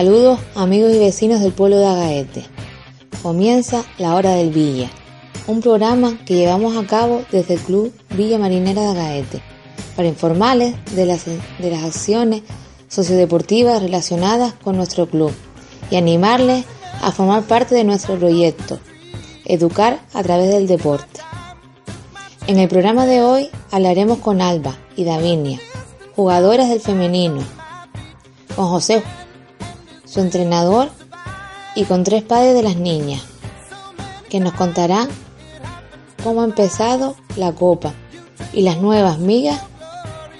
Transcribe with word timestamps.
Saludos 0.00 0.40
amigos 0.54 0.94
y 0.94 0.98
vecinos 0.98 1.42
del 1.42 1.52
pueblo 1.52 1.76
de 1.76 1.84
Agaete. 1.84 2.46
Comienza 3.22 3.84
la 3.98 4.14
hora 4.14 4.30
del 4.30 4.48
Villa, 4.48 4.88
un 5.46 5.60
programa 5.60 6.16
que 6.24 6.36
llevamos 6.36 6.74
a 6.78 6.86
cabo 6.86 7.22
desde 7.30 7.52
el 7.52 7.60
Club 7.60 7.92
Villa 8.16 8.38
Marinera 8.38 8.80
de 8.80 8.88
Agaete 8.88 9.42
para 9.96 10.08
informarles 10.08 10.74
de 10.94 11.04
las, 11.04 11.26
de 11.26 11.70
las 11.70 11.84
acciones 11.84 12.40
sociodeportivas 12.88 13.82
relacionadas 13.82 14.54
con 14.54 14.78
nuestro 14.78 15.06
club 15.06 15.34
y 15.90 15.96
animarles 15.96 16.64
a 17.02 17.12
formar 17.12 17.42
parte 17.42 17.74
de 17.74 17.84
nuestro 17.84 18.18
proyecto, 18.18 18.80
educar 19.44 20.00
a 20.14 20.22
través 20.22 20.48
del 20.48 20.66
deporte. 20.66 21.20
En 22.46 22.58
el 22.58 22.70
programa 22.70 23.04
de 23.04 23.20
hoy 23.20 23.50
hablaremos 23.70 24.16
con 24.20 24.40
Alba 24.40 24.78
y 24.96 25.04
Davinia, 25.04 25.60
jugadoras 26.16 26.70
del 26.70 26.80
femenino, 26.80 27.42
con 28.56 28.66
José, 28.68 29.02
su 30.10 30.20
entrenador, 30.20 30.90
y 31.76 31.84
con 31.84 32.02
tres 32.02 32.22
padres 32.22 32.54
de 32.54 32.62
las 32.62 32.76
niñas, 32.76 33.22
que 34.28 34.40
nos 34.40 34.52
contarán 34.54 35.08
cómo 36.24 36.42
ha 36.42 36.44
empezado 36.44 37.14
la 37.36 37.52
copa 37.52 37.94
y 38.52 38.62
las 38.62 38.78
nuevas 38.78 39.18
migas 39.18 39.60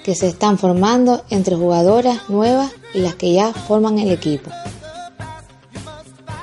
que 0.04 0.14
se 0.14 0.26
están 0.26 0.58
formando 0.58 1.22
entre 1.30 1.54
jugadoras 1.54 2.28
nuevas 2.28 2.72
y 2.94 2.98
las 2.98 3.14
que 3.14 3.32
ya 3.32 3.52
forman 3.52 3.98
el 3.98 4.10
equipo. 4.10 4.50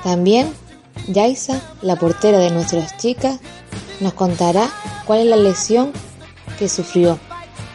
También 0.03 0.53
Yaisa, 1.08 1.61
la 1.81 1.98
portera 1.98 2.38
de 2.38 2.52
nuestras 2.52 2.98
chicas, 2.98 3.39
nos 4.00 4.14
contará 4.14 4.70
cuál 5.05 5.20
es 5.20 5.25
la 5.25 5.36
lesión 5.36 5.92
que 6.58 6.70
sufrió 6.70 7.20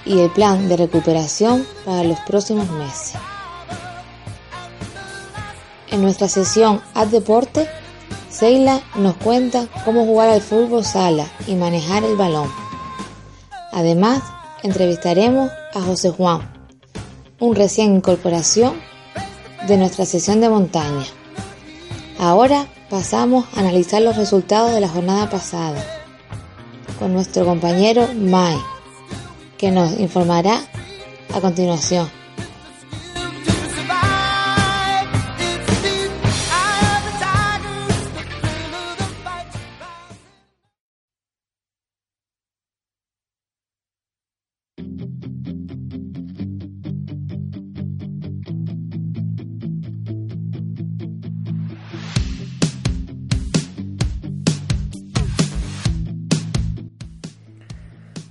y 0.07 0.19
el 0.21 0.31
plan 0.31 0.69
de 0.69 0.77
recuperación 0.77 1.67
para 1.85 2.05
los 2.05 2.19
próximos 2.21 2.71
meses. 2.71 3.17
En 5.93 6.01
nuestra 6.01 6.27
sesión 6.27 6.81
Ad 6.95 7.09
Deporte, 7.09 7.69
Seila 8.31 8.81
nos 8.97 9.15
cuenta 9.17 9.69
cómo 9.85 10.07
jugar 10.07 10.31
al 10.31 10.41
fútbol 10.41 10.85
sala 10.87 11.27
y 11.47 11.55
manejar 11.55 12.03
el 12.03 12.17
balón. 12.17 12.51
Además, 13.73 14.23
entrevistaremos 14.63 15.51
a 15.75 15.83
José 15.83 16.09
Juan, 16.09 16.51
un 17.41 17.55
recién 17.55 17.95
incorporación 17.95 18.73
de 19.69 19.77
nuestra 19.77 20.07
sesión 20.07 20.41
de 20.41 20.49
montaña. 20.49 21.05
Ahora 22.19 22.67
pasamos 22.89 23.45
a 23.55 23.61
analizar 23.61 24.01
los 24.01 24.17
resultados 24.17 24.73
de 24.73 24.81
la 24.81 24.89
jornada 24.89 25.29
pasada 25.29 25.85
con 26.99 27.13
nuestro 27.13 27.45
compañero 27.45 28.09
Mai, 28.15 28.57
que 29.59 29.71
nos 29.71 30.01
informará 30.01 30.59
a 31.35 31.41
continuación. 31.43 32.22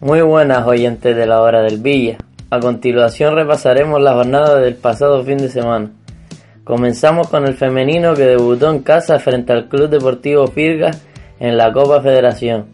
Muy 0.03 0.21
buenas 0.21 0.65
oyentes 0.65 1.15
de 1.15 1.27
la 1.27 1.41
hora 1.41 1.61
del 1.61 1.77
Villa. 1.77 2.17
A 2.49 2.59
continuación 2.59 3.35
repasaremos 3.35 4.01
la 4.01 4.15
jornada 4.15 4.59
del 4.59 4.73
pasado 4.73 5.23
fin 5.23 5.37
de 5.37 5.47
semana. 5.47 5.91
Comenzamos 6.63 7.27
con 7.27 7.45
el 7.45 7.53
femenino 7.53 8.15
que 8.15 8.23
debutó 8.23 8.71
en 8.71 8.79
casa 8.79 9.19
frente 9.19 9.53
al 9.53 9.69
Club 9.69 9.89
Deportivo 9.89 10.47
Firgas 10.47 11.05
en 11.39 11.55
la 11.55 11.71
Copa 11.71 12.01
Federación. 12.01 12.65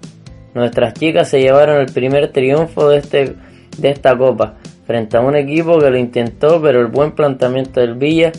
Nuestras 0.54 0.94
chicas 0.94 1.28
se 1.28 1.42
llevaron 1.42 1.82
el 1.82 1.88
primer 1.88 2.32
triunfo 2.32 2.88
de, 2.88 3.00
este, 3.00 3.36
de 3.78 3.90
esta 3.90 4.18
copa 4.18 4.54
frente 4.86 5.18
a 5.18 5.20
un 5.20 5.36
equipo 5.36 5.80
que 5.80 5.90
lo 5.90 5.98
intentó 5.98 6.62
pero 6.62 6.80
el 6.80 6.88
buen 6.88 7.12
planteamiento 7.12 7.82
del 7.82 7.96
Villa 7.96 8.32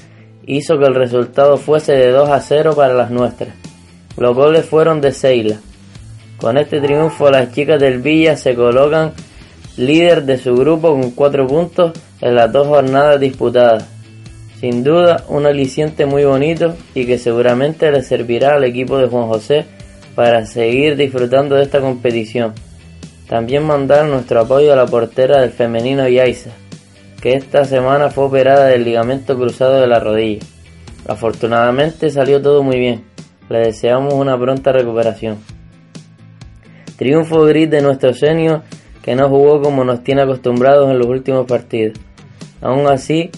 hizo 0.47 0.79
que 0.79 0.87
el 0.87 0.95
resultado 0.95 1.59
fuese 1.59 1.93
de 1.93 2.11
2 2.11 2.31
a 2.31 2.41
0 2.41 2.73
para 2.75 2.95
las 2.95 3.11
nuestras. 3.11 3.51
Los 4.17 4.35
goles 4.35 4.65
fueron 4.65 5.03
de 5.03 5.13
Seila, 5.13 5.59
con 6.39 6.57
este 6.57 6.81
triunfo 6.81 7.31
las 7.31 7.53
chicas 7.53 7.81
del 7.81 8.01
Villa 8.01 8.37
se 8.37 8.55
colocan 8.55 9.13
líder 9.77 10.25
de 10.25 10.39
su 10.39 10.55
grupo 10.55 10.91
con 10.91 11.11
cuatro 11.11 11.47
puntos 11.47 11.93
en 12.21 12.35
las 12.35 12.53
dos 12.53 12.67
jornadas 12.67 13.21
disputadas. 13.21 13.87
Sin 14.61 14.83
duda 14.83 15.25
un 15.29 15.47
aliciente 15.47 16.07
muy 16.07 16.25
bonito 16.25 16.77
y 16.95 17.07
que 17.07 17.19
seguramente 17.19 17.91
le 17.91 18.03
servirá 18.03 18.55
al 18.55 18.65
equipo 18.65 18.99
de 18.99 19.09
Juan 19.09 19.29
José 19.29 19.67
para 20.15 20.47
seguir 20.47 20.97
disfrutando 20.97 21.57
de 21.57 21.63
esta 21.63 21.81
competición. 21.81 22.55
También 23.29 23.65
mandar 23.65 24.07
nuestro 24.07 24.41
apoyo 24.41 24.73
a 24.73 24.77
la 24.77 24.87
portera 24.87 25.41
del 25.41 25.51
femenino 25.51 26.09
Yaisa, 26.09 26.51
que 27.21 27.35
esta 27.35 27.65
semana 27.65 28.11
fue 28.11 28.25
operada 28.25 28.67
del 28.67 28.85
ligamento 28.85 29.37
cruzado 29.37 29.81
de 29.81 29.87
la 29.87 30.01
rodilla. 30.01 30.45
Afortunadamente 31.07 32.11
salió 32.11 32.41
todo 32.43 32.63
muy 32.63 32.79
bien. 32.79 33.05
Le 33.49 33.59
deseamos 33.59 34.15
una 34.15 34.39
pronta 34.39 34.73
recuperación. 34.73 35.58
Triunfo 36.99 37.45
gris 37.45 37.71
de 37.71 37.81
nuestro 37.81 38.13
senio 38.13 38.65
que 39.03 39.15
no 39.15 39.29
jugó 39.29 39.63
como 39.63 39.85
nos 39.85 40.03
tiene 40.03 40.23
acostumbrados 40.23 40.91
en 40.91 40.99
los 40.99 41.07
últimos 41.07 41.47
partidos. 41.47 41.97
Aún 42.61 42.89
así, 42.89 43.31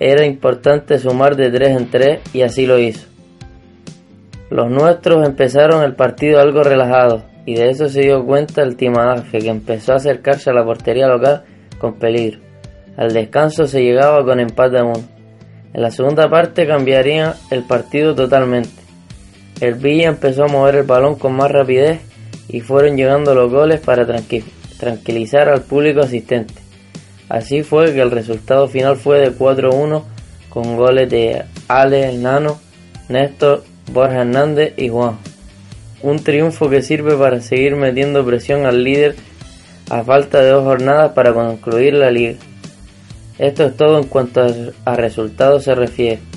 era 0.00 0.26
importante 0.26 0.98
sumar 0.98 1.36
de 1.36 1.50
3 1.50 1.76
en 1.76 1.90
3 1.90 2.20
y 2.32 2.42
así 2.42 2.66
lo 2.66 2.80
hizo. 2.80 3.06
Los 4.50 4.68
nuestros 4.68 5.24
empezaron 5.24 5.84
el 5.84 5.94
partido 5.94 6.40
algo 6.40 6.64
relajados 6.64 7.22
y 7.46 7.54
de 7.54 7.70
eso 7.70 7.88
se 7.88 8.00
dio 8.00 8.26
cuenta 8.26 8.62
el 8.62 8.76
Timadaje 8.76 9.38
que 9.38 9.48
empezó 9.48 9.92
a 9.92 9.96
acercarse 9.96 10.50
a 10.50 10.54
la 10.54 10.64
portería 10.64 11.06
local 11.06 11.44
con 11.78 11.94
peligro. 11.94 12.40
Al 12.96 13.12
descanso 13.12 13.68
se 13.68 13.84
llegaba 13.84 14.24
con 14.24 14.40
empate 14.40 14.78
a 14.78 14.84
uno. 14.84 15.04
En 15.72 15.80
la 15.80 15.92
segunda 15.92 16.28
parte 16.28 16.66
cambiaría 16.66 17.36
el 17.52 17.62
partido 17.62 18.16
totalmente. 18.16 18.82
El 19.60 19.74
Villa 19.74 20.08
empezó 20.08 20.44
a 20.44 20.48
mover 20.48 20.74
el 20.74 20.82
balón 20.82 21.14
con 21.14 21.34
más 21.34 21.52
rapidez 21.52 22.00
y 22.52 22.60
fueron 22.60 22.96
llegando 22.96 23.34
los 23.34 23.50
goles 23.50 23.80
para 23.80 24.06
tranquilizar 24.78 25.48
al 25.48 25.62
público 25.62 26.00
asistente. 26.00 26.54
Así 27.28 27.62
fue 27.62 27.94
que 27.94 28.00
el 28.00 28.10
resultado 28.10 28.66
final 28.66 28.96
fue 28.96 29.20
de 29.20 29.32
4-1 29.32 30.02
con 30.48 30.76
goles 30.76 31.08
de 31.08 31.44
Ale, 31.68 32.12
Nano, 32.18 32.60
Néstor, 33.08 33.62
Borja 33.92 34.22
Hernández 34.22 34.74
y 34.76 34.88
Juan. 34.88 35.16
Un 36.02 36.18
triunfo 36.24 36.68
que 36.68 36.82
sirve 36.82 37.16
para 37.16 37.40
seguir 37.40 37.76
metiendo 37.76 38.24
presión 38.24 38.66
al 38.66 38.82
líder 38.82 39.14
a 39.90 40.02
falta 40.02 40.40
de 40.40 40.50
dos 40.50 40.64
jornadas 40.64 41.12
para 41.12 41.32
concluir 41.32 41.94
la 41.94 42.10
liga. 42.10 42.34
Esto 43.38 43.66
es 43.66 43.76
todo 43.76 43.98
en 43.98 44.06
cuanto 44.08 44.44
a 44.84 44.96
resultados 44.96 45.64
se 45.64 45.74
refiere. 45.74 46.29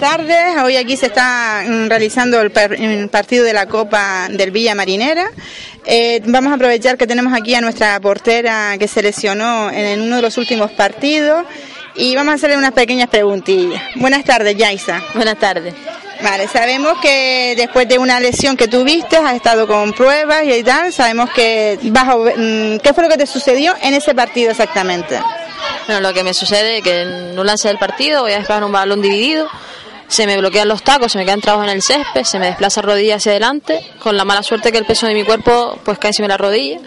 Tardes, 0.00 0.56
hoy 0.64 0.76
aquí 0.76 0.96
se 0.96 1.06
está 1.06 1.62
mm, 1.66 1.88
realizando 1.88 2.40
el, 2.40 2.50
partido 3.10 3.44
de 3.44 3.52
la 3.52 3.66
Copa 3.66 4.28
del 4.30 4.50
Villa 4.50 4.74
Marinera. 4.74 5.30
Eh, 5.84 6.22
vamos 6.24 6.52
a 6.52 6.54
aprovechar 6.54 6.96
que 6.96 7.06
tenemos 7.06 7.34
aquí 7.34 7.54
a 7.54 7.60
nuestra 7.60 8.00
portera 8.00 8.76
que 8.78 8.88
se 8.88 9.02
lesionó 9.02 9.70
en 9.70 10.00
uno 10.00 10.16
de 10.16 10.22
los 10.22 10.38
últimos 10.38 10.70
partidos 10.70 11.44
y 11.94 12.16
vamos 12.16 12.32
a 12.32 12.34
hacerle 12.36 12.56
unas 12.56 12.72
pequeñas 12.72 13.10
preguntillas. 13.10 13.82
Buenas 13.96 14.24
tardes, 14.24 14.56
Yaisa. 14.56 15.02
Buenas 15.14 15.38
tardes. 15.38 15.74
Vale, 16.22 16.48
sabemos 16.48 16.98
que 17.02 17.54
después 17.56 17.86
de 17.86 17.98
una 17.98 18.20
lesión 18.20 18.56
que 18.56 18.68
tuviste, 18.68 19.18
has 19.18 19.34
estado 19.34 19.66
con 19.66 19.92
pruebas 19.92 20.44
y 20.46 20.62
tal, 20.62 20.94
sabemos 20.94 21.28
que 21.30 21.78
bajo, 21.82 22.24
mm, 22.24 22.78
¿qué 22.78 22.92
fue 22.94 23.04
lo 23.04 23.10
que 23.10 23.18
te 23.18 23.26
sucedió 23.26 23.74
en 23.82 23.92
ese 23.92 24.14
partido 24.14 24.50
exactamente? 24.50 25.20
Bueno, 25.86 26.00
lo 26.00 26.14
que 26.14 26.24
me 26.24 26.32
sucede 26.32 26.78
es 26.78 26.82
que 26.82 27.02
en 27.02 27.38
un 27.38 27.46
lance 27.46 27.68
del 27.68 27.78
partido 27.78 28.22
voy 28.22 28.32
a 28.32 28.38
disparar 28.38 28.64
un 28.64 28.72
balón 28.72 29.02
dividido, 29.02 29.46
se 30.10 30.26
me 30.26 30.36
bloquean 30.36 30.66
los 30.66 30.82
tacos, 30.82 31.12
se 31.12 31.18
me 31.18 31.24
quedan 31.24 31.40
trabajos 31.40 31.68
en 31.68 31.76
el 31.76 31.82
césped, 31.82 32.24
se 32.24 32.38
me 32.40 32.46
desplaza 32.46 32.82
rodilla 32.82 33.14
hacia 33.14 33.30
adelante, 33.30 33.80
con 34.00 34.16
la 34.16 34.24
mala 34.24 34.42
suerte 34.42 34.72
que 34.72 34.78
el 34.78 34.84
peso 34.84 35.06
de 35.06 35.14
mi 35.14 35.22
cuerpo 35.22 35.78
pues 35.84 35.98
cae 35.98 36.10
encima 36.10 36.26
de 36.26 36.30
la 36.30 36.36
rodilla. 36.36 36.80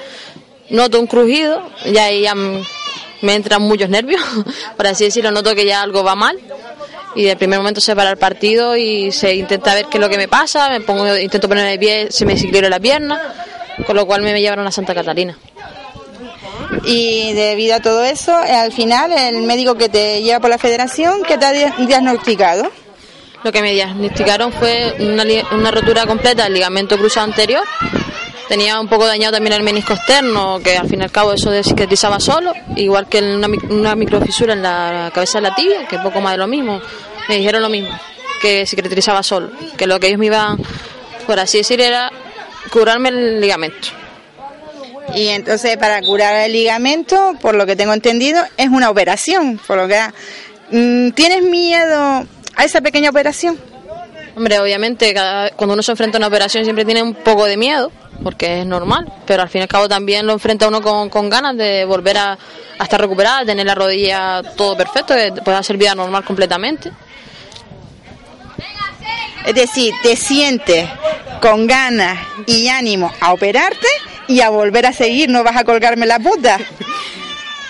Noto 0.70 1.00
un 1.00 1.08
crujido, 1.08 1.64
ya 1.86 2.06
ahí 2.06 2.22
ya 2.22 2.36
me 2.36 3.36
entran 3.36 3.62
muchos 3.62 3.90
nervios, 3.90 4.22
por 4.78 4.88
así 4.88 5.06
decirlo, 5.06 5.32
noto 5.32 5.56
que 5.56 5.66
ya 5.66 5.82
algo 5.82 6.04
va 6.04 6.16
mal 6.16 6.38
y 7.16 7.24
de 7.24 7.36
primer 7.38 7.60
momento 7.60 7.80
se 7.80 7.96
para 7.96 8.10
el 8.10 8.18
partido 8.18 8.76
y 8.76 9.12
se 9.12 9.36
intenta 9.36 9.74
ver 9.74 9.86
qué 9.86 9.98
es 9.98 10.02
lo 10.02 10.10
que 10.10 10.18
me 10.18 10.28
pasa, 10.28 10.70
me 10.70 10.82
pongo, 10.82 11.16
intento 11.18 11.48
ponerme 11.48 11.72
de 11.72 11.80
pie, 11.80 12.12
se 12.12 12.26
me 12.26 12.34
desequilibra 12.34 12.70
la 12.70 12.80
pierna, 12.80 13.22
con 13.86 13.96
lo 13.96 14.06
cual 14.06 14.22
me 14.22 14.40
llevaron 14.40 14.68
a 14.68 14.72
Santa 14.72 14.94
Catalina. 14.94 15.38
Y 16.86 17.32
debido 17.34 17.76
a 17.76 17.80
todo 17.80 18.04
eso, 18.04 18.36
al 18.36 18.74
final, 18.74 19.14
el 19.14 19.44
médico 19.44 19.76
que 19.76 19.90
te 19.90 20.22
lleva 20.22 20.40
por 20.40 20.50
la 20.50 20.58
federación, 20.58 21.24
¿qué 21.24 21.38
te 21.38 21.46
ha 21.46 21.52
diagnosticado? 21.54 22.70
Lo 23.44 23.52
que 23.52 23.62
me 23.62 23.74
diagnosticaron 23.74 24.54
fue 24.54 24.96
una, 25.00 25.24
una 25.52 25.72
rotura 25.72 26.06
completa 26.06 26.46
del 26.46 26.54
ligamento 26.54 26.98
cruzado 26.98 27.26
anterior. 27.26 27.64
Tenía 28.48 28.80
un 28.80 28.88
poco 28.88 29.06
dañado 29.06 29.34
también 29.34 29.54
el 29.54 29.64
menisco 29.64 29.94
externo, 29.94 30.60
que 30.64 30.78
al 30.78 30.88
fin 30.88 31.02
y 31.02 31.04
al 31.04 31.12
cabo 31.12 31.34
eso 31.34 31.52
cicatrizaba 31.64 32.20
solo, 32.20 32.54
igual 32.76 33.08
que 33.08 33.20
una, 33.20 33.96
microfisura 33.96 34.54
en 34.54 34.62
la 34.62 35.12
cabeza 35.14 35.40
de 35.40 35.50
la 35.50 35.56
tibia, 35.56 35.88
que 35.88 35.98
poco 36.00 36.22
más 36.22 36.34
de 36.34 36.38
lo 36.38 36.48
mismo. 36.48 36.82
Me 37.30 37.38
dijeron 37.38 37.62
lo 37.62 37.70
mismo, 37.70 37.90
que 38.42 38.66
cicatrizaba 38.66 39.24
solo, 39.24 39.50
que 39.78 39.88
lo 39.88 40.00
que 40.00 40.08
ellos 40.08 40.20
me 40.20 40.28
iban, 40.28 40.58
por 41.26 41.40
así 41.40 41.60
decir, 41.60 41.82
era 41.82 42.12
curarme 42.70 43.10
el 43.10 43.42
ligamento. 43.42 43.90
Y 45.16 45.30
entonces 45.30 45.78
para 45.78 46.02
curar 46.02 46.46
el 46.46 46.54
ligamento, 46.54 47.34
por 47.42 47.56
lo 47.56 47.66
que 47.66 47.76
tengo 47.76 47.94
entendido, 47.94 48.44
es 48.58 48.70
una 48.70 48.90
operación, 48.90 49.60
por 49.66 49.78
lo 49.78 49.88
que 49.88 50.00
mm, 50.72 51.12
¿Tienes 51.12 51.44
miedo 51.44 52.26
a 52.56 52.64
esa 52.64 52.82
pequeña 52.82 53.10
operación? 53.10 53.60
Hombre, 54.36 54.60
obviamente 54.60 55.14
cuando 55.56 55.74
uno 55.74 55.84
se 55.84 55.92
enfrenta 55.92 56.18
a 56.18 56.20
una 56.20 56.28
operación 56.28 56.64
siempre 56.64 56.86
tiene 56.86 57.04
un 57.04 57.14
poco 57.14 57.46
de 57.46 57.56
miedo, 57.56 57.92
porque 58.24 58.62
es 58.62 58.66
normal, 58.66 59.12
pero 59.26 59.44
al 59.44 59.50
fin 59.50 59.60
y 59.60 59.64
al 59.64 59.68
cabo 59.68 59.88
también 59.88 60.26
lo 60.26 60.34
enfrenta 60.34 60.68
uno 60.68 60.82
con, 60.82 61.30
ganas 61.30 61.56
de 61.56 61.86
volver 61.86 62.18
a, 62.18 62.38
estar 62.82 63.00
recuperada, 63.00 63.46
tener 63.46 63.66
la 63.66 63.76
rodilla 63.76 64.42
todo 64.56 64.76
perfecto, 64.76 65.14
que 65.14 65.32
pueda 65.44 65.62
ser 65.62 65.78
vida 65.78 65.94
normal 65.94 66.24
completamente. 66.24 66.92
Es 69.46 69.54
decir, 69.54 69.94
te 70.02 70.16
sientes 70.16 70.90
con 71.42 71.68
ganas 71.68 72.18
y 72.48 72.70
ánimo 72.70 73.12
a 73.20 73.34
operarte 73.34 73.88
y 74.28 74.42
a 74.42 74.50
volver 74.50 74.86
a 74.86 74.94
seguir, 74.94 75.30
no 75.30 75.44
vas 75.44 75.58
a 75.58 75.64
colgarme 75.64 76.06
la 76.06 76.20
puta. 76.20 76.58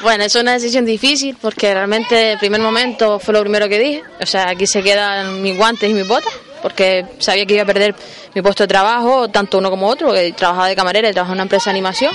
Bueno, 0.04 0.26
es 0.26 0.36
una 0.36 0.52
decisión 0.52 0.86
difícil 0.86 1.38
porque 1.42 1.74
realmente 1.74 2.34
el 2.34 2.38
primer 2.38 2.60
momento 2.60 3.20
fue 3.20 3.34
lo 3.34 3.40
primero 3.40 3.70
que 3.70 3.80
dije. 3.80 4.04
O 4.22 4.26
sea, 4.26 4.50
aquí 4.50 4.68
se 4.68 4.84
quedan 4.84 5.42
mis 5.42 5.56
guantes 5.56 5.90
y 5.90 5.94
mis 5.94 6.06
botas 6.06 6.34
porque 6.62 7.06
sabía 7.20 7.46
que 7.46 7.54
iba 7.54 7.64
a 7.64 7.66
perder 7.66 7.96
mi 8.34 8.42
puesto 8.42 8.64
de 8.64 8.68
trabajo, 8.68 9.30
tanto 9.30 9.58
uno 9.58 9.70
como 9.70 9.88
otro, 9.88 10.14
que 10.14 10.34
trabajaba 10.34 10.68
de 10.68 10.76
camarera 10.76 11.10
y 11.10 11.14
trabajaba 11.14 11.34
en 11.34 11.38
una 11.38 11.44
empresa 11.44 11.66
de 11.66 11.72
animación, 11.72 12.14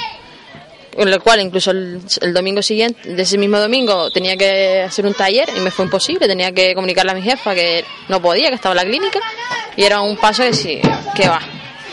en 0.96 1.08
el 1.08 1.20
cual 1.20 1.40
incluso 1.40 1.70
el, 1.70 2.00
domingo 2.32 2.62
siguiente, 2.62 3.10
de 3.10 3.22
ese 3.22 3.36
mismo 3.36 3.58
domingo, 3.58 4.10
tenía 4.10 4.36
que 4.36 4.82
hacer 4.82 5.04
un 5.06 5.12
taller 5.12 5.50
y 5.54 5.60
me 5.60 5.70
fue 5.70 5.84
imposible, 5.84 6.26
tenía 6.26 6.50
que 6.52 6.74
comunicarle 6.74 7.12
a 7.12 7.14
mi 7.14 7.22
jefa 7.22 7.54
que 7.54 7.84
no 8.08 8.22
podía, 8.22 8.48
que 8.48 8.54
estaba 8.54 8.72
en 8.72 8.76
la 8.78 8.84
clínica, 8.84 9.20
y 9.76 9.84
era 9.84 10.00
un 10.00 10.16
paso 10.16 10.42
que 10.42 10.54
sí, 10.54 10.80
que 11.14 11.28
va. 11.28 11.40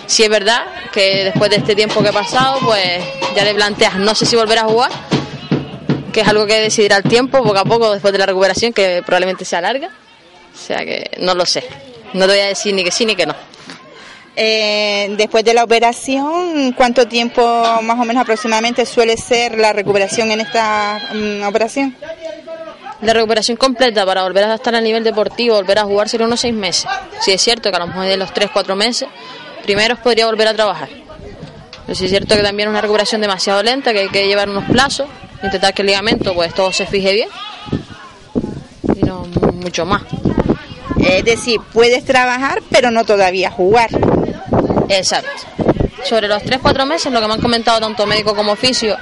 Si 0.08 0.24
es 0.24 0.30
verdad 0.30 0.66
que 0.94 1.26
después 1.26 1.50
de 1.50 1.58
este 1.58 1.76
tiempo 1.76 2.02
que 2.02 2.10
he 2.10 2.14
pasado, 2.14 2.60
pues 2.62 3.04
ya 3.36 3.44
le 3.44 3.54
planteas, 3.54 3.96
no 3.98 4.16
sé 4.16 4.26
si 4.26 4.38
volver 4.38 4.60
a 4.60 4.64
jugar, 4.64 4.92
que 6.16 6.22
es 6.22 6.28
algo 6.30 6.46
que 6.48 6.62
decidirá 6.62 6.96
el 6.96 7.04
tiempo 7.04 7.44
poco 7.44 7.58
a 7.58 7.66
poco 7.66 7.92
después 7.92 8.14
de 8.14 8.20
la 8.20 8.26
recuperación, 8.26 8.72
que 8.72 9.04
probablemente 9.06 9.44
sea 9.44 9.60
larga. 9.60 9.90
O 9.90 10.58
sea 10.58 10.78
que 10.78 11.12
no 11.20 11.36
lo 11.36 11.46
sé. 11.46 11.66
No 12.14 12.22
te 12.26 12.32
voy 12.32 12.40
a 12.40 12.48
decir 12.48 12.74
ni 12.74 12.86
que 12.86 12.92
sí 12.92 13.06
ni 13.06 13.18
que 13.18 13.26
no. 13.26 13.36
Eh, 14.34 15.14
después 15.18 15.44
de 15.44 15.54
la 15.54 15.66
operación, 15.66 16.72
¿cuánto 16.72 17.06
tiempo 17.06 17.42
más 17.82 18.00
o 18.00 18.06
menos 18.06 18.22
aproximadamente 18.22 18.86
suele 18.86 19.18
ser 19.18 19.58
la 19.58 19.74
recuperación 19.74 20.32
en 20.32 20.40
esta 20.40 21.02
mm, 21.14 21.44
operación? 21.44 21.98
La 23.02 23.12
recuperación 23.12 23.58
completa 23.58 24.06
para 24.06 24.24
volver 24.24 24.46
a 24.46 24.56
estar 24.56 24.74
a 24.74 24.80
nivel 24.80 25.04
deportivo, 25.04 25.56
volver 25.56 25.80
a 25.80 25.84
jugar 25.84 26.08
sería 26.08 26.28
unos 26.28 26.40
seis 26.40 26.54
meses. 26.54 26.86
Si 27.20 27.34
es 27.34 27.42
cierto 27.42 27.70
que 27.72 27.76
a 27.76 27.80
lo 27.80 27.88
mejor 27.88 28.06
de 28.06 28.16
los 28.16 28.34
tres, 28.34 28.52
cuatro 28.54 28.78
meses, 28.78 29.10
primero 29.64 29.98
podría 29.98 30.28
volver 30.28 30.48
a 30.48 30.54
trabajar. 30.54 30.88
Pero 31.86 31.94
si 31.94 32.06
es 32.06 32.10
cierto 32.10 32.38
que 32.38 32.42
también 32.42 32.70
es 32.70 32.72
una 32.72 32.80
recuperación 32.80 33.20
demasiado 33.20 33.62
lenta, 33.62 33.92
que 33.92 34.00
hay 34.00 34.10
que 34.10 34.26
llevar 34.28 34.48
unos 34.50 34.64
plazos 34.64 35.10
intentar 35.46 35.74
que 35.74 35.82
el 35.82 35.88
ligamento 35.88 36.34
pues 36.34 36.54
todo 36.54 36.72
se 36.72 36.86
fije 36.86 37.14
bien 37.14 37.30
y 38.96 39.04
no 39.06 39.26
mucho 39.54 39.86
más. 39.86 40.04
Es 41.00 41.24
decir, 41.24 41.60
puedes 41.74 42.04
trabajar 42.06 42.62
pero 42.70 42.92
no 42.92 43.06
todavía 43.06 43.52
jugar. 43.52 43.90
Exacto. 44.90 45.30
Sobre 46.04 46.28
los 46.28 46.44
3-4 46.44 46.86
meses, 46.86 47.12
lo 47.12 47.20
que 47.20 47.28
me 47.28 47.34
han 47.34 47.42
comentado 47.42 47.80
tanto 47.80 48.06
médico 48.06 48.36
como 48.36 48.52
oficio 48.52 48.96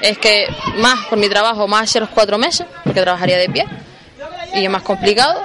es 0.00 0.16
que 0.18 0.46
más 0.78 1.06
por 1.06 1.18
mi 1.18 1.28
trabajo, 1.28 1.68
más 1.68 1.84
hacia 1.84 2.00
los 2.00 2.10
4 2.10 2.38
meses, 2.38 2.66
porque 2.84 3.00
trabajaría 3.02 3.36
de 3.36 3.48
pie, 3.48 3.66
y 4.54 4.64
es 4.64 4.70
más 4.70 4.82
complicado 4.82 5.42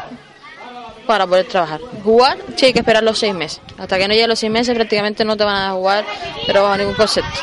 para 1.06 1.28
poder 1.28 1.48
trabajar. 1.48 1.82
Jugar, 2.04 2.38
sí, 2.56 2.68
hay 2.68 2.74
que 2.74 2.80
esperar 2.80 3.04
los 3.04 3.20
6 3.20 3.34
meses. 3.34 3.62
Hasta 3.78 3.98
que 3.98 4.08
no 4.08 4.14
llegue 4.14 4.28
los 4.28 4.40
6 4.40 4.52
meses 4.52 4.76
prácticamente 4.76 5.26
no 5.26 5.36
te 5.36 5.44
van 5.44 5.70
a 5.70 5.72
jugar, 5.72 6.06
pero 6.48 6.64
bajo 6.64 6.78
ningún 6.78 6.94
concepto. 6.94 7.40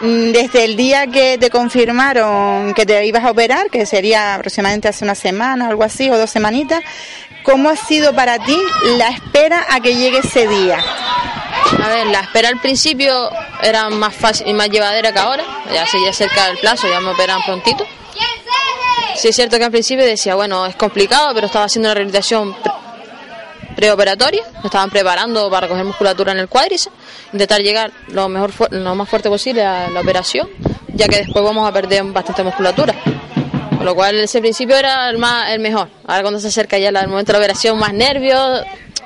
Mm, 0.00 0.32
desde 0.32 0.64
el 0.64 0.76
día 0.76 1.06
que 1.06 1.38
te 1.38 1.48
confirmaron 1.48 2.74
que 2.74 2.84
te 2.84 3.06
ibas 3.06 3.24
a 3.24 3.30
operar, 3.30 3.70
que 3.70 3.86
sería 3.86 4.34
aproximadamente 4.34 4.88
hace 4.88 5.04
una 5.04 5.14
semana, 5.14 5.68
algo 5.68 5.84
así, 5.84 6.10
o 6.10 6.18
dos 6.18 6.28
semanitas, 6.28 6.82
¿cómo 7.42 7.70
ha 7.70 7.76
sido 7.76 8.14
para 8.14 8.38
ti 8.38 8.58
la 8.98 9.08
espera 9.08 9.64
a 9.70 9.80
que 9.80 9.94
llegue 9.94 10.18
ese 10.18 10.46
día? 10.46 10.78
A 11.82 11.88
ver, 11.88 12.06
la 12.08 12.20
espera 12.20 12.48
al 12.48 12.60
principio 12.60 13.30
era 13.62 13.88
más 13.88 14.14
fácil 14.14 14.46
y 14.48 14.52
más 14.52 14.68
llevadera 14.68 15.12
que 15.12 15.18
ahora, 15.18 15.44
ya 15.72 15.86
seguía 15.86 16.12
cerca 16.12 16.46
del 16.46 16.58
plazo, 16.58 16.88
ya 16.88 17.00
me 17.00 17.10
operan 17.10 17.40
prontito. 17.42 17.86
Sí 19.16 19.28
es 19.28 19.36
cierto 19.36 19.56
que 19.56 19.64
al 19.64 19.70
principio 19.70 20.04
decía, 20.04 20.34
bueno, 20.34 20.66
es 20.66 20.76
complicado, 20.76 21.32
pero 21.34 21.46
estaba 21.46 21.64
haciendo 21.64 21.88
una 21.88 21.94
rehabilitación 21.94 22.54
preoperatoria, 23.76 24.42
nos 24.54 24.64
estaban 24.64 24.90
preparando 24.90 25.48
para 25.50 25.68
coger 25.68 25.84
musculatura 25.84 26.32
en 26.32 26.38
el 26.38 26.48
cuádriceps, 26.48 26.96
intentar 27.32 27.60
llegar 27.60 27.92
lo 28.08 28.28
mejor 28.28 28.50
lo 28.72 28.94
más 28.94 29.08
fuerte 29.08 29.28
posible 29.28 29.64
a 29.64 29.88
la 29.90 30.00
operación, 30.00 30.48
ya 30.94 31.06
que 31.06 31.18
después 31.18 31.44
vamos 31.44 31.68
a 31.68 31.72
perder 31.72 32.02
bastante 32.04 32.42
musculatura. 32.42 32.94
Con 33.76 33.84
lo 33.84 33.94
cual 33.94 34.16
ese 34.16 34.40
principio 34.40 34.76
era 34.76 35.10
el 35.10 35.18
más 35.18 35.50
el 35.50 35.60
mejor. 35.60 35.88
Ahora 36.06 36.22
cuando 36.22 36.40
se 36.40 36.48
acerca 36.48 36.78
ya 36.78 36.88
el 36.88 37.08
momento 37.08 37.32
de 37.32 37.38
la 37.38 37.44
operación, 37.44 37.78
más 37.78 37.92
nervios, 37.92 38.62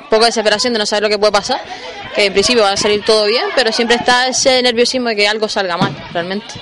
poco 0.08 0.22
de 0.22 0.26
desesperación 0.26 0.72
de 0.72 0.78
no 0.78 0.86
saber 0.86 1.02
lo 1.02 1.08
que 1.08 1.18
puede 1.18 1.32
pasar, 1.32 1.60
que 2.14 2.26
en 2.26 2.32
principio 2.32 2.62
va 2.62 2.72
a 2.72 2.76
salir 2.76 3.04
todo 3.04 3.26
bien, 3.26 3.44
pero 3.54 3.72
siempre 3.72 3.96
está 3.96 4.28
ese 4.28 4.62
nerviosismo 4.62 5.08
de 5.08 5.16
que 5.16 5.28
algo 5.28 5.48
salga 5.48 5.76
mal, 5.76 5.94
realmente. 6.12 6.54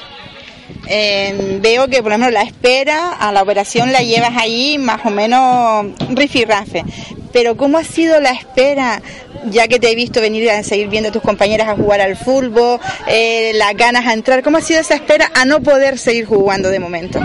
Eh, 0.86 1.58
veo 1.60 1.88
que 1.88 2.02
por 2.02 2.12
ejemplo 2.12 2.30
la 2.30 2.42
espera 2.42 3.12
a 3.12 3.30
la 3.30 3.42
operación 3.42 3.92
la 3.92 4.00
llevas 4.00 4.32
ahí 4.36 4.78
más 4.78 5.04
o 5.04 5.10
menos 5.10 5.86
rifirrafe. 6.10 6.84
Pero 7.32 7.56
¿cómo 7.56 7.78
ha 7.78 7.84
sido 7.84 8.20
la 8.20 8.30
espera, 8.30 9.02
ya 9.50 9.68
que 9.68 9.78
te 9.78 9.90
he 9.90 9.94
visto 9.94 10.20
venir 10.20 10.50
a 10.50 10.62
seguir 10.62 10.88
viendo 10.88 11.10
a 11.10 11.12
tus 11.12 11.22
compañeras 11.22 11.68
a 11.68 11.76
jugar 11.76 12.00
al 12.00 12.16
fútbol, 12.16 12.80
eh, 13.06 13.52
las 13.54 13.74
ganas 13.74 14.06
a 14.06 14.12
entrar? 14.12 14.42
¿Cómo 14.42 14.58
ha 14.58 14.60
sido 14.60 14.80
esa 14.80 14.94
espera 14.94 15.30
a 15.34 15.44
no 15.44 15.62
poder 15.62 15.98
seguir 15.98 16.26
jugando 16.26 16.70
de 16.70 16.80
momento? 16.80 17.20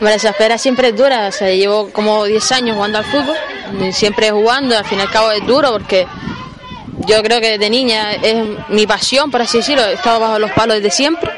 Bueno, 0.00 0.16
esa 0.16 0.30
espera 0.30 0.58
siempre 0.58 0.88
es 0.88 0.96
dura, 0.96 1.28
o 1.28 1.32
sea, 1.32 1.50
llevo 1.50 1.90
como 1.90 2.24
10 2.24 2.52
años 2.52 2.76
jugando 2.76 2.98
al 2.98 3.04
fútbol, 3.04 3.36
siempre 3.92 4.30
jugando, 4.30 4.76
al 4.76 4.84
fin 4.84 4.98
y 4.98 5.02
al 5.02 5.10
cabo 5.10 5.30
es 5.30 5.46
duro 5.46 5.72
porque 5.72 6.06
yo 7.06 7.22
creo 7.22 7.40
que 7.40 7.58
de 7.58 7.70
niña 7.70 8.12
es 8.12 8.44
mi 8.68 8.86
pasión, 8.86 9.30
por 9.30 9.42
así 9.42 9.58
decirlo, 9.58 9.84
he 9.84 9.94
estado 9.94 10.20
bajo 10.20 10.38
los 10.38 10.50
palos 10.52 10.76
desde 10.76 10.90
siempre, 10.90 11.30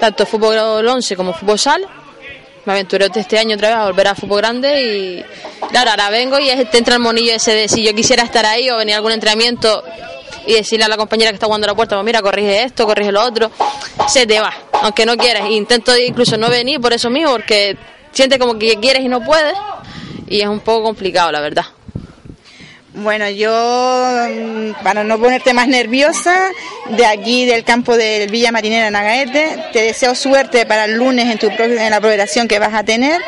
tanto 0.00 0.26
fútbol 0.26 0.86
11 0.86 1.16
como 1.16 1.32
fútbol 1.32 1.58
sala 1.58 1.86
me 2.64 2.72
aventuré 2.72 3.08
este 3.14 3.38
año 3.38 3.56
otra 3.56 3.68
vez 3.68 3.76
a 3.78 3.84
volver 3.84 4.08
a 4.08 4.14
fútbol 4.14 4.38
grande 4.38 4.82
y 4.82 5.24
claro, 5.70 5.90
ahora 5.90 6.10
vengo 6.10 6.38
y 6.38 6.48
te 6.66 6.78
entra 6.78 6.94
el 6.94 7.00
monillo 7.00 7.32
ese 7.32 7.52
de 7.54 7.68
si 7.68 7.82
yo 7.82 7.94
quisiera 7.94 8.22
estar 8.22 8.44
ahí 8.46 8.68
o 8.70 8.76
venir 8.76 8.94
a 8.94 8.96
algún 8.98 9.12
entrenamiento 9.12 9.82
y 10.46 10.54
decirle 10.54 10.84
a 10.84 10.88
la 10.88 10.96
compañera 10.96 11.30
que 11.30 11.34
está 11.34 11.46
jugando 11.46 11.66
a 11.66 11.68
la 11.68 11.74
puerta, 11.74 11.96
pues 11.96 12.04
mira, 12.04 12.22
corrige 12.22 12.64
esto, 12.64 12.86
corrige 12.86 13.12
lo 13.12 13.22
otro, 13.22 13.50
se 14.08 14.26
te 14.26 14.40
va, 14.40 14.52
aunque 14.82 15.04
no 15.04 15.16
quieras. 15.16 15.48
Intento 15.50 15.96
incluso 15.96 16.36
no 16.36 16.48
venir 16.48 16.80
por 16.80 16.92
eso 16.92 17.10
mismo, 17.10 17.32
porque 17.32 17.76
sientes 18.12 18.38
como 18.38 18.58
que 18.58 18.76
quieres 18.76 19.02
y 19.02 19.08
no 19.08 19.20
puedes 19.22 19.54
y 20.28 20.40
es 20.40 20.48
un 20.48 20.60
poco 20.60 20.84
complicado, 20.84 21.30
la 21.32 21.40
verdad. 21.40 21.64
Bueno, 22.92 23.28
yo, 23.30 23.50
mm, 23.52 24.82
para 24.82 25.04
no 25.04 25.18
ponerte 25.20 25.54
más 25.54 25.68
nerviosa, 25.68 26.36
de 26.88 27.06
aquí 27.06 27.44
del 27.44 27.62
campo 27.62 27.96
del 27.96 28.28
Villa 28.28 28.50
Marinera 28.50 28.88
en 28.88 28.96
Agaete, 28.96 29.56
te 29.72 29.82
deseo 29.82 30.16
suerte 30.16 30.66
para 30.66 30.86
el 30.86 30.94
lunes 30.94 31.28
en, 31.30 31.38
tu, 31.38 31.46
en 31.62 31.90
la 31.90 32.00
programación 32.00 32.48
que 32.48 32.58
vas 32.58 32.74
a 32.74 32.82
tener. 32.82 33.20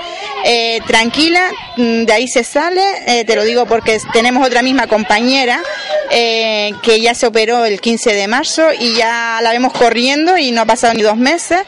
Eh, 0.44 0.80
tranquila, 0.88 1.48
mm, 1.76 2.04
de 2.04 2.12
ahí 2.12 2.26
se 2.26 2.42
sale, 2.42 2.82
eh, 3.06 3.24
te 3.24 3.36
lo 3.36 3.44
digo 3.44 3.66
porque 3.66 4.00
tenemos 4.12 4.44
otra 4.44 4.62
misma 4.62 4.88
compañera 4.88 5.62
eh, 6.10 6.72
que 6.82 7.00
ya 7.00 7.14
se 7.14 7.26
operó 7.26 7.64
el 7.64 7.80
15 7.80 8.14
de 8.14 8.26
marzo 8.26 8.68
y 8.78 8.96
ya 8.96 9.38
la 9.42 9.52
vemos 9.52 9.72
corriendo 9.72 10.36
y 10.36 10.50
no 10.50 10.62
ha 10.62 10.66
pasado 10.66 10.92
ni 10.94 11.02
dos 11.02 11.16
meses. 11.16 11.60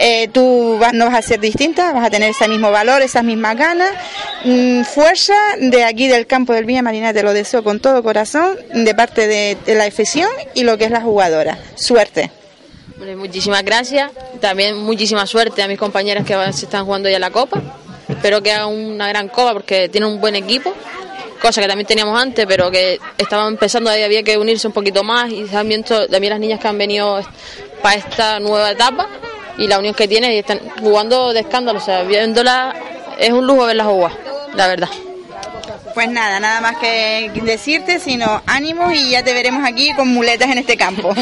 Eh, 0.00 0.28
tú 0.28 0.78
vas, 0.78 0.94
no 0.94 1.06
vas 1.06 1.14
a 1.16 1.22
ser 1.22 1.40
distinta, 1.40 1.92
vas 1.92 2.06
a 2.06 2.10
tener 2.10 2.30
ese 2.30 2.46
mismo 2.46 2.70
valor, 2.70 3.02
esas 3.02 3.24
mismas 3.24 3.56
ganas. 3.56 3.90
Mm, 4.44 4.82
fuerza 4.84 5.34
de 5.58 5.82
aquí 5.82 6.06
del 6.06 6.28
campo 6.28 6.52
del 6.52 6.66
Villa 6.66 6.82
Marina, 6.82 7.12
te 7.12 7.24
lo 7.24 7.32
deseo 7.32 7.64
con 7.64 7.80
todo 7.80 8.04
corazón, 8.04 8.56
de 8.72 8.94
parte 8.94 9.26
de, 9.26 9.56
la 9.74 9.84
afición 9.84 10.30
y 10.54 10.62
lo 10.62 10.78
que 10.78 10.84
es 10.84 10.92
la 10.92 11.00
jugadora. 11.00 11.58
Suerte. 11.74 12.30
muchísimas 13.16 13.64
gracias. 13.64 14.12
También 14.40 14.78
muchísima 14.78 15.26
suerte 15.26 15.62
a 15.62 15.68
mis 15.68 15.78
compañeras 15.78 16.24
que 16.24 16.34
se 16.52 16.66
están 16.66 16.84
jugando 16.84 17.08
ya 17.08 17.18
la 17.18 17.30
Copa. 17.30 17.60
Espero 18.08 18.40
que 18.40 18.52
hagan 18.52 18.68
una 18.68 19.08
gran 19.08 19.28
Copa 19.28 19.52
porque 19.52 19.88
tienen 19.88 20.10
un 20.10 20.20
buen 20.20 20.36
equipo 20.36 20.72
cosa 21.40 21.60
que 21.60 21.68
también 21.68 21.86
teníamos 21.86 22.20
antes, 22.20 22.46
pero 22.46 22.68
que 22.68 22.98
estaban 23.16 23.52
empezando, 23.52 23.90
había 23.90 24.24
que 24.24 24.36
unirse 24.36 24.66
un 24.66 24.72
poquito 24.72 25.04
más 25.04 25.30
y 25.30 25.44
también, 25.44 25.84
también 25.84 26.30
las 26.30 26.40
niñas 26.40 26.58
que 26.58 26.66
han 26.66 26.76
venido 26.76 27.20
para 27.80 27.94
esta 27.94 28.40
nueva 28.40 28.72
etapa 28.72 29.08
y 29.58 29.66
la 29.66 29.78
unión 29.78 29.94
que 29.94 30.08
tiene 30.08 30.34
y 30.34 30.38
están 30.38 30.60
jugando 30.80 31.32
de 31.32 31.40
escándalo, 31.40 31.78
o 31.78 31.82
sea, 31.82 32.02
viéndola 32.04 32.74
es 33.18 33.30
un 33.30 33.46
lujo 33.46 33.66
verla 33.66 33.84
jugar, 33.84 34.12
la 34.54 34.68
verdad. 34.68 34.88
Pues 35.94 36.08
nada, 36.08 36.38
nada 36.38 36.60
más 36.60 36.76
que 36.76 37.30
decirte, 37.42 37.98
sino 37.98 38.40
ánimos 38.46 38.94
y 38.94 39.10
ya 39.10 39.24
te 39.24 39.32
veremos 39.32 39.66
aquí 39.66 39.92
con 39.94 40.08
muletas 40.08 40.48
en 40.48 40.58
este 40.58 40.76
campo. 40.76 41.12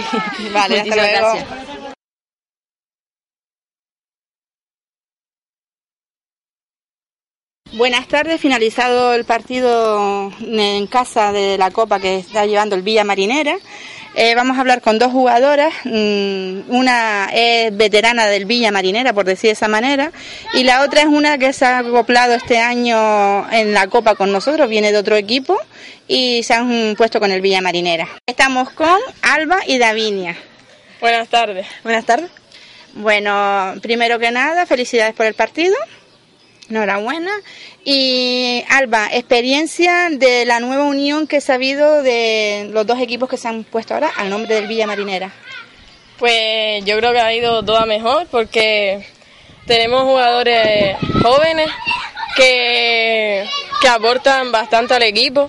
vale, 0.52 0.80
hasta 0.80 0.94
luego. 0.94 1.32
Gracias. 1.32 1.69
Buenas 7.72 8.08
tardes, 8.08 8.40
finalizado 8.40 9.14
el 9.14 9.24
partido 9.24 10.32
en 10.40 10.88
casa 10.88 11.30
de 11.30 11.56
la 11.56 11.70
Copa 11.70 12.00
que 12.00 12.16
está 12.16 12.44
llevando 12.44 12.74
el 12.74 12.82
Villa 12.82 13.04
Marinera. 13.04 13.56
Eh, 14.16 14.34
vamos 14.34 14.56
a 14.58 14.62
hablar 14.62 14.80
con 14.80 14.98
dos 14.98 15.12
jugadoras, 15.12 15.72
mm, 15.84 16.62
una 16.68 17.30
es 17.32 17.76
veterana 17.76 18.26
del 18.26 18.44
Villa 18.44 18.72
Marinera, 18.72 19.12
por 19.12 19.24
decir 19.24 19.48
de 19.48 19.52
esa 19.52 19.68
manera, 19.68 20.10
y 20.52 20.64
la 20.64 20.82
otra 20.82 21.02
es 21.02 21.06
una 21.06 21.38
que 21.38 21.52
se 21.52 21.64
ha 21.64 21.78
acoplado 21.78 22.34
este 22.34 22.58
año 22.58 23.48
en 23.52 23.72
la 23.72 23.86
Copa 23.86 24.16
con 24.16 24.32
nosotros, 24.32 24.68
viene 24.68 24.90
de 24.90 24.98
otro 24.98 25.14
equipo 25.14 25.56
y 26.08 26.42
se 26.42 26.54
han 26.54 26.96
puesto 26.96 27.20
con 27.20 27.30
el 27.30 27.40
Villa 27.40 27.60
Marinera. 27.60 28.08
Estamos 28.26 28.70
con 28.70 28.98
Alba 29.22 29.60
y 29.64 29.78
Davinia. 29.78 30.36
Buenas 31.00 31.28
tardes. 31.28 31.68
Buenas 31.84 32.04
tardes. 32.04 32.30
Bueno, 32.94 33.74
primero 33.80 34.18
que 34.18 34.32
nada, 34.32 34.66
felicidades 34.66 35.14
por 35.14 35.26
el 35.26 35.34
partido. 35.34 35.76
Enhorabuena. 36.70 37.32
Y 37.84 38.64
Alba, 38.70 39.08
experiencia 39.12 40.08
de 40.10 40.44
la 40.46 40.60
nueva 40.60 40.84
unión 40.84 41.26
que 41.26 41.40
se 41.40 41.52
ha 41.52 41.56
habido 41.56 42.02
de 42.02 42.68
los 42.72 42.86
dos 42.86 43.00
equipos 43.00 43.28
que 43.28 43.36
se 43.36 43.48
han 43.48 43.64
puesto 43.64 43.94
ahora 43.94 44.10
al 44.16 44.30
nombre 44.30 44.54
del 44.54 44.66
Villa 44.66 44.86
Marinera. 44.86 45.32
Pues 46.18 46.84
yo 46.84 46.96
creo 46.96 47.12
que 47.12 47.20
ha 47.20 47.34
ido 47.34 47.64
toda 47.64 47.86
mejor 47.86 48.26
porque 48.30 49.04
tenemos 49.66 50.02
jugadores 50.04 50.96
jóvenes 51.22 51.68
que, 52.36 53.46
que 53.80 53.88
aportan 53.88 54.52
bastante 54.52 54.94
al 54.94 55.02
equipo 55.02 55.48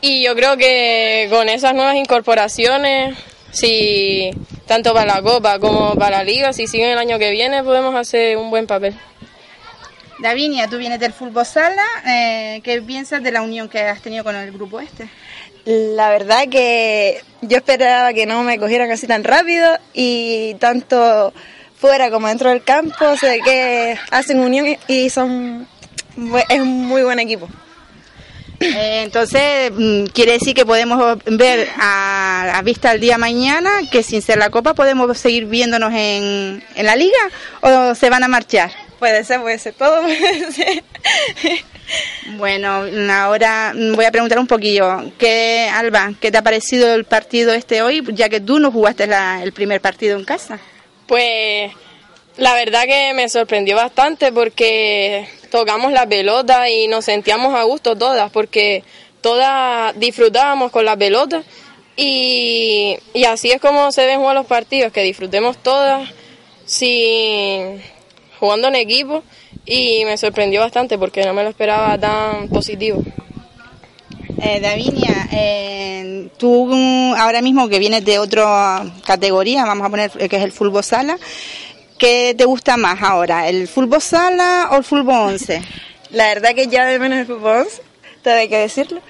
y 0.00 0.22
yo 0.22 0.34
creo 0.34 0.56
que 0.56 1.28
con 1.30 1.48
esas 1.48 1.74
nuevas 1.74 1.96
incorporaciones, 1.96 3.16
si 3.50 4.30
tanto 4.66 4.92
para 4.92 5.14
la 5.14 5.22
Copa 5.22 5.58
como 5.58 5.94
para 5.94 6.18
la 6.18 6.24
Liga, 6.24 6.52
si 6.52 6.66
siguen 6.66 6.90
el 6.90 6.98
año 6.98 7.18
que 7.18 7.30
viene, 7.30 7.64
podemos 7.64 7.94
hacer 7.94 8.36
un 8.36 8.50
buen 8.50 8.66
papel. 8.66 8.94
Davinia, 10.18 10.68
tú 10.68 10.78
vienes 10.78 10.98
del 10.98 11.12
fútbol 11.12 11.44
sala, 11.44 11.84
eh, 12.06 12.60
¿qué 12.64 12.80
piensas 12.80 13.22
de 13.22 13.32
la 13.32 13.42
unión 13.42 13.68
que 13.68 13.80
has 13.80 14.00
tenido 14.00 14.24
con 14.24 14.34
el 14.34 14.50
grupo 14.50 14.80
este? 14.80 15.08
La 15.66 16.10
verdad 16.10 16.48
que 16.48 17.20
yo 17.42 17.56
esperaba 17.56 18.12
que 18.12 18.24
no 18.24 18.42
me 18.42 18.58
cogieran 18.58 18.90
así 18.90 19.06
tan 19.06 19.24
rápido 19.24 19.76
y 19.92 20.54
tanto 20.54 21.34
fuera 21.76 22.10
como 22.10 22.28
dentro 22.28 22.50
del 22.50 22.62
campo, 22.62 23.16
sé 23.16 23.40
que 23.44 23.98
hacen 24.10 24.40
unión 24.40 24.76
y 24.88 25.10
son 25.10 25.66
es 26.48 26.60
un 26.60 26.86
muy 26.86 27.02
buen 27.02 27.18
equipo. 27.18 27.48
Eh, 28.60 29.02
entonces, 29.04 29.70
mm, 29.70 30.06
quiere 30.14 30.32
decir 30.32 30.54
que 30.54 30.64
podemos 30.64 31.18
ver 31.26 31.68
a, 31.78 32.56
a, 32.56 32.62
vista 32.62 32.92
el 32.92 33.00
día 33.00 33.18
mañana 33.18 33.70
que 33.90 34.02
sin 34.02 34.22
ser 34.22 34.38
la 34.38 34.48
Copa 34.48 34.72
podemos 34.72 35.18
seguir 35.18 35.44
viéndonos 35.44 35.92
en, 35.92 36.64
en 36.74 36.86
la 36.86 36.96
liga 36.96 37.18
o 37.60 37.94
se 37.94 38.08
van 38.08 38.24
a 38.24 38.28
marchar. 38.28 38.85
Puede 38.98 39.24
ser, 39.24 39.40
puede 39.40 39.58
ser, 39.58 39.74
todo 39.74 40.02
puede 40.02 40.52
ser. 40.52 40.82
Bueno, 42.36 42.84
ahora 43.12 43.72
voy 43.74 44.04
a 44.04 44.10
preguntar 44.10 44.38
un 44.38 44.46
poquillo. 44.46 45.12
¿Qué, 45.18 45.70
Alba, 45.72 46.12
qué 46.20 46.32
te 46.32 46.38
ha 46.38 46.42
parecido 46.42 46.92
el 46.94 47.04
partido 47.04 47.52
este 47.52 47.82
hoy, 47.82 48.02
ya 48.12 48.28
que 48.28 48.40
tú 48.40 48.58
no 48.58 48.72
jugaste 48.72 49.08
el 49.42 49.52
primer 49.52 49.80
partido 49.80 50.18
en 50.18 50.24
casa? 50.24 50.58
Pues 51.06 51.72
la 52.36 52.54
verdad 52.54 52.84
que 52.84 53.12
me 53.14 53.28
sorprendió 53.28 53.76
bastante 53.76 54.32
porque 54.32 55.28
tocamos 55.50 55.92
la 55.92 56.06
pelota 56.06 56.68
y 56.68 56.88
nos 56.88 57.04
sentíamos 57.04 57.54
a 57.54 57.62
gusto 57.62 57.96
todas, 57.96 58.30
porque 58.32 58.82
todas 59.20 59.98
disfrutábamos 59.98 60.72
con 60.72 60.84
la 60.84 60.96
pelota 60.96 61.42
y, 61.96 62.98
y 63.14 63.24
así 63.24 63.52
es 63.52 63.60
como 63.60 63.92
se 63.92 64.06
ven 64.06 64.18
jugar 64.18 64.34
los 64.34 64.46
partidos, 64.46 64.92
que 64.92 65.02
disfrutemos 65.02 65.56
todas 65.58 66.10
sin 66.66 67.80
jugando 68.46 68.68
en 68.68 68.76
equipo 68.76 69.24
y 69.64 70.04
me 70.04 70.16
sorprendió 70.16 70.60
bastante 70.60 70.98
porque 70.98 71.24
no 71.24 71.34
me 71.34 71.42
lo 71.42 71.48
esperaba 71.48 71.98
tan 71.98 72.48
positivo. 72.48 73.02
Eh, 74.40 74.60
Davinia, 74.60 75.28
eh, 75.32 76.28
tú 76.38 76.72
ahora 77.16 77.42
mismo 77.42 77.68
que 77.68 77.80
vienes 77.80 78.04
de 78.04 78.20
otra 78.20 78.84
categoría, 79.04 79.64
vamos 79.64 79.84
a 79.84 79.90
poner 79.90 80.12
eh, 80.18 80.28
que 80.28 80.36
es 80.36 80.44
el 80.44 80.52
fútbol 80.52 80.84
sala, 80.84 81.18
¿qué 81.98 82.34
te 82.38 82.44
gusta 82.44 82.76
más 82.76 83.02
ahora, 83.02 83.48
el 83.48 83.66
fútbol 83.66 84.00
sala 84.00 84.68
o 84.70 84.76
el 84.76 84.84
fútbol 84.84 85.32
11? 85.32 85.62
La 86.10 86.28
verdad 86.28 86.54
que 86.54 86.68
ya 86.68 86.84
de 86.84 87.00
menos 87.00 87.18
el 87.18 87.26
fútbol 87.26 87.66
11, 88.22 88.30
hay 88.30 88.48
que 88.48 88.58
decirlo, 88.58 89.00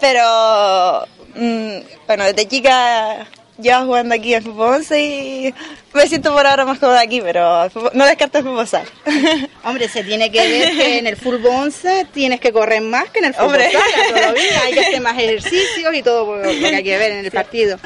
pero 0.00 1.04
mm, 1.34 2.06
bueno, 2.06 2.24
desde 2.24 2.48
chica 2.48 3.26
ya 3.60 3.84
jugando 3.84 4.14
aquí 4.14 4.34
en 4.34 4.42
fútbol 4.42 4.74
11 4.76 5.02
y 5.02 5.54
me 5.92 6.06
siento 6.06 6.32
por 6.32 6.46
ahora 6.46 6.64
más 6.64 6.78
cómoda 6.78 7.00
aquí, 7.00 7.20
pero 7.20 7.68
no 7.94 8.06
descarto 8.06 8.38
el 8.38 8.44
fútbol 8.44 8.66
sala. 8.66 8.88
Hombre, 9.64 9.88
se 9.88 10.04
tiene 10.04 10.30
que 10.30 10.46
ver 10.46 10.76
que 10.76 10.98
en 10.98 11.06
el 11.06 11.16
fútbol 11.16 11.46
11 11.46 12.06
tienes 12.12 12.40
que 12.40 12.52
correr 12.52 12.80
más 12.80 13.10
que 13.10 13.18
en 13.18 13.26
el 13.26 13.34
fútbol 13.34 13.60
sala 13.60 14.20
todavía, 14.20 14.62
hay 14.64 14.72
que 14.72 14.80
hacer 14.80 15.00
más 15.00 15.18
ejercicios 15.18 15.94
y 15.94 16.02
todo 16.02 16.36
lo 16.36 16.42
que 16.42 16.66
hay 16.66 16.82
que 16.82 16.98
ver 16.98 17.12
en 17.12 17.24
el 17.24 17.30
partido. 17.30 17.78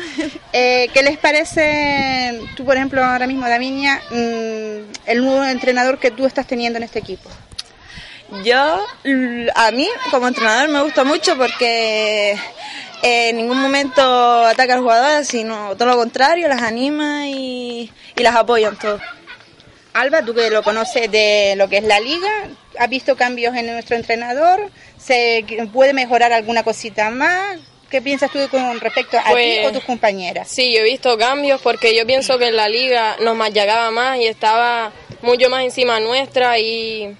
Eh, 0.52 0.88
¿Qué 0.92 1.02
les 1.02 1.18
parece, 1.18 2.40
tú 2.56 2.64
por 2.64 2.76
ejemplo 2.76 3.04
ahora 3.04 3.26
mismo, 3.26 3.48
Davinia, 3.48 4.00
mm, 4.10 5.06
el 5.06 5.24
nuevo 5.24 5.44
entrenador 5.44 5.98
que 5.98 6.10
tú 6.10 6.26
estás 6.26 6.46
teniendo 6.46 6.76
en 6.76 6.84
este 6.84 6.98
equipo? 6.98 7.30
Yo, 8.42 8.84
a 9.54 9.70
mí 9.70 9.88
como 10.10 10.26
entrenador 10.26 10.68
me 10.68 10.82
gusta 10.82 11.04
mucho 11.04 11.36
porque 11.36 12.36
en 13.06 13.36
ningún 13.36 13.60
momento 13.60 14.00
ataca 14.46 14.72
a 14.72 14.76
las 14.76 14.82
jugadoras, 14.82 15.28
sino 15.28 15.76
todo 15.76 15.88
lo 15.88 15.96
contrario, 15.96 16.48
las 16.48 16.62
anima 16.62 17.28
y, 17.28 17.92
las 18.16 18.34
apoya 18.34 18.68
en 18.68 18.76
todo. 18.76 18.98
Alba, 19.92 20.22
tú 20.22 20.34
que 20.34 20.48
lo 20.48 20.62
conoces 20.62 21.10
de 21.12 21.52
lo 21.56 21.68
que 21.68 21.76
es 21.76 21.84
la 21.84 22.00
liga, 22.00 22.48
¿has 22.78 22.88
visto 22.88 23.14
cambios 23.14 23.54
en 23.56 23.66
nuestro 23.66 23.94
entrenador? 23.96 24.70
¿Se 24.96 25.44
puede 25.70 25.92
mejorar 25.92 26.32
alguna 26.32 26.62
cosita 26.62 27.10
más? 27.10 27.60
¿Qué 27.90 28.00
piensas 28.00 28.30
tú 28.30 28.38
con 28.50 28.80
respecto 28.80 29.18
a 29.18 29.24
ti 29.24 29.30
o 29.30 29.32
pues, 29.32 29.72
tus 29.74 29.84
compañeras? 29.84 30.48
Sí, 30.48 30.72
yo 30.72 30.80
he 30.80 30.84
visto 30.84 31.18
cambios 31.18 31.60
porque 31.60 31.94
yo 31.94 32.06
pienso 32.06 32.38
que 32.38 32.48
en 32.48 32.56
la 32.56 32.70
liga 32.70 33.16
nos 33.20 33.36
machacaba 33.36 33.90
más 33.90 34.18
y 34.18 34.24
estaba 34.24 34.92
mucho 35.20 35.50
más 35.50 35.62
encima 35.62 36.00
nuestra 36.00 36.58
y 36.58 37.14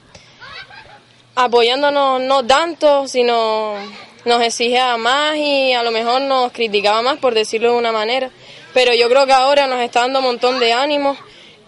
apoyándonos 1.35 2.23
no 2.23 2.47
tanto, 2.47 3.07
sino 3.07 3.77
nos 4.25 4.43
exigía 4.43 4.97
más 4.97 5.37
y 5.37 5.73
a 5.73 5.83
lo 5.83 5.91
mejor 5.91 6.23
nos 6.23 6.53
criticaba 6.53 7.03
más, 7.03 7.19
por 7.19 7.35
decirlo 7.35 7.73
de 7.73 7.79
una 7.79 7.93
manera. 7.93 8.31
Pero 8.73 8.95
yo 8.95 9.09
creo 9.09 9.27
que 9.27 9.33
ahora 9.33 9.67
nos 9.67 9.81
está 9.81 10.01
dando 10.01 10.19
un 10.21 10.27
montón 10.27 10.59
de 10.59 10.73
ánimo 10.73 11.17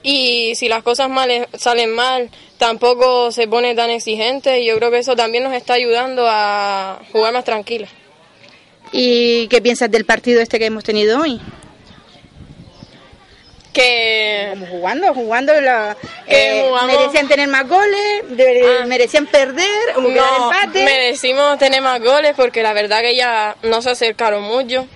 y 0.02 0.54
si 0.54 0.68
las 0.68 0.82
cosas 0.82 1.08
mal, 1.08 1.48
salen 1.56 1.94
mal, 1.94 2.30
tampoco 2.58 3.32
se 3.32 3.48
pone 3.48 3.74
tan 3.74 3.90
exigente 3.90 4.60
y 4.60 4.66
yo 4.66 4.76
creo 4.76 4.90
que 4.90 4.98
eso 4.98 5.16
también 5.16 5.44
nos 5.44 5.52
está 5.52 5.74
ayudando 5.74 6.26
a 6.28 7.00
jugar 7.12 7.32
más 7.32 7.44
tranquila. 7.44 7.88
¿Y 8.92 9.48
qué 9.48 9.60
piensas 9.60 9.90
del 9.90 10.04
partido 10.04 10.40
este 10.40 10.58
que 10.58 10.66
hemos 10.66 10.84
tenido 10.84 11.20
hoy? 11.20 11.40
Que 13.76 14.46
como 14.52 14.66
jugando, 14.66 15.12
jugando 15.12 15.60
la, 15.60 15.96
eh, 16.26 16.64
merecían 16.86 17.28
tener 17.28 17.46
más 17.46 17.68
goles, 17.68 18.22
ah. 18.22 18.86
merecían 18.86 19.26
perder 19.26 19.68
o 19.96 20.00
no, 20.00 20.08
empate. 20.08 20.82
Merecimos 20.82 21.58
tener 21.58 21.82
más 21.82 22.00
goles 22.00 22.32
porque 22.34 22.62
la 22.62 22.72
verdad 22.72 23.02
que 23.02 23.14
ya 23.14 23.54
no 23.62 23.82
se 23.82 23.90
acercaron 23.90 24.42
mucho, 24.44 24.88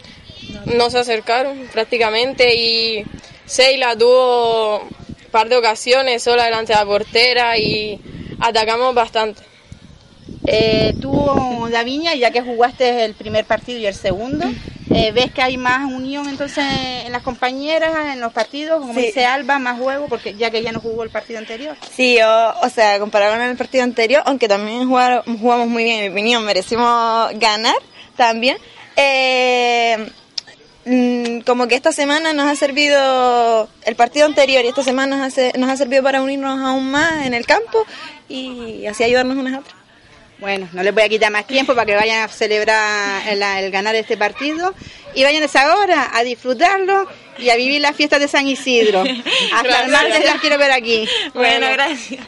no 0.65 0.89
se 0.89 0.99
acercaron 0.99 1.69
prácticamente 1.73 2.55
y 2.55 3.05
Seila 3.45 3.95
tuvo 3.97 4.79
un 4.81 5.31
par 5.31 5.51
de 5.51 5.59
ocasiones 5.59 6.23
sola 6.23 6.47
delante 6.47 6.73
de 6.73 6.79
la 6.79 6.87
portera 6.87 7.59
y 7.59 8.01
atacamos 8.41 8.95
bastante. 8.95 9.43
Eh, 10.47 10.95
tú, 11.03 11.69
Daviña, 11.71 12.15
ya 12.15 12.31
que 12.31 12.41
jugaste 12.41 13.05
el 13.05 13.13
primer 13.13 13.45
partido 13.45 13.79
y 13.79 13.87
el 13.87 13.95
segundo, 13.95 14.47
eh, 14.91 15.13
¿ves 15.13 15.31
que 15.33 15.41
hay 15.41 15.57
más 15.57 15.91
unión 15.91 16.29
entonces 16.29 16.65
en 17.05 17.13
las 17.13 17.23
compañeras, 17.23 18.13
en 18.13 18.21
los 18.21 18.33
partidos? 18.33 18.81
Como 18.81 18.93
dice 18.93 19.25
Alba, 19.25 19.59
más 19.59 19.79
juego, 19.79 20.07
porque 20.09 20.35
ya 20.35 20.51
que 20.51 20.63
ya 20.63 20.73
no 20.73 20.81
jugó 20.81 21.05
el 21.05 21.11
partido 21.11 21.39
anterior. 21.39 21.77
Sí, 21.95 22.19
o, 22.21 22.69
sea, 22.69 22.99
comparado 22.99 23.35
con 23.35 23.43
el 23.43 23.57
partido 23.57 23.85
anterior, 23.85 24.23
aunque 24.27 24.49
también 24.49 24.89
jugamos 24.89 25.69
muy 25.69 25.85
bien, 25.85 26.01
en 26.01 26.05
mi 26.07 26.19
opinión, 26.19 26.45
merecimos 26.45 27.31
ganar 27.35 27.77
también. 28.17 28.57
Eh, 28.97 30.11
mm, 30.85 31.41
como 31.41 31.69
que 31.69 31.77
esta 31.77 31.93
semana 31.93 32.33
nos 32.33 32.49
ha 32.49 32.57
servido, 32.57 33.69
el 33.85 33.95
partido 33.95 34.27
anterior 34.27 34.65
y 34.65 34.69
esta 34.69 34.83
semana 34.83 35.17
nos 35.17 35.39
ha, 35.39 35.59
nos 35.59 35.71
ha 35.71 35.77
servido 35.77 36.03
para 36.03 36.21
unirnos 36.21 36.59
aún 36.61 36.91
más 36.91 37.27
en 37.27 37.35
el 37.35 37.47
campo 37.47 37.87
y 38.29 38.87
así 38.87 39.05
ayudarnos 39.05 39.37
unas 39.37 39.55
a 39.55 39.59
otras. 39.61 39.80
Bueno, 40.41 40.69
no 40.73 40.83
les 40.83 40.95
voy 40.95 41.03
a 41.03 41.09
quitar 41.09 41.31
más 41.31 41.47
tiempo 41.47 41.75
para 41.75 41.85
que 41.85 41.95
vayan 41.95 42.23
a 42.23 42.29
celebrar 42.29 43.29
el, 43.29 43.71
ganar 43.71 43.95
este 43.95 44.17
partido 44.17 44.75
y 45.15 45.23
vayan 45.23 45.47
ahora 45.55 46.11
a 46.15 46.25
disfrutarlo 46.25 47.07
y 47.37 47.51
a 47.51 47.57
vivir 47.57 47.83
las 47.83 47.95
fiestas 47.95 48.21
de 48.21 48.29
San 48.29 48.47
Isidro. 48.47 49.05
Hasta 49.53 49.83
el 49.85 49.91
martes 49.93 50.25
las 50.25 50.41
quiero 50.41 50.57
ver 50.57 50.73
aquí. 50.73 51.07
bueno. 51.35 51.67
gracias. 51.73 52.27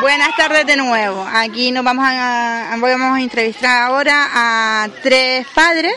Buenas 0.00 0.36
tardes 0.36 0.66
de 0.66 0.76
nuevo. 0.76 1.26
Aquí 1.30 1.72
nos 1.72 1.84
vamos 1.84 2.04
a, 2.06 2.76
vamos 2.80 3.18
a 3.18 3.20
entrevistar 3.20 3.82
ahora 3.82 4.28
a 4.32 4.88
tres 5.02 5.46
padres 5.54 5.94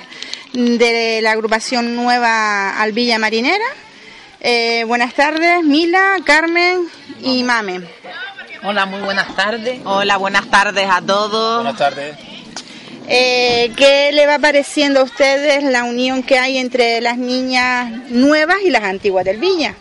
de 0.54 1.20
la 1.22 1.32
agrupación 1.32 1.96
nueva 1.96 2.82
Alvilla 2.82 3.18
Marinera. 3.20 3.66
Eh, 4.42 4.86
buenas 4.86 5.14
tardes, 5.14 5.64
Mila, 5.64 6.18
Carmen 6.24 6.88
y 7.22 7.44
Mame. 7.44 7.82
Hola, 8.64 8.86
muy 8.86 9.02
buenas 9.02 9.36
tardes. 9.36 9.82
Hola, 9.84 10.16
buenas 10.16 10.50
tardes 10.50 10.88
a 10.90 11.02
todos. 11.02 11.64
Buenas 11.64 11.78
tardes. 11.78 12.18
Eh, 13.08 13.74
¿Qué 13.76 14.12
le 14.14 14.28
va 14.28 14.40
pareciendo 14.40 15.02
a 15.02 15.04
ustedes 15.04 15.64
la 15.64 15.84
unión 15.84 16.24
que 16.24 16.38
hay 16.38 16.58
entre 16.58 17.02
las 17.02 17.18
niñas 17.18 17.92
nuevas 18.10 18.58
y 18.64 18.70
las 18.70 18.84
antiguas 18.84 19.26
del 19.26 19.40
Villa? 19.40 19.76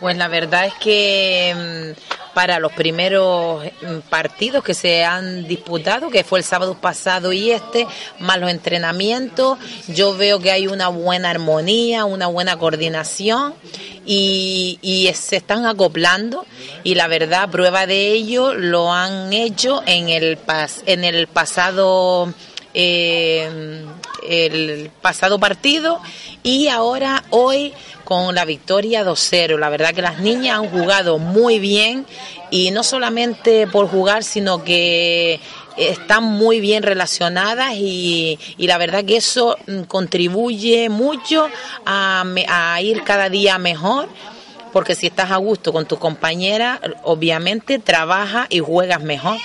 Pues 0.00 0.16
la 0.16 0.28
verdad 0.28 0.66
es 0.66 0.74
que 0.74 1.94
mm, 1.96 2.18
para 2.34 2.60
los 2.60 2.72
primeros 2.72 3.64
mm, 3.64 3.98
partidos 4.08 4.62
que 4.62 4.74
se 4.74 5.04
han 5.04 5.48
disputado, 5.48 6.08
que 6.08 6.22
fue 6.22 6.38
el 6.38 6.44
sábado 6.44 6.76
pasado 6.80 7.32
y 7.32 7.50
este, 7.50 7.86
más 8.20 8.38
los 8.38 8.50
entrenamientos. 8.50 9.58
Yo 9.88 10.16
veo 10.16 10.38
que 10.38 10.52
hay 10.52 10.68
una 10.68 10.86
buena 10.86 11.30
armonía, 11.30 12.04
una 12.04 12.28
buena 12.28 12.56
coordinación 12.56 13.54
y, 14.06 15.10
se 15.14 15.36
están 15.36 15.66
acoplando 15.66 16.46
y 16.84 16.94
la 16.94 17.08
verdad, 17.08 17.50
prueba 17.50 17.86
de 17.86 18.12
ello 18.12 18.54
lo 18.54 18.92
han 18.92 19.32
hecho 19.32 19.82
en 19.86 20.08
el, 20.08 20.36
pas, 20.36 20.82
en 20.86 21.04
el 21.04 21.26
pasado 21.26 22.32
eh, 22.72 23.84
el 24.28 24.90
pasado 25.00 25.38
partido 25.38 26.00
y 26.42 26.68
ahora 26.68 27.24
hoy 27.30 27.72
con 28.04 28.34
la 28.34 28.44
victoria 28.44 29.04
2-0. 29.04 29.58
La 29.58 29.68
verdad 29.68 29.94
que 29.94 30.02
las 30.02 30.20
niñas 30.20 30.58
han 30.58 30.70
jugado 30.70 31.18
muy 31.18 31.58
bien 31.58 32.06
y 32.50 32.70
no 32.70 32.82
solamente 32.82 33.66
por 33.66 33.88
jugar, 33.88 34.24
sino 34.24 34.64
que 34.64 35.40
están 35.76 36.24
muy 36.24 36.60
bien 36.60 36.82
relacionadas 36.82 37.74
y, 37.76 38.38
la 38.58 38.78
verdad 38.78 39.04
que 39.04 39.16
eso 39.16 39.56
mm, 39.66 39.82
contribuye 39.82 40.88
mucho 40.88 41.48
a, 41.86 42.24
a 42.48 42.80
ir 42.80 43.04
cada 43.04 43.28
día 43.28 43.58
mejor 43.58 44.08
porque 44.72 44.94
si 44.94 45.06
estás 45.06 45.30
a 45.30 45.36
gusto 45.36 45.72
con 45.72 45.86
tu 45.86 45.98
compañera, 45.98 46.80
obviamente 47.02 47.78
trabaja 47.78 48.46
y 48.50 48.60
juegas 48.60 49.02
mejor. 49.02 49.38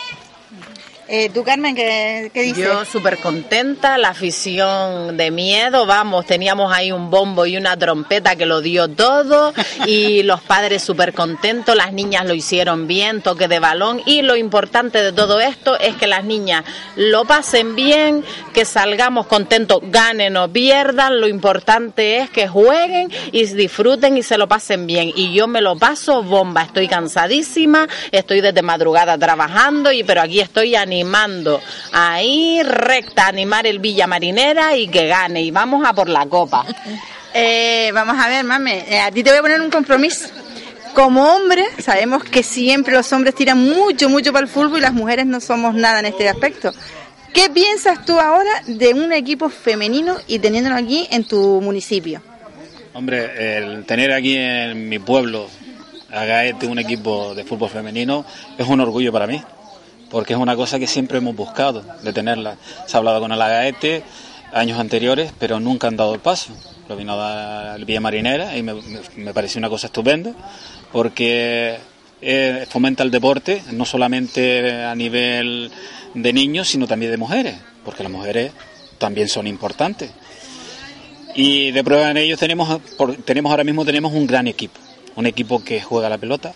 Eh, 1.10 1.30
¿Tú, 1.34 1.44
Carmen, 1.44 1.76
qué, 1.76 2.32
qué 2.34 2.44
dices? 2.44 2.64
Yo 2.64 2.86
súper 2.86 3.18
contenta, 3.18 3.98
la 3.98 4.10
afición 4.10 5.18
de 5.18 5.32
miedo, 5.32 5.86
vamos, 5.86 6.26
teníamos 6.26 6.72
ahí 6.72 6.94
un 6.94 7.10
bombo 7.10 7.46
y 7.46 7.58
una 7.58 7.76
trompeta 7.76 8.38
que 8.38 8.46
lo 8.46 8.62
dio 8.62 8.88
todo 8.88 9.54
y 9.86 10.24
los 10.24 10.40
padres 10.42 10.82
súper 10.82 11.14
contentos, 11.14 11.76
las 11.76 11.92
niñas 11.92 12.26
lo 12.26 12.34
hicieron 12.34 12.88
bien, 12.88 13.22
toque 13.22 13.50
de 13.50 13.60
balón 13.60 14.02
y 14.06 14.22
lo 14.22 14.38
importante 14.38 15.04
de 15.04 15.12
todo 15.12 15.42
esto 15.42 15.78
es 15.78 15.98
que 15.98 16.08
las 16.08 16.24
niñas 16.24 16.64
lo 16.96 17.26
pasen 17.26 17.76
bien, 17.76 18.24
que 18.54 18.64
salgamos 18.64 19.28
contentos, 19.28 19.80
ganen 19.84 20.38
o 20.38 20.48
pierdan, 20.48 21.20
lo 21.20 21.28
importante 21.28 22.20
es 22.20 22.30
que 22.30 22.48
jueguen 22.48 23.12
y 23.34 23.46
disfruten 23.46 24.18
y 24.18 24.24
se 24.24 24.38
lo 24.38 24.48
pasen 24.48 24.88
bien 24.88 25.12
y 25.14 25.34
yo 25.34 25.48
me 25.48 25.62
lo 25.62 25.76
paso 25.76 26.24
bomba, 26.24 26.62
estoy 26.64 26.88
cansadísima, 26.88 27.90
estoy 28.12 28.40
desde 28.40 28.62
madrugada 28.62 29.18
trabajando 29.18 29.92
y 29.92 30.06
pero 30.06 30.22
aquí 30.22 30.40
estoy 30.40 30.76
animada 30.76 30.93
animando 30.94 31.60
ahí 31.92 32.62
recta, 32.64 33.28
animar 33.28 33.66
el 33.66 33.80
Villa 33.80 34.06
Marinera 34.06 34.76
y 34.76 34.88
que 34.88 35.08
gane. 35.08 35.42
Y 35.42 35.52
vamos 35.52 35.86
a 35.86 35.94
por 35.94 36.10
la 36.10 36.26
copa. 36.26 36.66
Eh, 37.36 37.90
vamos 37.96 38.16
a 38.24 38.30
ver, 38.30 38.44
mame, 38.44 38.86
eh, 38.88 39.00
a 39.00 39.10
ti 39.10 39.24
te 39.24 39.32
voy 39.32 39.40
a 39.40 39.42
poner 39.42 39.60
un 39.60 39.72
compromiso. 39.72 40.28
Como 40.94 41.34
hombre, 41.34 41.66
sabemos 41.80 42.24
que 42.24 42.44
siempre 42.44 42.94
los 42.94 43.12
hombres 43.12 43.34
tiran 43.34 43.58
mucho, 43.58 44.08
mucho 44.08 44.32
para 44.32 44.46
el 44.46 44.52
fútbol 44.52 44.78
y 44.78 44.82
las 44.82 44.94
mujeres 44.94 45.26
no 45.26 45.40
somos 45.40 45.74
nada 45.74 46.02
en 46.02 46.06
este 46.06 46.30
aspecto. 46.30 46.72
¿Qué 47.34 47.50
piensas 47.50 48.06
tú 48.06 48.20
ahora 48.20 48.52
de 48.68 48.94
un 48.94 49.12
equipo 49.12 49.50
femenino 49.50 50.16
y 50.28 50.38
teniéndolo 50.38 50.76
aquí 50.76 51.08
en 51.10 51.24
tu 51.24 51.60
municipio? 51.60 52.22
Hombre, 52.94 53.58
el 53.58 53.84
tener 53.86 54.12
aquí 54.12 54.38
en 54.38 54.88
mi 54.88 55.00
pueblo, 55.00 55.50
Agaete, 56.12 56.68
un 56.68 56.78
equipo 56.78 57.34
de 57.34 57.46
fútbol 57.46 57.72
femenino, 57.72 58.28
es 58.60 58.68
un 58.68 58.80
orgullo 58.80 59.12
para 59.12 59.26
mí 59.26 59.42
porque 60.14 60.34
es 60.34 60.40
una 60.40 60.56
cosa 60.56 60.78
que 60.78 60.86
siempre 60.86 61.18
hemos 61.18 61.36
buscado 61.36 61.84
de 62.04 62.14
tenerla. 62.14 62.56
Se 62.86 62.96
ha 62.96 63.00
hablado 63.00 63.20
con 63.20 63.32
el 63.32 63.42
Agaete 63.42 64.04
años 64.54 64.80
anteriores, 64.80 65.34
pero 65.40 65.60
nunca 65.60 65.88
han 65.88 65.98
dado 65.98 66.14
el 66.14 66.20
paso. 66.20 66.54
Lo 66.88 66.96
vino 66.96 67.14
a 67.14 67.16
dar 67.16 67.84
Villa 67.84 68.00
Marinera 68.00 68.56
y 68.56 68.62
me, 68.62 69.34
pareció 69.34 69.58
una 69.58 69.70
cosa 69.70 69.88
estupenda, 69.88 70.32
porque 70.92 71.80
eh, 72.22 72.68
fomenta 72.70 73.02
el 73.02 73.10
deporte, 73.10 73.64
no 73.72 73.86
solamente 73.86 74.84
a 74.84 74.94
nivel 74.94 75.72
de 76.14 76.32
niños, 76.32 76.68
sino 76.68 76.86
también 76.86 77.12
de 77.12 77.18
mujeres, 77.18 77.56
porque 77.84 78.04
las 78.04 78.12
mujeres 78.12 78.52
también 79.00 79.28
son 79.28 79.48
importantes. 79.48 80.12
Y 81.34 81.72
de 81.72 81.84
prueba 81.84 82.12
en 82.12 82.18
ellos 82.18 82.38
tenemos, 82.38 82.80
tenemos 83.26 83.50
ahora 83.50 83.64
mismo 83.64 83.84
tenemos 83.84 84.14
un 84.14 84.28
gran 84.28 84.46
equipo, 84.48 84.80
un 85.16 85.26
equipo 85.26 85.64
que 85.64 85.82
juega 85.82 86.08
la 86.08 86.20
pelota, 86.20 86.54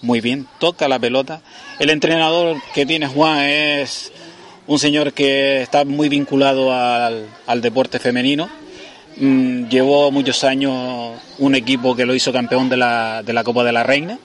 muy 0.00 0.20
bien, 0.20 0.46
toca 0.58 0.88
la 0.88 0.98
pelota. 0.98 1.40
El 1.78 1.90
entrenador 1.90 2.56
que 2.74 2.86
tiene 2.86 3.06
Juan 3.06 3.40
es 3.40 4.12
un 4.66 4.78
señor 4.78 5.12
que 5.12 5.62
está 5.62 5.84
muy 5.84 6.08
vinculado 6.08 6.72
al, 6.72 7.60
deporte 7.60 7.98
femenino. 7.98 8.48
Mm, 9.16 9.68
llevó 9.68 10.10
muchos 10.10 10.44
años 10.44 11.18
un 11.38 11.54
equipo 11.54 11.96
que 11.96 12.06
lo 12.06 12.14
hizo 12.14 12.32
campeón 12.32 12.68
de 12.68 12.76
la, 12.76 13.22
de 13.24 13.32
la 13.32 13.42
Copa 13.42 13.64
de 13.64 13.72
la 13.72 13.82
Reina. 13.82 14.18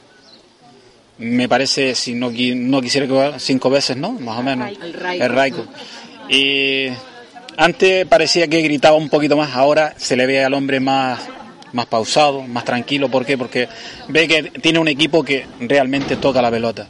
Me 1.17 1.47
parece, 1.47 1.95
si 1.95 2.13
no, 2.13 2.31
no 2.31 2.81
quisiera 2.81 3.07
que 3.07 3.39
cinco 3.39 3.69
veces, 3.69 3.97
¿no? 3.97 4.11
Más 4.11 4.39
o 4.39 4.43
menos. 4.43 4.71
El 4.81 5.29
Raico. 5.29 5.65
Y 6.29 6.87
antes 7.57 8.05
parecía 8.07 8.47
que 8.47 8.61
gritaba 8.61 8.97
un 8.97 9.09
poquito 9.09 9.37
más, 9.37 9.55
ahora 9.55 9.93
se 9.97 10.15
le 10.15 10.25
ve 10.25 10.43
al 10.43 10.53
hombre 10.53 10.79
más 10.79 11.19
más 11.73 11.87
pausado, 11.87 12.41
más 12.43 12.63
tranquilo. 12.63 13.09
¿Por 13.09 13.25
qué? 13.25 13.37
Porque 13.37 13.67
ve 14.07 14.27
que 14.27 14.43
tiene 14.61 14.79
un 14.79 14.87
equipo 14.87 15.23
que 15.23 15.45
realmente 15.59 16.15
toca 16.15 16.41
la 16.41 16.49
pelota 16.49 16.87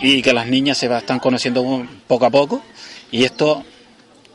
y 0.00 0.20
que 0.20 0.32
las 0.32 0.48
niñas 0.48 0.78
se 0.78 0.94
están 0.94 1.20
conociendo 1.20 1.86
poco 2.06 2.26
a 2.26 2.30
poco. 2.30 2.62
Y 3.10 3.24
esto, 3.24 3.64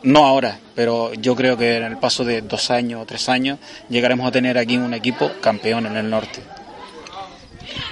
no 0.04 0.26
ahora, 0.26 0.60
pero 0.76 1.14
yo 1.14 1.36
creo 1.36 1.58
que 1.58 1.78
en 1.78 1.84
el 1.84 1.98
paso 1.98 2.24
de 2.24 2.42
dos 2.42 2.72
años 2.72 3.02
o 3.02 3.06
tres 3.06 3.28
años 3.28 3.60
llegaremos 3.90 4.28
a 4.28 4.32
tener 4.32 4.58
aquí 4.58 4.78
un 4.78 4.94
equipo 4.94 5.32
campeón 5.42 5.86
en 5.86 5.98
el 5.98 6.10
norte. 6.10 6.42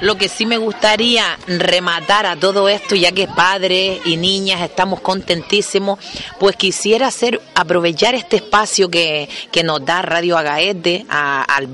Lo 0.02 0.18
que 0.18 0.30
sí 0.30 0.46
me 0.46 0.58
gustaría 0.58 1.38
rematar 1.48 2.26
a 2.26 2.36
todo 2.36 2.68
esto, 2.70 2.96
ya 2.96 3.12
que 3.12 3.28
padres 3.28 4.00
y 4.06 4.18
niñas 4.18 4.62
estamos 4.62 5.02
contentísimos, 5.02 6.00
pues 6.40 6.56
quisiera 6.56 7.08
hacer, 7.08 7.42
aprovechar 7.54 8.16
este 8.16 8.38
espacio 8.38 8.90
que, 8.90 9.30
nos 9.64 9.84
da 9.86 10.02
Radio 10.02 10.38
Agaete, 10.38 11.06
a, 11.10 11.44
al 11.44 11.68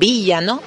¿no? 0.44 0.62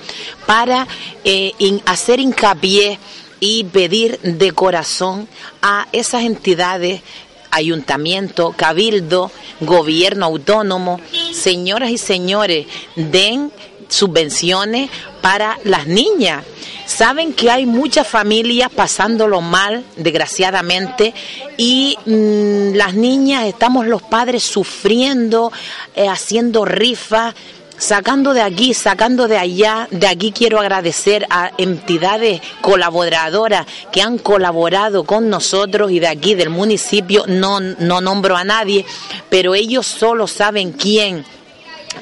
Para 0.46 0.86
eh, 1.24 1.52
hacer 1.86 2.20
hincapié 2.20 2.98
y 3.40 3.64
pedir 3.64 4.18
de 4.20 4.52
corazón 4.52 5.28
a 5.62 5.86
esas 5.92 6.22
entidades 6.22 7.02
ayuntamiento, 7.54 8.52
cabildo, 8.56 9.30
gobierno 9.60 10.26
autónomo, 10.26 11.00
señoras 11.32 11.90
y 11.90 11.98
señores, 11.98 12.66
den 12.96 13.52
subvenciones 13.88 14.90
para 15.20 15.58
las 15.64 15.86
niñas. 15.86 16.44
Saben 16.86 17.32
que 17.32 17.50
hay 17.50 17.64
muchas 17.64 18.06
familias 18.06 18.70
pasándolo 18.70 19.40
mal, 19.40 19.84
desgraciadamente, 19.96 21.14
y 21.56 21.96
mm, 22.04 22.74
las 22.76 22.94
niñas, 22.94 23.46
estamos 23.46 23.86
los 23.86 24.02
padres 24.02 24.42
sufriendo, 24.42 25.50
eh, 25.94 26.08
haciendo 26.08 26.64
rifas, 26.66 27.34
sacando 27.78 28.34
de 28.34 28.42
aquí, 28.42 28.74
sacando 28.74 29.28
de 29.28 29.38
allá. 29.38 29.88
De 29.90 30.06
aquí 30.06 30.32
quiero 30.32 30.60
agradecer 30.60 31.26
a 31.30 31.52
entidades 31.58 32.40
colaboradoras 32.60 33.66
que 33.92 34.02
han 34.02 34.18
colaborado 34.18 35.04
con 35.04 35.30
nosotros 35.30 35.90
y 35.90 36.00
de 36.00 36.08
aquí 36.08 36.34
del 36.34 36.50
municipio, 36.50 37.24
no, 37.26 37.60
no 37.60 38.00
nombro 38.00 38.36
a 38.36 38.44
nadie, 38.44 38.84
pero 39.30 39.54
ellos 39.54 39.86
solo 39.86 40.26
saben 40.26 40.72
quién 40.72 41.24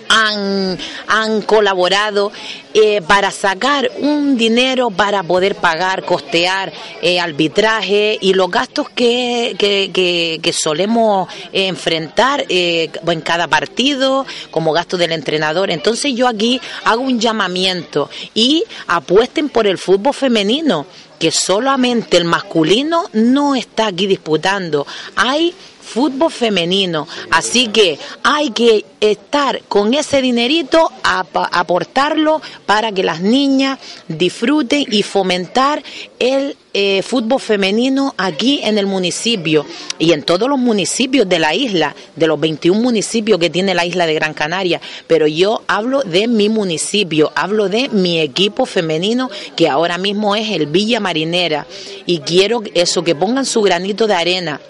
han, 0.08 0.78
han 1.08 1.42
colaborado 1.42 2.32
eh, 2.74 3.02
para 3.02 3.30
sacar 3.30 3.90
un 3.98 4.36
dinero 4.36 4.90
para 4.90 5.22
poder 5.22 5.56
pagar, 5.56 6.04
costear 6.04 6.72
eh, 7.02 7.20
arbitraje 7.20 8.18
y 8.20 8.34
los 8.34 8.50
gastos 8.50 8.88
que, 8.88 9.54
que, 9.58 10.52
solemos 10.52 11.28
enfrentar 11.52 12.44
eh, 12.48 12.90
en 13.06 13.20
cada 13.20 13.48
partido, 13.48 14.26
como 14.50 14.72
gastos 14.72 14.98
del 15.00 15.12
entrenador. 15.12 15.70
Entonces 15.70 16.14
yo 16.14 16.28
aquí 16.28 16.60
hago 16.84 17.02
un 17.02 17.20
llamamiento 17.20 18.08
y 18.34 18.64
apuesten 18.86 19.48
por 19.48 19.66
el 19.66 19.78
fútbol 19.78 20.14
femenino 20.14 20.86
que 21.18 21.30
solamente 21.30 22.16
el 22.16 22.24
masculino 22.24 23.04
no 23.12 23.54
está 23.54 23.86
aquí 23.86 24.06
disputando. 24.06 24.86
Hay 25.14 25.54
fútbol 25.82 26.30
femenino. 26.30 27.06
Así 27.30 27.68
que 27.68 27.98
hay 28.22 28.50
que 28.50 28.84
estar 29.00 29.62
con 29.64 29.92
ese 29.94 30.22
dinerito, 30.22 30.90
a, 31.02 31.24
aportarlo 31.52 32.40
para 32.66 32.92
que 32.92 33.02
las 33.02 33.20
niñas 33.20 33.78
disfruten 34.06 34.86
y 34.90 35.02
fomentar 35.02 35.82
el 36.18 36.56
eh, 36.72 37.02
fútbol 37.02 37.40
femenino 37.40 38.14
aquí 38.16 38.60
en 38.62 38.78
el 38.78 38.86
municipio 38.86 39.66
y 39.98 40.12
en 40.12 40.22
todos 40.22 40.48
los 40.48 40.58
municipios 40.58 41.28
de 41.28 41.38
la 41.38 41.54
isla, 41.54 41.94
de 42.16 42.26
los 42.26 42.38
21 42.38 42.80
municipios 42.80 43.38
que 43.38 43.50
tiene 43.50 43.74
la 43.74 43.84
isla 43.84 44.06
de 44.06 44.14
Gran 44.14 44.34
Canaria. 44.34 44.80
Pero 45.08 45.26
yo 45.26 45.62
hablo 45.66 46.02
de 46.02 46.28
mi 46.28 46.48
municipio, 46.48 47.32
hablo 47.34 47.68
de 47.68 47.88
mi 47.88 48.20
equipo 48.20 48.66
femenino 48.66 49.30
que 49.56 49.68
ahora 49.68 49.98
mismo 49.98 50.36
es 50.36 50.48
el 50.50 50.66
Villa 50.66 51.00
Marinera 51.00 51.66
y 52.06 52.20
quiero 52.20 52.62
eso, 52.74 53.02
que 53.02 53.16
pongan 53.16 53.44
su 53.44 53.62
granito 53.62 54.06
de 54.06 54.14
arena 54.14 54.60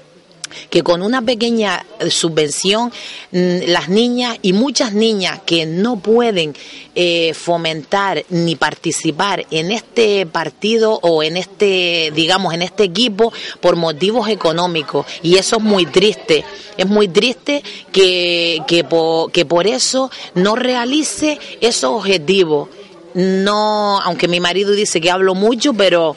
que 0.70 0.82
con 0.82 1.02
una 1.02 1.22
pequeña 1.22 1.84
subvención 2.08 2.92
mm, 3.32 3.68
las 3.68 3.88
niñas 3.88 4.38
y 4.42 4.52
muchas 4.52 4.92
niñas 4.92 5.40
que 5.44 5.66
no 5.66 5.98
pueden 5.98 6.54
eh, 6.94 7.32
fomentar 7.34 8.24
ni 8.28 8.56
participar 8.56 9.46
en 9.50 9.70
este 9.70 10.26
partido 10.26 10.98
o 11.02 11.22
en 11.22 11.36
este, 11.36 12.12
digamos, 12.14 12.52
en 12.54 12.62
este 12.62 12.84
equipo 12.84 13.32
por 13.60 13.76
motivos 13.76 14.28
económicos. 14.28 15.06
Y 15.22 15.36
eso 15.36 15.56
es 15.56 15.62
muy 15.62 15.86
triste. 15.86 16.44
Es 16.76 16.86
muy 16.86 17.08
triste 17.08 17.62
que, 17.92 18.60
que, 18.66 18.84
que 19.32 19.44
por 19.44 19.66
eso 19.66 20.10
no 20.34 20.56
realice 20.56 21.38
esos 21.60 21.90
objetivos. 21.90 22.68
No, 23.14 24.00
aunque 24.00 24.28
mi 24.28 24.40
marido 24.40 24.72
dice 24.72 25.00
que 25.00 25.10
hablo 25.10 25.34
mucho, 25.34 25.74
pero 25.74 26.16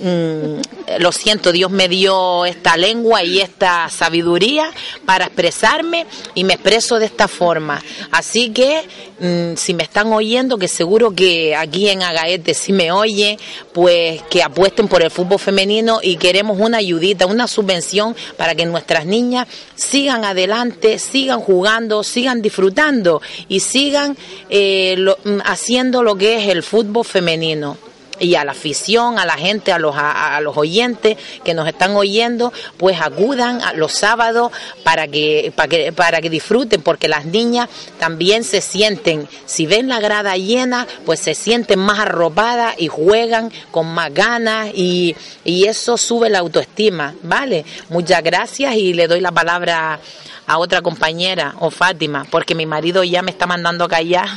Mm, 0.00 0.60
lo 0.98 1.12
siento, 1.12 1.52
Dios 1.52 1.70
me 1.70 1.88
dio 1.88 2.44
esta 2.46 2.76
lengua 2.76 3.22
y 3.22 3.40
esta 3.40 3.88
sabiduría 3.88 4.72
para 5.06 5.26
expresarme 5.26 6.06
y 6.34 6.44
me 6.44 6.54
expreso 6.54 6.98
de 6.98 7.06
esta 7.06 7.28
forma. 7.28 7.82
Así 8.10 8.50
que 8.50 8.82
mm, 9.20 9.56
si 9.56 9.72
me 9.74 9.84
están 9.84 10.12
oyendo, 10.12 10.58
que 10.58 10.68
seguro 10.68 11.12
que 11.14 11.54
aquí 11.54 11.88
en 11.88 12.02
Agaete 12.02 12.54
si 12.54 12.72
me 12.72 12.90
oye, 12.90 13.38
pues 13.72 14.22
que 14.22 14.42
apuesten 14.42 14.88
por 14.88 15.02
el 15.02 15.10
fútbol 15.10 15.38
femenino 15.38 16.00
y 16.02 16.16
queremos 16.16 16.58
una 16.58 16.78
ayudita, 16.78 17.26
una 17.26 17.46
subvención 17.46 18.16
para 18.36 18.54
que 18.54 18.66
nuestras 18.66 19.06
niñas 19.06 19.46
sigan 19.76 20.24
adelante, 20.24 20.98
sigan 20.98 21.40
jugando, 21.40 22.02
sigan 22.02 22.42
disfrutando 22.42 23.22
y 23.48 23.60
sigan 23.60 24.16
eh, 24.50 24.96
mm, 25.24 25.38
haciendo 25.44 26.02
lo 26.02 26.16
que 26.16 26.36
es 26.36 26.48
el 26.48 26.62
fútbol 26.62 27.04
femenino 27.04 27.78
y 28.18 28.34
a 28.34 28.44
la 28.44 28.52
afición, 28.52 29.18
a 29.18 29.24
la 29.24 29.34
gente, 29.34 29.72
a 29.72 29.78
los, 29.78 29.94
a, 29.96 30.40
los 30.40 30.56
oyentes 30.56 31.16
que 31.44 31.54
nos 31.54 31.66
están 31.68 31.96
oyendo, 31.96 32.52
pues 32.76 33.00
acudan 33.00 33.62
a 33.62 33.72
los 33.72 33.92
sábados 33.92 34.52
para 34.82 35.08
que, 35.08 35.52
para 35.54 35.68
que, 35.68 35.92
para 35.92 36.20
que 36.20 36.30
disfruten, 36.30 36.82
porque 36.82 37.08
las 37.08 37.24
niñas 37.24 37.68
también 37.98 38.44
se 38.44 38.60
sienten, 38.60 39.28
si 39.46 39.66
ven 39.66 39.88
la 39.88 40.00
grada 40.00 40.36
llena, 40.36 40.86
pues 41.04 41.20
se 41.20 41.34
sienten 41.34 41.78
más 41.78 41.98
arropadas 41.98 42.74
y 42.78 42.88
juegan 42.88 43.52
con 43.70 43.86
más 43.86 44.12
ganas 44.12 44.70
y, 44.74 45.16
y 45.44 45.64
eso 45.66 45.96
sube 45.96 46.30
la 46.30 46.40
autoestima, 46.40 47.14
¿vale? 47.22 47.64
Muchas 47.88 48.22
gracias 48.22 48.76
y 48.76 48.92
le 48.92 49.08
doy 49.08 49.20
la 49.20 49.32
palabra 49.32 50.00
a 50.46 50.58
otra 50.58 50.82
compañera 50.82 51.54
o 51.60 51.70
Fátima, 51.70 52.26
porque 52.30 52.54
mi 52.54 52.66
marido 52.66 53.04
ya 53.04 53.22
me 53.22 53.30
está 53.30 53.46
mandando 53.46 53.88
callar. 53.88 54.28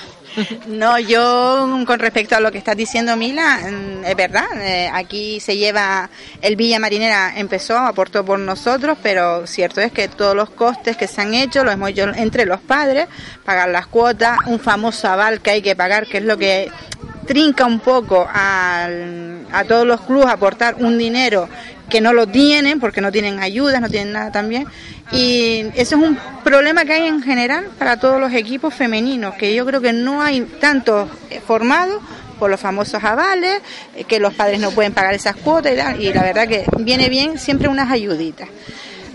No, 0.67 0.99
yo 0.99 1.83
con 1.85 1.99
respecto 1.99 2.35
a 2.35 2.39
lo 2.39 2.51
que 2.51 2.57
estás 2.57 2.77
diciendo, 2.77 3.15
Mila, 3.15 3.59
mm, 3.59 4.05
es 4.05 4.15
verdad. 4.15 4.45
Eh, 4.61 4.89
aquí 4.93 5.39
se 5.39 5.57
lleva 5.57 6.09
el 6.41 6.55
Villa 6.55 6.79
Marinera 6.79 7.33
empezó, 7.37 7.77
aportó 7.77 8.23
por 8.23 8.39
nosotros, 8.39 8.97
pero 9.01 9.47
cierto 9.47 9.81
es 9.81 9.91
que 9.91 10.07
todos 10.07 10.35
los 10.35 10.49
costes 10.49 10.97
que 10.97 11.07
se 11.07 11.21
han 11.21 11.33
hecho 11.33 11.63
los 11.63 11.73
hemos 11.73 11.89
hecho 11.89 12.07
entre 12.15 12.45
los 12.45 12.59
padres, 12.59 13.07
pagar 13.45 13.69
las 13.69 13.87
cuotas, 13.87 14.37
un 14.45 14.59
famoso 14.59 15.07
aval 15.07 15.41
que 15.41 15.51
hay 15.51 15.61
que 15.61 15.75
pagar, 15.75 16.07
que 16.07 16.17
es 16.19 16.23
lo 16.23 16.37
que 16.37 16.71
trinca 17.25 17.65
un 17.65 17.79
poco 17.79 18.27
a 18.31 18.87
todos 19.67 19.85
los 19.85 20.01
clubes 20.01 20.27
aportar 20.27 20.75
un 20.75 20.97
dinero 20.97 21.49
que 21.89 22.01
no 22.01 22.13
lo 22.13 22.27
tienen 22.27 22.79
porque 22.79 23.01
no 23.01 23.11
tienen 23.11 23.39
ayudas, 23.39 23.81
no 23.81 23.89
tienen 23.89 24.13
nada 24.13 24.31
también. 24.31 24.65
Y 25.11 25.65
eso 25.75 25.95
es 25.95 26.01
un 26.01 26.17
problema 26.43 26.85
que 26.85 26.93
hay 26.93 27.07
en 27.07 27.21
general 27.21 27.69
para 27.79 27.97
todos 27.97 28.19
los 28.19 28.33
equipos 28.33 28.73
femeninos, 28.73 29.35
que 29.35 29.55
yo 29.55 29.65
creo 29.65 29.81
que 29.81 29.93
no 29.93 30.21
hay 30.21 30.41
tantos 30.41 31.09
formados 31.45 32.01
por 32.37 32.49
los 32.49 32.59
famosos 32.59 33.03
avales, 33.03 33.61
eh, 33.95 34.03
que 34.03 34.19
los 34.19 34.33
padres 34.33 34.59
no 34.59 34.71
pueden 34.71 34.93
pagar 34.93 35.13
esas 35.13 35.35
cuotas 35.35 35.73
y, 35.99 36.07
y 36.07 36.13
la 36.13 36.23
verdad 36.23 36.47
que 36.47 36.65
viene 36.79 37.09
bien 37.09 37.37
siempre 37.37 37.67
unas 37.67 37.91
ayuditas. 37.91 38.47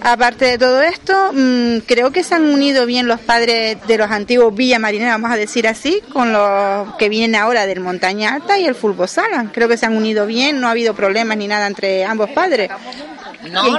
Aparte 0.04 0.46
de 0.46 0.58
todo 0.58 0.82
esto, 0.82 1.30
mm, 1.32 1.78
creo 1.86 2.10
que 2.10 2.24
se 2.24 2.34
han 2.34 2.44
unido 2.44 2.86
bien 2.86 3.06
los 3.06 3.20
padres 3.20 3.76
de 3.86 3.98
los 3.98 4.10
antiguos 4.10 4.52
Villa 4.52 4.80
Marinera, 4.80 5.12
vamos 5.12 5.30
a 5.30 5.36
decir 5.36 5.68
así, 5.68 6.00
con 6.12 6.32
los 6.32 6.94
que 6.96 7.08
vienen 7.08 7.40
ahora 7.40 7.66
del 7.66 7.78
Montaña 7.78 8.34
Alta 8.34 8.58
y 8.58 8.64
el 8.64 8.74
Fútbol 8.74 9.08
Sala. 9.08 9.50
Creo 9.52 9.68
que 9.68 9.76
se 9.76 9.86
han 9.86 9.96
unido 9.96 10.26
bien, 10.26 10.60
no 10.60 10.66
ha 10.66 10.72
habido 10.72 10.94
problemas 10.94 11.36
ni 11.36 11.46
nada 11.46 11.68
entre 11.68 12.04
ambos 12.04 12.30
padres. 12.30 12.68
No, 13.50 13.78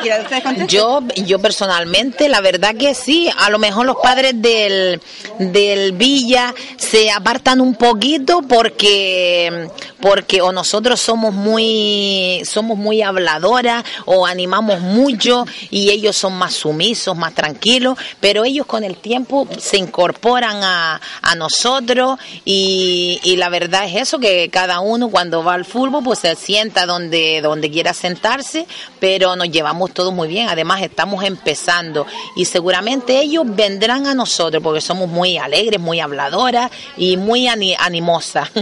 yo, 0.68 1.02
yo 1.16 1.40
personalmente, 1.40 2.28
la 2.28 2.42
verdad 2.42 2.76
que 2.76 2.94
sí, 2.94 3.30
a 3.38 3.50
lo 3.50 3.60
mejor 3.60 3.86
los 3.86 3.96
padres 4.04 4.34
del, 4.36 5.00
del 5.40 5.94
Villa 5.94 6.54
se 6.76 7.10
apartan 7.10 7.62
un 7.62 7.76
poquito 7.76 8.42
porque, 8.42 9.70
porque 10.02 10.42
o 10.42 10.52
nosotros 10.52 11.00
somos 11.00 11.34
muy, 11.34 12.42
somos 12.44 12.78
muy 12.78 13.02
habladoras 13.02 13.86
o 14.06 14.26
animamos 14.26 14.82
mucho 14.82 15.46
y 15.70 15.92
ellos 15.92 16.12
son 16.13 16.34
más 16.34 16.54
sumisos, 16.54 17.15
más 17.15 17.34
tranquilos, 17.34 17.97
pero 18.19 18.45
ellos 18.45 18.65
con 18.65 18.84
el 18.84 18.97
tiempo 18.97 19.47
se 19.58 19.78
incorporan 19.78 20.63
a, 20.63 21.02
a 21.21 21.36
nosotros 21.36 22.19
y, 22.45 23.19
y 23.23 23.36
la 23.38 23.49
verdad 23.49 23.86
es 23.86 24.02
eso, 24.02 24.19
que 24.19 24.49
cada 24.49 24.80
uno 24.80 25.10
cuando 25.10 25.43
va 25.43 25.54
al 25.56 25.65
fútbol 25.65 26.04
pues 26.04 26.19
se 26.19 26.36
sienta 26.36 26.86
donde, 26.86 27.41
donde 27.41 27.69
quiera 27.69 27.93
sentarse, 27.93 28.65
pero 28.99 29.36
nos 29.36 29.49
llevamos 29.49 29.93
todo 29.93 30.12
muy 30.12 30.28
bien. 30.28 30.49
Además, 30.49 30.82
estamos 30.82 31.23
empezando 31.23 32.06
y 32.36 32.45
seguramente 32.45 33.19
ellos 33.19 33.43
vendrán 33.45 34.08
a 34.08 34.13
nosotros 34.13 34.62
porque 34.63 34.82
somos 34.82 35.10
muy 35.10 35.38
alegres, 35.38 35.80
muy 35.80 35.99
habladoras 35.99 36.71
y 36.97 37.17
muy 37.17 37.47
animosas. 37.47 38.49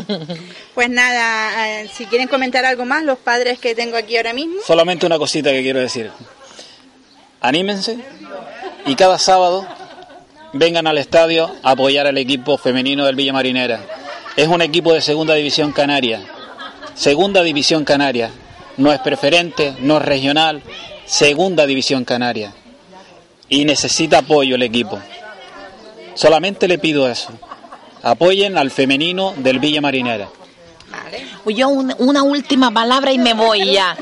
Pues 0.73 0.89
nada, 0.89 1.81
eh, 1.81 1.89
si 1.93 2.05
quieren 2.05 2.29
comentar 2.29 2.63
algo 2.63 2.85
más, 2.85 3.03
los 3.03 3.17
padres 3.17 3.59
que 3.59 3.75
tengo 3.75 3.97
aquí 3.97 4.15
ahora 4.15 4.31
mismo. 4.31 4.55
Solamente 4.65 5.05
una 5.05 5.17
cosita 5.17 5.51
que 5.51 5.61
quiero 5.61 5.81
decir. 5.81 6.09
Anímense 7.41 7.97
y 8.85 8.95
cada 8.95 9.17
sábado 9.17 9.65
vengan 10.53 10.85
al 10.85 10.99
estadio 10.99 11.51
a 11.63 11.71
apoyar 11.71 12.05
al 12.05 12.17
equipo 12.19 12.57
femenino 12.57 13.05
del 13.05 13.15
Villa 13.15 13.33
Marinera. 13.33 13.81
Es 14.35 14.47
un 14.47 14.61
equipo 14.61 14.93
de 14.93 15.01
segunda 15.01 15.33
división 15.33 15.71
canaria. 15.71 16.21
Segunda 16.93 17.41
división 17.41 17.83
canaria 17.83 18.29
no 18.77 18.93
es 18.93 18.99
preferente, 18.99 19.73
no 19.79 19.97
es 19.97 20.03
regional, 20.03 20.61
segunda 21.05 21.65
división 21.65 22.05
canaria. 22.05 22.53
Y 23.49 23.65
necesita 23.65 24.19
apoyo 24.19 24.55
el 24.55 24.63
equipo. 24.63 24.99
Solamente 26.13 26.67
le 26.67 26.77
pido 26.77 27.09
eso. 27.09 27.29
Apoyen 28.03 28.57
al 28.57 28.71
femenino 28.71 29.33
del 29.37 29.59
Villa 29.59 29.81
Marinera. 29.81 30.29
Yo 31.45 31.69
una 31.69 32.23
última 32.23 32.71
palabra 32.71 33.11
y 33.11 33.17
me 33.17 33.33
voy 33.33 33.73
ya. 33.73 33.97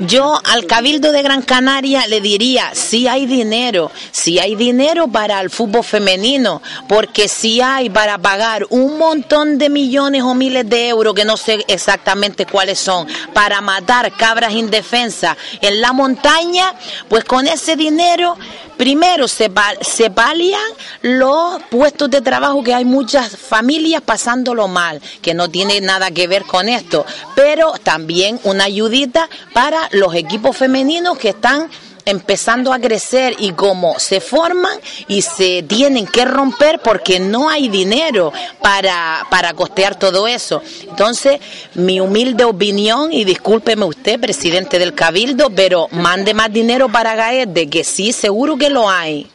Yo 0.00 0.40
al 0.44 0.66
Cabildo 0.66 1.12
de 1.12 1.22
Gran 1.22 1.42
Canaria 1.42 2.06
le 2.06 2.20
diría, 2.20 2.70
si 2.74 3.08
hay 3.08 3.26
dinero, 3.26 3.90
si 4.10 4.38
hay 4.38 4.54
dinero 4.54 5.08
para 5.08 5.40
el 5.40 5.50
fútbol 5.50 5.84
femenino, 5.84 6.60
porque 6.88 7.28
si 7.28 7.60
hay 7.60 7.88
para 7.90 8.18
pagar 8.18 8.66
un 8.70 8.98
montón 8.98 9.58
de 9.58 9.68
millones 9.68 10.22
o 10.22 10.34
miles 10.34 10.68
de 10.68 10.88
euros, 10.88 11.14
que 11.14 11.24
no 11.24 11.36
sé 11.36 11.64
exactamente 11.68 12.46
cuáles 12.46 12.78
son, 12.78 13.06
para 13.32 13.60
matar 13.60 14.12
cabras 14.12 14.52
indefensas 14.52 15.36
en 15.60 15.80
la 15.80 15.92
montaña, 15.92 16.74
pues 17.08 17.24
con 17.24 17.46
ese 17.46 17.76
dinero 17.76 18.36
Primero, 18.82 19.28
se, 19.28 19.48
se 19.82 20.10
palian 20.10 20.60
los 21.02 21.62
puestos 21.70 22.10
de 22.10 22.20
trabajo 22.20 22.64
que 22.64 22.74
hay 22.74 22.84
muchas 22.84 23.36
familias 23.36 24.02
pasándolo 24.02 24.66
mal, 24.66 25.00
que 25.22 25.34
no 25.34 25.48
tiene 25.48 25.80
nada 25.80 26.10
que 26.10 26.26
ver 26.26 26.42
con 26.42 26.68
esto, 26.68 27.06
pero 27.36 27.74
también 27.84 28.40
una 28.42 28.64
ayudita 28.64 29.28
para 29.52 29.88
los 29.92 30.16
equipos 30.16 30.56
femeninos 30.56 31.16
que 31.16 31.28
están 31.28 31.70
empezando 32.04 32.72
a 32.72 32.78
crecer 32.78 33.34
y 33.38 33.52
como 33.52 33.98
se 33.98 34.20
forman 34.20 34.78
y 35.08 35.22
se 35.22 35.62
tienen 35.62 36.06
que 36.06 36.24
romper 36.24 36.80
porque 36.80 37.20
no 37.20 37.48
hay 37.48 37.68
dinero 37.68 38.32
para, 38.60 39.26
para 39.30 39.52
costear 39.54 39.98
todo 39.98 40.26
eso. 40.26 40.62
Entonces, 40.88 41.40
mi 41.74 42.00
humilde 42.00 42.44
opinión, 42.44 43.12
y 43.12 43.24
discúlpeme 43.24 43.84
usted, 43.84 44.20
presidente 44.20 44.78
del 44.78 44.94
Cabildo, 44.94 45.50
pero 45.50 45.88
mande 45.90 46.34
más 46.34 46.52
dinero 46.52 46.88
para 46.88 47.14
Gaete, 47.14 47.68
que 47.68 47.84
sí, 47.84 48.12
seguro 48.12 48.56
que 48.56 48.70
lo 48.70 48.88
hay. 48.88 49.28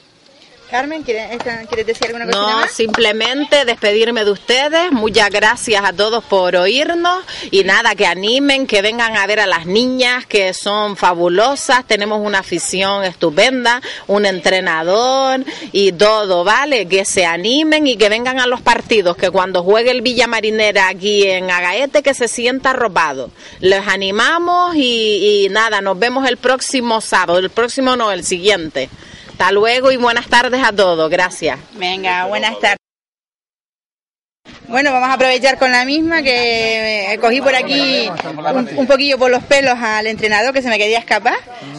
Carmen, 0.69 1.01
¿quieres, 1.03 1.29
decir 1.85 2.07
alguna 2.07 2.25
cosa? 2.25 2.37
No, 2.37 2.67
simplemente 2.67 3.63
despedirme 3.63 4.25
de 4.25 4.31
ustedes. 4.31 4.91
Muchas 4.91 5.29
gracias 5.29 5.81
a 5.85 5.93
todos 5.93 6.25
por 6.25 6.57
oírnos 6.57 7.23
y 7.51 7.63
nada, 7.63 7.95
que 7.95 8.05
animen, 8.05 8.67
que 8.67 8.81
vengan 8.81 9.15
a 9.15 9.25
ver 9.27 9.39
a 9.39 9.47
las 9.47 9.65
niñas 9.65 10.25
que 10.25 10.53
son 10.53 10.97
fabulosas. 10.97 11.85
Tenemos 11.87 12.19
una 12.21 12.39
afición 12.39 13.05
estupenda, 13.05 13.81
un 14.07 14.25
entrenador 14.25 15.45
y 15.71 15.93
todo, 15.93 16.43
¿vale? 16.43 16.85
Que 16.85 17.05
se 17.05 17.25
animen 17.25 17.87
y 17.87 17.95
que 17.95 18.09
vengan 18.09 18.41
a 18.41 18.47
los 18.47 18.59
partidos, 18.59 19.15
que 19.15 19.31
cuando 19.31 19.63
juegue 19.63 19.91
el 19.91 20.01
Villa 20.01 20.27
Marinera 20.27 20.89
aquí 20.89 21.23
en 21.23 21.49
Agaete, 21.49 22.03
que 22.03 22.13
se 22.13 22.27
sienta 22.27 22.71
arropado. 22.71 23.31
Les 23.61 23.87
animamos 23.87 24.75
y, 24.75 25.45
y 25.45 25.49
nada, 25.49 25.79
nos 25.79 25.97
vemos 25.97 26.27
el 26.27 26.35
próximo 26.35 26.99
sábado, 26.99 27.39
el 27.39 27.51
próximo 27.51 27.95
no, 27.95 28.11
el 28.11 28.25
siguiente. 28.25 28.89
Hasta 29.39 29.51
luego 29.51 29.91
y 29.91 29.97
buenas 29.97 30.27
tardes 30.29 30.63
a 30.63 30.71
todos. 30.71 31.11
Gracias. 31.11 31.59
Venga, 31.73 32.25
buenas 32.25 32.59
tardes. 32.59 32.77
Bueno, 34.67 34.91
vamos 34.91 35.09
a 35.09 35.13
aprovechar 35.13 35.59
con 35.59 35.71
la 35.71 35.85
misma 35.85 36.23
que 36.23 37.15
cogí 37.21 37.39
por 37.39 37.53
aquí 37.53 38.09
un, 38.75 38.87
poquillo 38.87 39.19
por 39.19 39.29
los 39.29 39.43
pelos 39.43 39.75
al 39.79 40.07
entrenador 40.07 40.55
que 40.55 40.63
se 40.63 40.69
me 40.69 40.79
quería 40.79 40.97
escapar. 40.97 41.37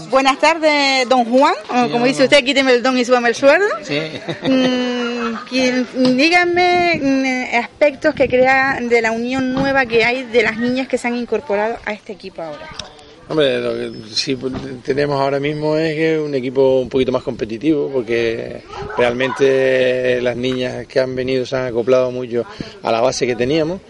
Buenas 0.08 0.38
tardes, 0.38 1.08
don 1.08 1.24
Juan. 1.24 1.54
como 1.90 2.04
dice 2.04 2.22
usted, 2.22 2.44
quíteme 2.44 2.74
el 2.74 2.82
don 2.84 2.96
y 2.96 3.04
súbame 3.04 3.30
el 3.30 3.34
sueldo. 3.34 3.66
Sí. 3.82 3.98
Mm, 4.42 6.16
díganme 6.16 7.00
mm, 7.02 7.56
aspectos 7.56 8.14
que 8.14 8.28
crea 8.28 8.78
de 8.80 9.02
la 9.02 9.10
unión 9.10 9.52
nueva 9.52 9.84
que 9.84 10.04
hay 10.04 10.22
de 10.22 10.44
las 10.44 10.58
niñas 10.58 10.86
que 10.86 10.96
se 10.96 11.08
han 11.08 11.16
incorporado 11.16 11.76
a 11.84 11.92
este 11.92 12.12
equipo 12.12 12.40
ahora. 12.40 12.68
Hombre, 13.30 13.60
lo 13.60 13.74
que 13.74 14.14
sí 14.14 14.38
tenemos 14.82 15.20
ahora 15.20 15.38
mismo 15.38 15.76
es 15.76 16.18
un 16.18 16.34
equipo 16.34 16.80
un 16.80 16.88
poquito 16.88 17.12
más 17.12 17.22
competitivo 17.22 17.90
porque 17.92 18.62
realmente 18.96 20.18
las 20.22 20.34
niñas 20.34 20.86
que 20.86 20.98
han 20.98 21.14
venido 21.14 21.44
se 21.44 21.54
han 21.54 21.66
acoplado 21.66 22.10
mucho 22.10 22.46
a 22.82 22.90
la 22.90 23.02
base 23.02 23.26
que 23.26 23.36
teníamos 23.36 23.82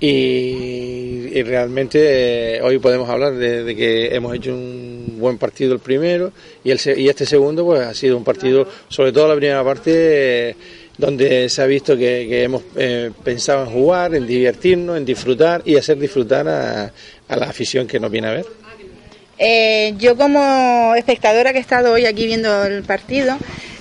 y, 0.00 1.42
realmente 1.42 2.56
eh, 2.56 2.62
hoy 2.62 2.78
podemos 2.78 3.10
hablar 3.10 3.34
de, 3.34 3.76
que 3.76 4.14
hemos 4.14 4.34
hecho 4.34 4.54
un 4.54 5.16
buen 5.18 5.36
partido 5.36 5.74
el 5.74 5.80
primero 5.80 6.32
y, 6.64 6.70
el, 6.70 6.80
y 6.96 7.10
este 7.10 7.26
segundo 7.26 7.66
pues 7.66 7.82
ha 7.82 7.92
sido 7.92 8.16
un 8.16 8.24
partido, 8.24 8.66
sobre 8.88 9.12
todo 9.12 9.28
la 9.28 9.36
primera 9.36 9.62
parte, 9.62 10.56
donde 10.96 11.50
se 11.50 11.60
ha 11.60 11.66
visto 11.66 11.98
que, 11.98 12.42
hemos 12.42 12.62
eh, 12.76 13.10
pensado 13.22 13.64
en 13.64 13.70
jugar, 13.70 14.14
en 14.14 14.26
divertirnos, 14.26 14.96
en 14.96 15.04
disfrutar 15.04 15.60
y 15.66 15.76
hacer 15.76 15.98
disfrutar 15.98 16.48
a 16.48 16.92
la 17.28 17.46
afición 17.46 17.86
que 17.86 18.00
nos 18.00 18.10
viene 18.10 18.28
a 18.28 18.32
ver. 18.32 18.65
Eh, 19.38 19.94
yo 19.98 20.16
como 20.16 20.94
espectadora 20.96 21.52
que 21.52 21.58
he 21.58 21.60
estado 21.60 21.92
hoy 21.92 22.06
aquí 22.06 22.26
viendo 22.26 22.64
el 22.64 22.82
partido, 22.82 23.36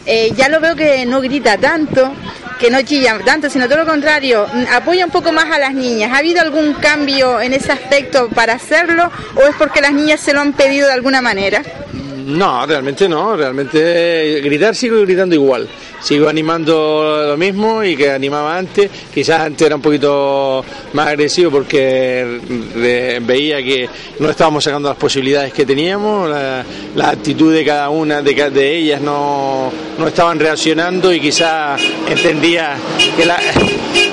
eh, 0.06 0.32
ya 0.36 0.50
lo 0.50 0.60
veo 0.60 0.76
que 0.76 1.06
no 1.06 1.22
grita 1.22 1.58
tanto, 1.58 2.14
que 2.60 2.70
no 2.70 2.82
chilla 2.82 3.18
tanto, 3.26 3.50
sino 3.50 3.68
todo 3.68 3.80
lo 3.80 3.86
contrario, 3.86 4.46
apoya 4.74 5.06
un 5.06 5.12
poco 5.12 5.32
más 5.32 5.46
a 5.46 5.58
las 5.58 5.74
niñas. 5.74 6.12
¿Ha 6.12 6.18
habido 6.18 6.42
algún 6.42 6.74
cambio 6.74 7.40
en 7.42 7.54
ese 7.54 7.72
aspecto 7.72 8.30
para 8.30 8.54
hacerlo 8.54 9.10
o 9.36 9.42
es 9.42 9.56
porque 9.58 9.82
las 9.82 9.94
niñas 9.94 10.20
se 10.20 10.34
lo 10.34 10.42
han 10.42 10.54
pedido 10.54 10.88
de 10.88 10.94
alguna 10.94 11.22
manera? 11.22 11.62
No, 12.26 12.66
realmente 12.66 13.08
no, 13.08 13.36
realmente 13.36 14.42
gritar 14.42 14.76
sigo 14.76 15.02
gritando 15.02 15.36
igual 15.36 15.70
sigo 16.06 16.30
animando 16.30 17.26
lo 17.30 17.36
mismo 17.36 17.84
y 17.84 17.96
que 17.96 18.12
animaba 18.12 18.56
antes. 18.56 18.92
Quizás 19.12 19.42
antes 19.42 19.66
era 19.66 19.76
un 19.76 19.82
poquito 19.82 20.64
más 20.94 21.08
agresivo 21.08 21.50
porque 21.50 22.40
veía 23.26 23.58
que 23.64 23.90
no 24.20 24.30
estábamos 24.30 24.64
sacando 24.64 24.88
las 24.88 24.98
posibilidades 25.00 25.52
que 25.52 25.66
teníamos, 25.66 26.30
la, 26.30 27.10
actitud 27.10 27.52
de 27.52 27.66
cada 27.66 27.90
una 27.90 28.22
de, 28.22 28.78
ellas 28.78 29.02
no, 29.02 29.72
no, 29.98 30.08
estaban 30.08 30.40
reaccionando 30.40 31.12
y 31.12 31.20
quizás 31.20 31.82
entendía 32.08 32.76
que 33.18 33.26
la, 33.26 33.40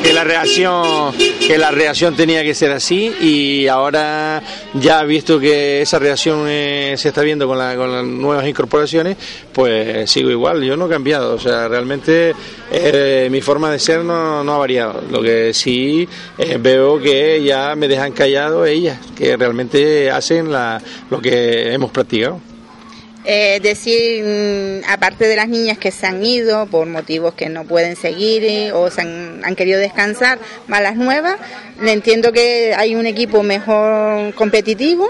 que 0.02 0.12
la 0.12 0.24
reacción 0.24 1.12
que 1.46 1.58
la 1.58 1.70
reacción 1.70 2.14
tenía 2.14 2.42
que 2.42 2.54
ser 2.54 2.70
así 2.72 3.12
y 3.20 3.66
ahora 3.68 4.42
ya 4.74 5.02
visto 5.04 5.38
que 5.38 5.82
esa 5.82 5.98
reacción 5.98 6.46
eh, 6.48 6.94
se 6.96 7.08
está 7.08 7.22
viendo 7.22 7.46
con, 7.46 7.58
la, 7.58 7.76
con 7.76 7.92
las 7.92 8.04
nuevas 8.04 8.46
incorporaciones, 8.46 9.16
pues 9.52 10.10
sigo 10.10 10.30
igual, 10.30 10.62
yo 10.62 10.76
no 10.76 10.86
he 10.86 10.88
cambiado, 10.90 11.34
o 11.34 11.38
sea, 11.38 11.68
realmente 11.68 12.34
eh, 12.70 13.28
mi 13.30 13.40
forma 13.40 13.70
de 13.70 13.78
ser 13.78 14.04
no, 14.04 14.38
ha 14.38 14.58
variado. 14.58 15.02
Lo 15.10 15.22
que 15.22 15.52
sí 15.52 16.08
eh, 16.38 16.58
veo 16.60 17.00
que 17.00 17.42
ya 17.42 17.74
me 17.76 17.88
dejan 17.88 18.12
callado 18.12 18.64
ellas, 18.64 18.98
que 19.16 19.36
realmente 19.36 20.10
hacen 20.10 20.50
lo 21.10 21.20
que 21.20 21.72
hemos 21.72 21.90
practicado. 21.90 22.40
Eh, 23.24 23.60
decir, 23.62 24.24
mm, 24.24 24.90
aparte 24.90 25.28
de 25.28 25.36
las 25.36 25.48
niñas 25.48 25.78
que 25.78 25.92
se 25.92 26.06
han 26.06 26.24
ido 26.24 26.66
por 26.66 26.88
motivos 26.88 27.34
que 27.34 27.48
no 27.48 27.64
pueden 27.64 27.94
seguir 27.94 28.72
o 28.72 28.90
se 28.90 29.02
han, 29.02 29.40
han, 29.44 29.54
querido 29.54 29.78
descansar, 29.78 30.40
más 30.66 30.82
las 30.82 30.96
nuevas, 30.96 31.36
le 31.80 31.92
entiendo 31.92 32.32
que 32.32 32.74
hay 32.76 32.96
un 32.96 33.06
equipo 33.06 33.44
mejor 33.44 34.34
competitivo 34.34 35.08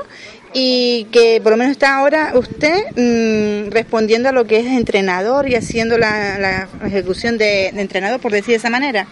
y 0.52 1.04
que 1.10 1.40
por 1.42 1.52
lo 1.52 1.56
menos 1.56 1.72
está 1.72 1.96
ahora 1.96 2.32
usted 2.34 2.84
mm, 2.96 3.70
respondiendo 3.70 4.28
a 4.28 4.32
lo 4.32 4.44
que 4.44 4.60
es 4.60 4.66
entrenador 4.66 5.48
y 5.48 5.54
haciendo 5.54 5.98
la, 5.98 6.68
ejecución 6.84 7.38
de, 7.38 7.68
entrenador, 7.68 8.20
por 8.20 8.32
decir 8.32 8.48
de 8.48 8.56
esa 8.56 8.70
manera. 8.70 9.06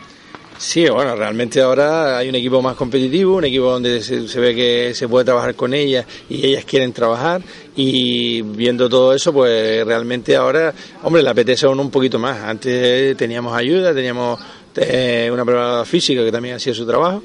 Sí, 0.61 0.87
bueno, 0.91 1.17
realmente 1.17 1.63
ahora 1.63 2.19
hay 2.19 2.29
un 2.29 2.35
equipo 2.35 2.61
más 2.61 2.77
competitivo, 2.77 3.37
un 3.37 3.47
equipo 3.47 3.71
donde 3.71 4.03
se, 4.03 4.39
ve 4.39 4.55
que 4.55 4.93
se 4.95 5.09
puede 5.09 5.25
trabajar 5.25 5.55
con 5.55 5.73
ellas 5.73 6.05
y 6.29 6.49
ellas 6.49 6.67
quieren 6.67 6.93
trabajar 6.93 7.41
y 7.75 8.43
viendo 8.43 8.87
todo 8.87 9.15
eso, 9.15 9.33
pues 9.33 9.87
realmente 9.87 10.37
ahora, 10.37 10.75
hombre, 11.03 11.23
le 11.23 11.31
apetece 11.31 11.65
a 11.65 11.71
uno 11.71 11.81
un 11.81 11.91
poquito 11.91 12.19
más. 12.19 12.43
Antes 12.43 13.17
teníamos 13.17 13.57
ayuda, 13.57 13.95
teníamos 13.95 14.39
eh, 14.77 15.31
una 15.33 15.47
preparadora 15.47 15.87
física 15.87 16.23
que 16.23 16.31
también 16.31 16.57
hacía 16.57 16.75
su 16.75 16.87
trabajo 16.87 17.23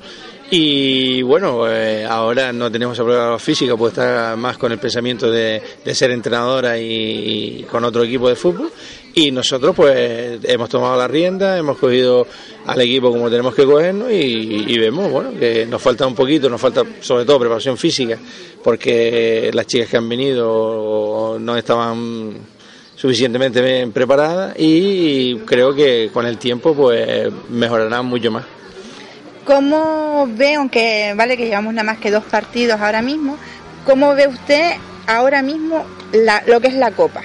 y 0.51 1.23
bueno, 1.23 1.67
eh, 1.67 2.05
ahora 2.05 2.53
no 2.53 2.71
tenemos 2.71 2.97
prueba 2.99 3.39
física, 3.39 3.75
pues 3.75 3.93
está 3.93 4.35
más 4.37 4.57
con 4.57 4.71
el 4.71 4.77
pensamiento 4.77 5.31
de, 5.31 5.61
ser 5.93 6.11
entrenadora 6.11 6.77
y, 6.77 7.65
con 7.69 7.83
otro 7.83 8.03
equipo 8.03 8.29
de 8.29 8.35
fútbol. 8.35 8.71
Y 9.15 9.31
nosotros 9.31 9.73
pues 9.75 10.39
hemos 10.43 10.69
tomado 10.69 10.97
la 10.97 11.07
rienda, 11.07 11.57
hemos 11.57 11.77
cogido 11.77 12.27
al 12.65 12.79
equipo 12.81 13.11
como 13.11 13.29
tenemos 13.29 13.55
que 13.55 13.65
cogernos 13.65 14.11
y, 14.11 14.77
vemos, 14.77 15.09
bueno, 15.09 15.31
que 15.39 15.65
nos 15.65 15.81
falta 15.81 16.05
un 16.05 16.13
poquito, 16.13 16.49
nos 16.49 16.61
falta 16.61 16.83
sobre 16.99 17.25
todo 17.25 17.39
preparación 17.39 17.77
física, 17.77 18.19
porque 18.63 19.49
las 19.53 19.65
chicas 19.65 19.89
que 19.89 19.97
han 19.97 20.07
venido 20.07 21.37
no 21.39 21.57
estaban 21.57 22.33
suficientemente 22.95 23.61
bien 23.61 23.91
preparadas 23.91 24.55
y 24.59 25.37
creo 25.45 25.73
que 25.73 26.09
con 26.13 26.25
el 26.25 26.37
tiempo 26.37 26.75
pues 26.75 27.31
mejorarán 27.49 28.05
mucho 28.05 28.31
más. 28.31 28.54
¿Cómo 29.45 30.27
ve, 30.27 30.55
aunque 30.55 31.13
vale 31.15 31.37
que 31.37 31.45
llevamos 31.45 31.73
nada 31.73 31.85
más 31.85 31.99
que 31.99 32.09
dos 32.09 32.23
partidos 32.23 32.81
ahora 32.81 33.03
mismo, 33.03 33.37
cómo 33.85 34.15
ve 34.15 34.27
usted 34.27 34.71
ahora 35.05 35.43
mismo 35.43 35.85
lo 36.47 36.59
que 36.59 36.67
es 36.67 36.73
la 36.73 36.91
Copa? 36.91 37.21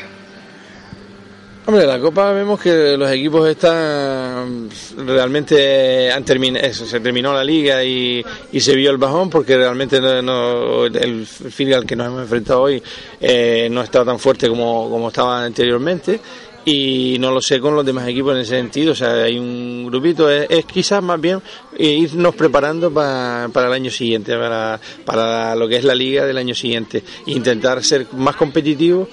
Hombre, 1.65 1.87
la 1.87 1.99
Copa 1.99 2.33
vemos 2.33 2.61
que 2.61 2.97
los 2.99 3.11
equipos 3.11 3.49
están 3.49 4.69
realmente 4.99 6.11
han 6.13 6.25
terminado, 6.25 6.73
se 6.73 7.01
terminó 7.01 7.33
la 7.33 7.45
liga 7.45 7.83
y, 7.85 8.25
se 8.59 8.75
vio 8.75 8.91
el 8.91 8.99
bajón 8.99 9.31
porque 9.31 9.57
realmente 9.57 9.97
el 9.99 11.27
filial 11.27 11.87
que 11.87 11.97
nos 11.97 12.09
hemos 12.09 12.23
enfrentado 12.23 12.63
hoy 12.63 12.83
eh, 13.21 13.69
no 13.71 13.83
está 13.83 14.05
tan 14.05 14.19
fuerte 14.19 14.49
como, 14.49 14.91
como 14.91 15.09
estaba 15.09 15.45
anteriormente 15.45 16.21
y 16.65 17.17
no 17.19 17.31
lo 17.31 17.41
sé 17.41 17.61
con 17.61 17.75
los 17.75 17.85
demás 17.85 18.09
equipos 18.09 18.35
en 18.35 18.41
ese 18.43 18.57
sentido. 18.57 18.93
O 18.93 18.95
sea, 18.95 19.25
hay 19.25 19.39
un 19.39 19.87
grupito, 19.87 20.31
es, 20.31 20.65
quizás 20.67 21.03
más 21.03 21.21
bien 21.21 21.41
irnos 21.79 22.35
preparando 22.35 22.93
para, 22.93 23.49
para 23.53 23.69
el 23.69 23.73
año 23.73 23.91
siguiente, 23.91 24.37
para, 24.37 24.81
para 25.05 25.55
lo 25.55 25.69
que 25.69 25.77
es 25.77 25.85
la 25.85 25.95
liga 25.95 26.27
del 26.27 26.39
año 26.39 26.55
siguiente, 26.55 27.03
intentar 27.27 27.83
ser 27.83 28.07
más 28.13 28.37
competitivos 28.37 29.09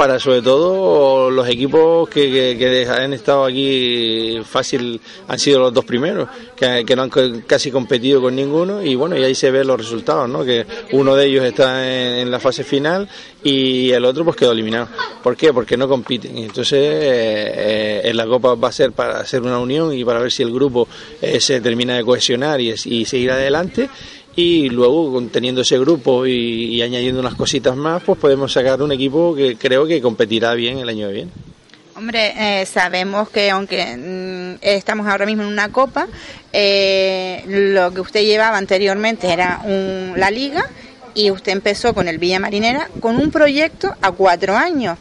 para 0.00 0.18
sobre 0.18 0.40
todo 0.40 1.30
los 1.30 1.46
equipos 1.46 2.08
que, 2.08 2.56
que, 2.58 2.88
han 2.88 3.12
estado 3.12 3.44
aquí 3.44 4.40
fácil 4.48 4.98
han 5.28 5.38
sido 5.38 5.60
los 5.60 5.74
dos 5.74 5.84
primeros, 5.84 6.26
que, 6.56 6.96
no 6.96 7.02
han 7.02 7.42
casi 7.46 7.70
competido 7.70 8.22
con 8.22 8.34
ninguno 8.34 8.82
y 8.82 8.94
bueno, 8.94 9.14
y 9.14 9.22
ahí 9.22 9.34
se 9.34 9.50
ven 9.50 9.66
los 9.66 9.76
resultados, 9.76 10.26
¿no? 10.26 10.42
que 10.42 10.64
uno 10.92 11.14
de 11.14 11.26
ellos 11.26 11.44
está 11.44 11.86
en, 11.86 12.30
la 12.30 12.40
fase 12.40 12.64
final 12.64 13.10
y 13.44 13.90
el 13.90 14.06
otro 14.06 14.24
pues 14.24 14.38
quedó 14.38 14.52
eliminado. 14.52 14.88
¿Por 15.22 15.36
qué? 15.36 15.52
Porque 15.52 15.76
no 15.76 15.86
compiten. 15.86 16.38
Entonces 16.38 16.78
eh, 16.80 18.00
en 18.02 18.16
la 18.16 18.24
Copa 18.26 18.54
va 18.54 18.68
a 18.68 18.72
ser 18.72 18.92
para 18.92 19.20
hacer 19.20 19.42
una 19.42 19.58
unión 19.58 19.92
y 19.92 20.02
para 20.02 20.20
ver 20.20 20.32
si 20.32 20.42
el 20.42 20.50
grupo 20.50 20.88
eh, 21.20 21.42
se 21.42 21.60
termina 21.60 21.96
de 21.96 22.04
cohesionar 22.06 22.58
y, 22.58 22.70
y 22.70 23.04
seguir 23.04 23.32
adelante 23.32 23.90
y 24.40 24.68
luego 24.70 25.22
teniendo 25.30 25.60
ese 25.60 25.78
grupo 25.78 26.26
y, 26.26 26.80
añadiendo 26.80 27.20
unas 27.20 27.34
cositas 27.34 27.76
más, 27.76 28.02
pues 28.02 28.18
podemos 28.18 28.52
sacar 28.52 28.80
un 28.82 28.92
equipo 28.92 29.34
que 29.34 29.56
creo 29.56 29.86
que 29.86 30.00
competirá 30.00 30.54
bien 30.54 30.78
el 30.78 30.88
año 30.88 31.08
de 31.08 31.12
bien. 31.12 31.30
Hombre, 31.94 32.32
eh, 32.38 32.64
sabemos 32.66 33.28
que 33.28 33.50
aunque 33.50 33.96
mm, 33.96 34.58
estamos 34.62 35.06
ahora 35.06 35.26
mismo 35.26 35.42
en 35.42 35.48
una 35.48 35.70
copa, 35.70 36.08
eh, 36.52 37.44
lo 37.46 37.92
que 37.92 38.00
usted 38.00 38.22
llevaba 38.22 38.56
anteriormente 38.56 39.30
era 39.30 39.62
la 40.16 40.30
liga 40.30 40.64
y 41.14 41.30
usted 41.30 41.52
empezó 41.52 41.92
con 41.92 42.08
el 42.08 42.18
Villa 42.18 42.40
Marinera 42.40 42.88
con 43.00 43.16
un 43.16 43.30
proyecto 43.30 43.94
a 44.00 44.12
cuatro 44.12 44.56
años. 44.56 44.98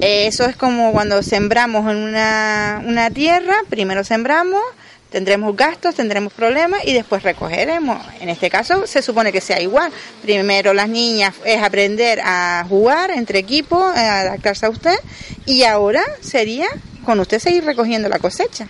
Eh, 0.00 0.26
eso 0.26 0.44
es 0.44 0.56
como 0.56 0.92
cuando 0.92 1.22
sembramos 1.22 1.90
en 1.90 1.98
una, 1.98 2.82
una 2.86 3.10
tierra, 3.10 3.56
primero 3.68 4.04
sembramos, 4.04 4.62
tendremos 5.10 5.56
gastos, 5.56 5.94
tendremos 5.94 6.32
problemas 6.32 6.84
y 6.84 6.92
después 6.92 7.22
recogeremos. 7.22 7.98
En 8.20 8.28
este 8.28 8.50
caso 8.50 8.86
se 8.86 9.02
supone 9.02 9.32
que 9.32 9.40
sea 9.40 9.60
igual. 9.60 9.92
Primero 10.22 10.74
las 10.74 10.88
niñas 10.88 11.34
es 11.44 11.62
aprender 11.62 12.20
a 12.22 12.64
jugar 12.68 13.10
entre 13.10 13.38
equipos, 13.38 13.82
a 13.82 14.20
adaptarse 14.20 14.66
a 14.66 14.70
usted 14.70 14.98
y 15.46 15.64
ahora 15.64 16.02
sería 16.20 16.68
con 17.04 17.20
usted 17.20 17.38
seguir 17.38 17.64
recogiendo 17.64 18.08
la 18.08 18.18
cosecha. 18.18 18.68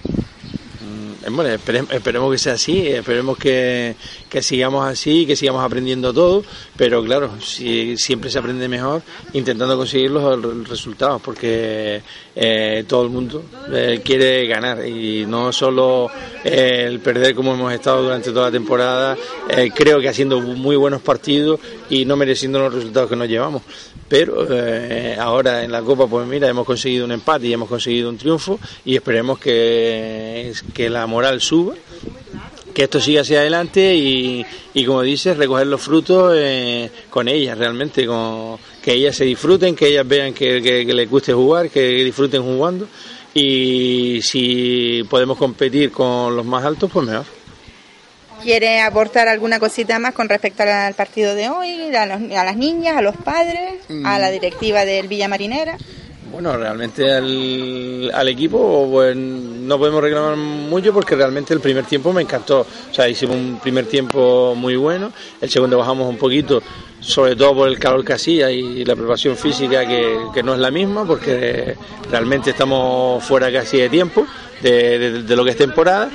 Eh, 1.24 1.30
bueno, 1.30 1.50
esperemos, 1.50 2.30
que 2.30 2.38
sea 2.38 2.52
así, 2.52 2.86
esperemos 2.86 3.36
que, 3.38 3.96
sigamos 4.40 4.86
así, 4.86 5.26
que 5.26 5.34
sigamos 5.34 5.64
aprendiendo 5.64 6.12
todo, 6.12 6.44
pero 6.76 7.02
claro, 7.02 7.32
si, 7.42 7.96
siempre 7.96 8.30
se 8.30 8.38
aprende 8.38 8.68
mejor 8.68 9.02
intentando 9.32 9.76
conseguir 9.76 10.12
los 10.12 10.68
resultados, 10.68 11.20
porque 11.20 12.02
eh, 12.36 12.84
todo 12.86 13.02
el 13.02 13.10
mundo 13.10 13.42
eh, 13.72 14.00
quiere 14.04 14.46
ganar 14.46 14.86
y 14.86 15.26
no 15.26 15.52
solo 15.52 16.08
el 16.44 17.00
perder 17.00 17.34
como 17.34 17.54
hemos 17.54 17.72
estado 17.72 18.04
durante 18.04 18.30
toda 18.30 18.46
la 18.46 18.52
temporada, 18.52 19.16
creo 19.74 20.00
que 20.00 20.08
haciendo 20.08 20.40
muy 20.40 20.76
buenos 20.76 21.02
partidos 21.02 21.58
y 21.90 22.04
no 22.04 22.16
mereciendo 22.16 22.60
los 22.60 22.74
resultados 22.74 23.10
que 23.10 23.16
nos 23.16 23.28
llevamos. 23.28 23.62
Pero 24.08 24.46
ahora 25.18 25.64
en 25.64 25.72
la 25.72 25.82
Copa, 25.82 26.06
pues 26.06 26.26
mira, 26.26 26.48
hemos 26.48 26.64
conseguido 26.64 27.04
un 27.04 27.12
empate 27.12 27.46
y 27.46 27.52
hemos 27.52 27.68
conseguido 27.68 28.08
un 28.08 28.16
triunfo 28.16 28.58
y 28.84 28.94
esperemos 28.94 29.38
que, 29.38 30.52
que 30.72 30.88
la 30.88 31.06
moral 31.08 31.40
suba, 31.40 31.74
que 32.74 32.84
esto 32.84 33.00
siga 33.00 33.22
hacia 33.22 33.40
adelante 33.40 33.96
y, 33.96 34.44
como 34.86 35.02
dices, 35.02 35.36
recoger 35.36 35.66
los 35.66 35.80
frutos 35.82 36.32
eh, 36.36 36.90
con 37.10 37.26
ellas 37.26 37.58
realmente, 37.58 38.06
con, 38.06 38.56
que 38.82 38.92
ellas 38.92 39.16
se 39.16 39.24
disfruten, 39.24 39.74
que 39.74 39.88
ellas 39.88 40.06
vean 40.06 40.32
que, 40.32 40.60
les 40.86 41.10
guste 41.10 41.32
jugar, 41.32 41.70
que 41.70 42.04
disfruten 42.04 42.42
jugando 42.42 42.86
y 43.34 44.20
si 44.22 45.04
podemos 45.10 45.36
competir 45.36 45.90
con 45.90 46.36
los 46.36 46.46
más 46.46 46.64
altos, 46.64 46.90
pues 46.92 47.06
mejor. 47.06 47.26
¿Quiere 48.42 48.80
aportar 48.80 49.26
alguna 49.26 49.58
cosita 49.58 49.98
más 49.98 50.14
con 50.14 50.28
respecto 50.28 50.62
al 50.62 50.94
partido 50.94 51.34
de 51.34 51.48
hoy, 51.48 51.94
a, 51.94 52.02
a 52.02 52.44
las 52.44 52.56
niñas, 52.56 52.96
a 52.96 53.02
los 53.02 53.16
padres, 53.16 53.74
a 54.04 54.18
la 54.20 54.28
mm. 54.28 54.32
directiva 54.32 54.84
del 54.84 55.08
Villa 55.08 55.26
Marinera? 55.26 55.76
Bueno, 56.30 56.56
realmente 56.56 57.10
al, 57.12 58.28
equipo 58.28 58.88
pues, 58.90 59.16
no 59.16 59.78
podemos 59.78 60.02
reclamar 60.02 60.36
mucho 60.36 60.92
porque 60.92 61.16
realmente 61.16 61.54
el 61.54 61.60
primer 61.60 61.84
tiempo 61.84 62.12
me 62.12 62.22
encantó. 62.22 62.60
O 62.60 62.94
sea, 62.94 63.08
hicimos 63.08 63.36
un 63.36 63.58
primer 63.60 63.86
tiempo 63.86 64.54
muy 64.54 64.76
bueno, 64.76 65.12
el 65.40 65.48
segundo 65.48 65.78
bajamos 65.78 66.08
un 66.08 66.16
poquito, 66.16 66.62
sobre 67.00 67.34
todo 67.34 67.54
por 67.54 67.68
el 67.68 67.78
calor 67.78 68.04
que 68.04 68.12
hacía 68.12 68.50
y 68.50 68.84
la 68.84 68.94
preparación 68.94 69.36
física 69.36 69.86
que, 69.86 70.42
no 70.42 70.54
es 70.54 70.60
la 70.60 70.70
misma 70.70 71.06
porque 71.06 71.76
realmente 72.10 72.50
estamos 72.50 73.24
fuera 73.24 73.50
casi 73.50 73.78
de 73.78 73.88
tiempo 73.88 74.26
de 74.62 75.24
lo 75.28 75.44
que 75.44 75.50
es 75.50 75.56
temporada 75.56 76.10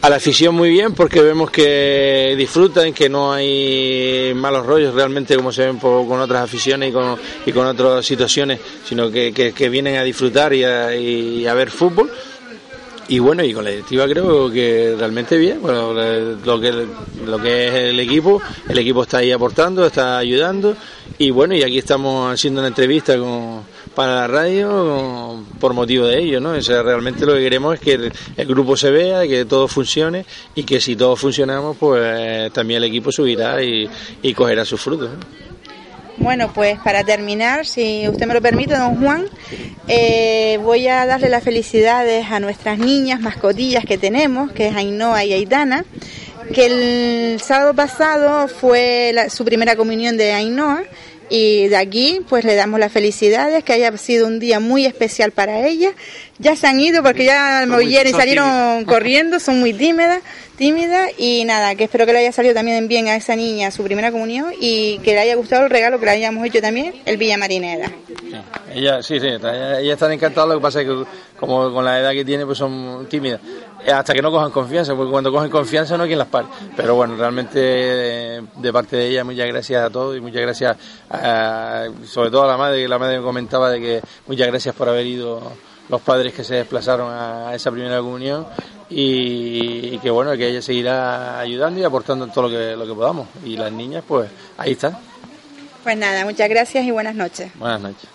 a 0.00 0.08
la 0.08 0.16
afición 0.16 0.54
muy 0.54 0.70
bien 0.70 0.94
porque 0.94 1.20
vemos 1.20 1.50
que 1.50 2.34
disfrutan, 2.36 2.92
que 2.92 3.08
no 3.08 3.32
hay 3.32 4.32
malos 4.34 4.64
rollos 4.64 4.94
realmente 4.94 5.34
como 5.36 5.50
se 5.52 5.66
ven 5.66 5.78
con 5.78 6.20
otras 6.20 6.44
aficiones 6.44 6.90
y 6.90 6.92
con, 6.92 7.16
y 7.46 7.52
con 7.52 7.66
otras 7.66 8.06
situaciones, 8.06 8.60
sino 8.84 9.10
que, 9.10 9.32
que, 9.32 9.68
vienen 9.68 9.96
a 9.96 10.04
disfrutar 10.04 10.54
y 10.54 10.64
a, 10.64 10.94
y 10.94 11.46
a, 11.46 11.54
ver 11.54 11.70
fútbol. 11.70 12.10
Y 13.08 13.20
bueno, 13.20 13.42
y 13.42 13.54
con 13.54 13.64
la 13.64 13.70
directiva 13.70 14.06
creo 14.06 14.50
que 14.50 14.94
realmente 14.96 15.38
bien, 15.38 15.62
bueno, 15.62 15.94
lo 15.94 16.60
que, 16.60 16.86
lo 17.26 17.38
que 17.38 17.68
es 17.68 17.74
el 17.74 17.98
equipo, 18.00 18.40
el 18.68 18.78
equipo 18.78 19.02
está 19.02 19.18
ahí 19.18 19.32
aportando, 19.32 19.86
está 19.86 20.18
ayudando 20.18 20.76
y 21.16 21.30
bueno, 21.30 21.54
y 21.54 21.62
aquí 21.62 21.78
estamos 21.78 22.32
haciendo 22.32 22.60
una 22.60 22.68
entrevista 22.68 23.16
con 23.18 23.62
para 23.98 24.14
la 24.14 24.26
radio 24.28 25.44
por 25.58 25.74
motivo 25.74 26.06
de 26.06 26.20
ello, 26.20 26.38
¿no? 26.38 26.50
O 26.50 26.62
sea, 26.62 26.84
realmente 26.84 27.26
lo 27.26 27.34
que 27.34 27.40
queremos 27.40 27.74
es 27.74 27.80
que 27.80 27.94
el, 28.36 28.46
grupo 28.46 28.76
se 28.76 28.92
vea, 28.92 29.26
que 29.26 29.44
todo 29.44 29.66
funcione 29.66 30.24
y 30.54 30.62
que 30.62 30.80
si 30.80 30.94
todos 30.94 31.18
funcionamos, 31.18 31.76
pues 31.76 32.52
también 32.52 32.78
el 32.78 32.84
equipo 32.84 33.10
subirá 33.10 33.60
y, 33.60 33.90
cogerá 34.36 34.64
sus 34.64 34.80
frutos. 34.80 35.10
Bueno, 36.16 36.52
pues 36.54 36.78
para 36.78 37.02
terminar, 37.02 37.66
si 37.66 38.08
usted 38.08 38.24
me 38.28 38.34
lo 38.34 38.40
permite, 38.40 38.76
don 38.76 39.02
Juan, 39.02 39.24
eh, 39.88 40.60
voy 40.62 40.86
a 40.86 41.04
darle 41.04 41.28
las 41.28 41.42
felicidades 41.42 42.30
a 42.30 42.38
nuestras 42.38 42.78
niñas 42.78 43.20
mascotillas 43.20 43.84
que 43.84 43.98
tenemos, 43.98 44.52
que 44.52 44.68
es 44.68 44.76
Ainhoa 44.76 45.24
y 45.24 45.32
Aitana, 45.32 45.84
que 46.54 46.66
el 47.34 47.40
sábado 47.40 47.74
pasado 47.74 48.46
fue 48.46 49.12
su 49.28 49.44
primera 49.44 49.74
comunión 49.74 50.16
de 50.16 50.34
Ainhoa 50.34 50.84
y 51.30 51.68
de 51.68 51.76
aquí, 51.76 52.20
pues 52.28 52.44
le 52.44 52.54
damos 52.54 52.80
las 52.80 52.92
felicidades, 52.92 53.64
que 53.64 53.72
haya 53.72 53.96
sido 53.96 54.26
un 54.26 54.38
día 54.38 54.60
muy 54.60 54.86
especial 54.86 55.32
para 55.32 55.66
ella. 55.66 55.92
Ya 56.38 56.56
se 56.56 56.66
han 56.66 56.80
ido 56.80 57.02
porque 57.02 57.24
ya 57.24 57.64
me 57.66 57.76
oyeron 57.76 58.12
y 58.12 58.16
salieron 58.16 58.84
corriendo, 58.84 59.40
son 59.40 59.60
muy 59.60 59.72
tímidas, 59.72 60.20
tímidas 60.58 61.12
y 61.16 61.44
nada, 61.44 61.76
que 61.76 61.84
espero 61.84 62.04
que 62.04 62.12
le 62.12 62.18
haya 62.18 62.32
salido 62.32 62.52
también 62.52 62.88
bien 62.88 63.06
a 63.06 63.14
esa 63.14 63.36
niña 63.36 63.70
su 63.70 63.84
primera 63.84 64.10
comunión 64.10 64.52
y 64.60 64.98
que 64.98 65.12
le 65.12 65.20
haya 65.20 65.36
gustado 65.36 65.64
el 65.64 65.70
regalo 65.70 66.00
que 66.00 66.04
le 66.04 66.10
hayamos 66.10 66.44
hecho 66.44 66.60
también, 66.60 67.00
el 67.06 67.16
Villa 67.16 67.38
Marinera. 67.38 67.90
ella, 68.74 69.00
sí, 69.00 69.20
sí, 69.20 69.28
ella, 69.28 69.92
están 69.92 70.12
encantadas, 70.12 70.48
lo 70.48 70.56
que 70.56 70.60
pasa 70.60 70.80
es 70.82 70.88
que 70.88 71.04
como 71.38 71.72
con 71.72 71.84
la 71.84 72.00
edad 72.00 72.10
que 72.10 72.24
tiene, 72.24 72.44
pues 72.44 72.58
son 72.58 73.06
tímidas. 73.08 73.40
Eh, 73.86 73.92
hasta 73.92 74.12
que 74.12 74.20
no 74.20 74.32
cojan 74.32 74.50
confianza, 74.50 74.96
porque 74.96 75.12
cuando 75.12 75.30
cogen 75.30 75.48
confianza 75.48 75.96
no 75.96 76.02
hay 76.02 76.08
quien 76.08 76.18
las 76.18 76.26
pare. 76.26 76.48
Pero 76.76 76.96
bueno, 76.96 77.14
realmente 77.16 77.60
eh, 77.62 78.42
de 78.56 78.72
parte 78.72 78.96
de 78.96 79.06
ella 79.06 79.22
muchas 79.22 79.46
gracias 79.46 79.84
a 79.84 79.90
todos 79.90 80.16
y 80.16 80.20
muchas 80.20 80.42
gracias 80.42 80.76
sobre 82.04 82.30
todo 82.30 82.42
a 82.42 82.48
la 82.48 82.56
madre, 82.56 82.82
que 82.82 82.88
la 82.88 82.98
madre 82.98 83.18
me 83.18 83.24
comentaba 83.24 83.70
de 83.70 83.80
que 83.80 84.02
muchas 84.26 84.48
gracias 84.48 84.74
por 84.74 84.88
haber 84.88 85.06
ido 85.06 85.40
los 85.88 86.00
padres 86.02 86.34
que 86.34 86.42
se 86.42 86.56
desplazaron 86.56 87.12
a 87.12 87.54
esa 87.54 87.70
primera 87.70 87.98
comunión 88.00 88.44
y, 88.90 89.98
que 89.98 90.10
bueno, 90.10 90.36
que 90.36 90.48
ella 90.48 90.62
seguirá 90.62 91.38
ayudando 91.40 91.80
y 91.80 91.84
aportando 91.84 92.26
todo 92.28 92.48
lo 92.48 92.50
que, 92.50 92.76
lo 92.76 92.86
que 92.86 92.94
podamos. 92.94 93.28
Y 93.44 93.56
las 93.56 93.72
niñas, 93.72 94.04
pues 94.06 94.30
ahí 94.56 94.72
están. 94.72 94.96
Pues 95.82 95.96
nada, 95.96 96.24
muchas 96.24 96.48
gracias 96.48 96.84
y 96.84 96.90
buenas 96.90 97.14
noches. 97.14 97.50
Buenas 97.58 97.80
noches. 97.80 98.08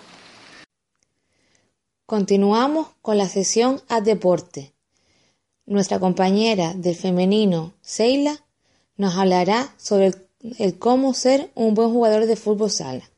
Continuamos 2.06 2.88
con 3.00 3.16
la 3.16 3.28
sesión 3.28 3.80
a 3.88 4.00
deporte. 4.00 4.74
Nuestra 5.66 5.98
compañera 5.98 6.74
del 6.74 6.94
femenino, 6.94 7.72
Seila, 7.80 8.44
nos 8.96 9.16
hablará 9.16 9.74
sobre 9.78 10.12
el, 10.58 10.78
cómo 10.78 11.14
ser 11.14 11.50
un 11.54 11.74
buen 11.74 11.90
jugador 11.90 12.26
de 12.26 12.36
fútbol 12.36 12.70
sala. 12.70 13.10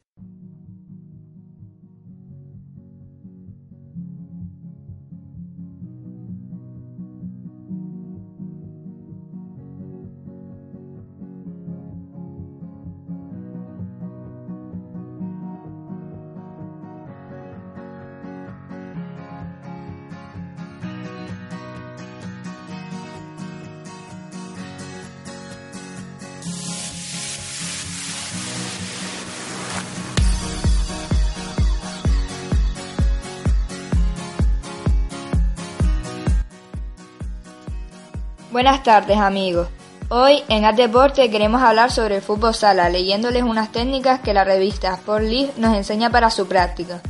Buenas 38.67 38.83
tardes 38.83 39.19
amigos. 39.19 39.69
Hoy 40.09 40.43
en 40.49 40.65
At 40.65 40.75
Deporte 40.75 41.31
queremos 41.31 41.63
hablar 41.63 41.93
sobre 41.93 42.17
el 42.17 42.21
fútbol 42.21 42.53
sala, 42.53 42.89
leyéndoles 42.89 43.45
unas 43.45 43.71
técnicas 43.71 44.19
que 44.19 44.35
la 44.35 44.43
revista 44.43 44.93
Sport 44.95 45.57
nos 45.57 45.77
enseña 45.77 46.11
para 46.11 46.31
su 46.31 46.49
práctica. 46.49 47.01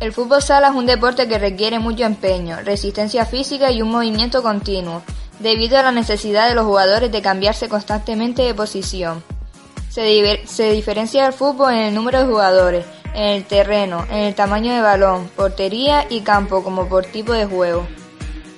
El 0.00 0.12
fútbol 0.12 0.42
sala 0.42 0.68
es 0.68 0.74
un 0.74 0.84
deporte 0.84 1.26
que 1.26 1.38
requiere 1.38 1.78
mucho 1.78 2.04
empeño, 2.04 2.58
resistencia 2.62 3.24
física 3.24 3.70
y 3.70 3.80
un 3.80 3.90
movimiento 3.90 4.42
continuo, 4.42 5.00
debido 5.38 5.78
a 5.78 5.82
la 5.82 5.92
necesidad 5.92 6.46
de 6.46 6.54
los 6.54 6.66
jugadores 6.66 7.10
de 7.10 7.22
cambiarse 7.22 7.70
constantemente 7.70 8.42
de 8.42 8.52
posición. 8.52 9.24
Se, 9.88 10.46
se 10.46 10.72
diferencia 10.72 11.24
del 11.24 11.32
fútbol 11.32 11.72
en 11.72 11.80
el 11.80 11.94
número 11.94 12.18
de 12.18 12.26
jugadores, 12.26 12.84
en 13.14 13.28
el 13.28 13.44
terreno, 13.44 14.04
en 14.10 14.24
el 14.24 14.34
tamaño 14.34 14.74
de 14.74 14.82
balón, 14.82 15.30
portería 15.34 16.04
y 16.10 16.20
campo 16.20 16.62
como 16.62 16.86
por 16.86 17.06
tipo 17.06 17.32
de 17.32 17.46
juego. 17.46 17.86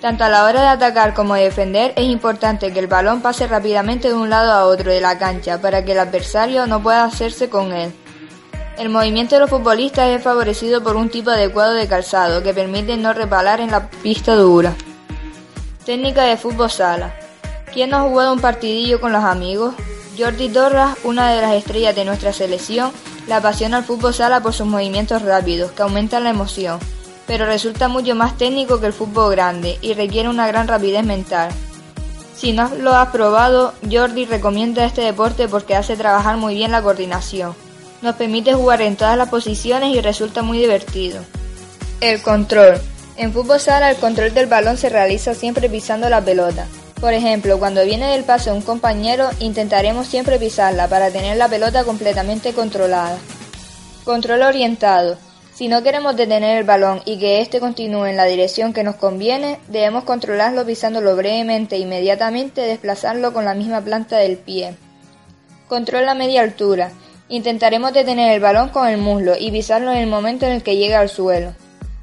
Tanto 0.03 0.24
a 0.24 0.28
la 0.28 0.42
hora 0.42 0.62
de 0.62 0.66
atacar 0.66 1.14
como 1.14 1.36
de 1.36 1.44
defender 1.44 1.92
es 1.94 2.07
importante 2.07 2.72
que 2.72 2.80
el 2.80 2.88
balón 2.88 3.22
pase 3.22 3.46
rápidamente 3.46 4.09
de 4.09 4.14
un 4.14 4.30
lado 4.30 4.50
a 4.50 4.66
otro 4.66 4.90
de 4.90 5.00
la 5.00 5.16
cancha 5.16 5.61
para 5.61 5.84
que 5.84 5.92
el 5.92 6.00
adversario 6.00 6.66
no 6.66 6.82
pueda 6.82 7.05
hacerse 7.05 7.48
con 7.48 7.72
él. 7.72 7.92
El 8.78 8.88
movimiento 8.88 9.36
de 9.36 9.42
los 9.42 9.50
futbolistas 9.50 10.09
es 10.09 10.20
favorecido 10.20 10.82
por 10.82 10.96
un 10.96 11.09
tipo 11.09 11.30
adecuado 11.30 11.74
de 11.74 11.86
calzado 11.86 12.42
que 12.42 12.53
permite 12.53 12.96
no 12.96 13.12
repalar 13.12 13.61
en 13.61 13.70
la 13.70 13.90
pista 13.90 14.34
dura. 14.34 14.74
Técnica 15.86 16.24
de 16.24 16.36
fútbol 16.36 16.68
sala. 16.68 17.14
¿Quién 17.72 17.90
no 17.90 17.98
ha 17.98 18.09
jugado 18.09 18.32
un 18.32 18.40
partidillo 18.40 19.00
con 19.00 19.12
los 19.12 19.22
amigos? 19.22 19.72
Jordi 20.18 20.48
Torras, 20.48 20.98
una 21.05 21.30
de 21.30 21.42
las 21.42 21.55
estrellas 21.55 21.94
de 21.94 22.05
nuestra 22.05 22.32
selección, 22.32 22.90
la 23.28 23.36
apasiona 23.36 23.78
el 23.78 23.84
fútbol 23.84 24.12
sala 24.12 24.40
por 24.40 24.53
sus 24.53 24.66
movimientos 24.66 25.22
rápidos, 25.22 25.70
que 25.70 25.82
aumentan 25.82 26.24
la 26.24 26.30
emoción 26.30 26.80
pero 27.27 27.47
resulta 27.47 27.89
mucho 27.89 28.14
más 28.14 28.37
técnico 28.37 28.81
que 28.81 28.87
el 28.87 28.93
fútbol 28.93 29.33
grande 29.33 29.79
y 29.81 29.95
requiere 29.95 30.29
una 30.29 30.47
gran 30.47 30.68
rapidez 30.68 31.05
mental. 31.05 31.51
Si 32.37 32.53
no 32.53 32.70
lo 32.75 32.95
has 32.95 33.11
probado, 33.11 33.73
Jordi 33.91 34.25
recomienda 34.25 34.85
este 34.85 35.03
deporte 35.03 35.49
porque 35.49 35.77
hace 35.77 35.97
trabajar 35.97 36.37
muy 36.37 36.55
bien 36.55 36.73
la 36.73 36.83
coordinación. 36.83 37.55
Nos 38.03 38.16
permite 38.16 38.53
jugar 38.53 38.83
en 38.83 38.97
todas 38.97 39.16
las 39.16 39.29
posiciones 39.29 39.95
y 39.95 40.01
resulta 40.01 40.43
muy 40.43 40.59
divertido. 40.59 41.20
El 42.01 42.20
control. 42.20 42.81
En 43.16 43.33
fútbol 43.33 43.61
sala 43.61 43.91
el 43.91 43.97
control 43.97 44.35
del 44.35 44.47
balón 44.47 44.77
se 44.77 44.89
realiza 44.89 45.35
siempre 45.35 45.68
pisando 45.68 46.09
la 46.09 46.20
pelota. 46.20 46.66
Por 47.01 47.14
ejemplo, 47.14 47.59
cuando 47.59 47.85
viene 47.85 48.07
del 48.12 48.25
paso 48.25 48.55
un 48.55 48.62
compañero, 48.62 49.31
intentaremos 49.39 50.07
siempre 50.07 50.39
pisarla 50.39 50.89
para 50.89 51.11
tener 51.11 51.37
la 51.37 51.49
pelota 51.49 51.85
completamente 51.85 52.53
controlada. 52.53 53.18
Control 54.05 54.43
orientado. 54.43 55.16
Si 55.55 55.68
no 55.68 55.82
queremos 55.82 56.16
detener 56.16 56.59
el 56.59 56.64
balón 56.64 57.03
y 57.05 57.18
que 57.18 57.42
éste 57.42 57.61
continúe 57.61 58.07
en 58.07 58.16
la 58.16 58.24
dirección 58.24 58.72
que 58.72 58.82
nos 58.82 58.96
conviene, 58.96 59.59
debemos 59.68 60.05
controlarlo 60.05 60.64
pisándolo 60.64 61.14
brevemente 61.14 61.76
e 61.76 61.80
inmediatamente 61.80 62.62
desplazarlo 62.62 63.34
con 63.34 63.44
la 63.44 63.53
misma 63.53 63.82
planta 63.82 64.16
del 64.16 64.38
pie. 64.38 64.74
Control 65.68 66.09
a 66.09 66.14
media 66.14 66.40
altura. 66.40 66.90
Intentaremos 67.28 67.92
detener 67.92 68.32
el 68.32 68.40
balón 68.40 68.70
con 68.70 68.88
el 68.88 68.96
muslo 68.96 69.34
y 69.38 69.50
pisarlo 69.50 69.90
en 69.90 69.98
el 69.98 70.07
momento 70.07 70.46
en 70.46 70.53
el 70.53 70.62
que 70.62 70.76
llegue 70.76 70.96
al 70.96 71.11
suelo. 71.11 71.55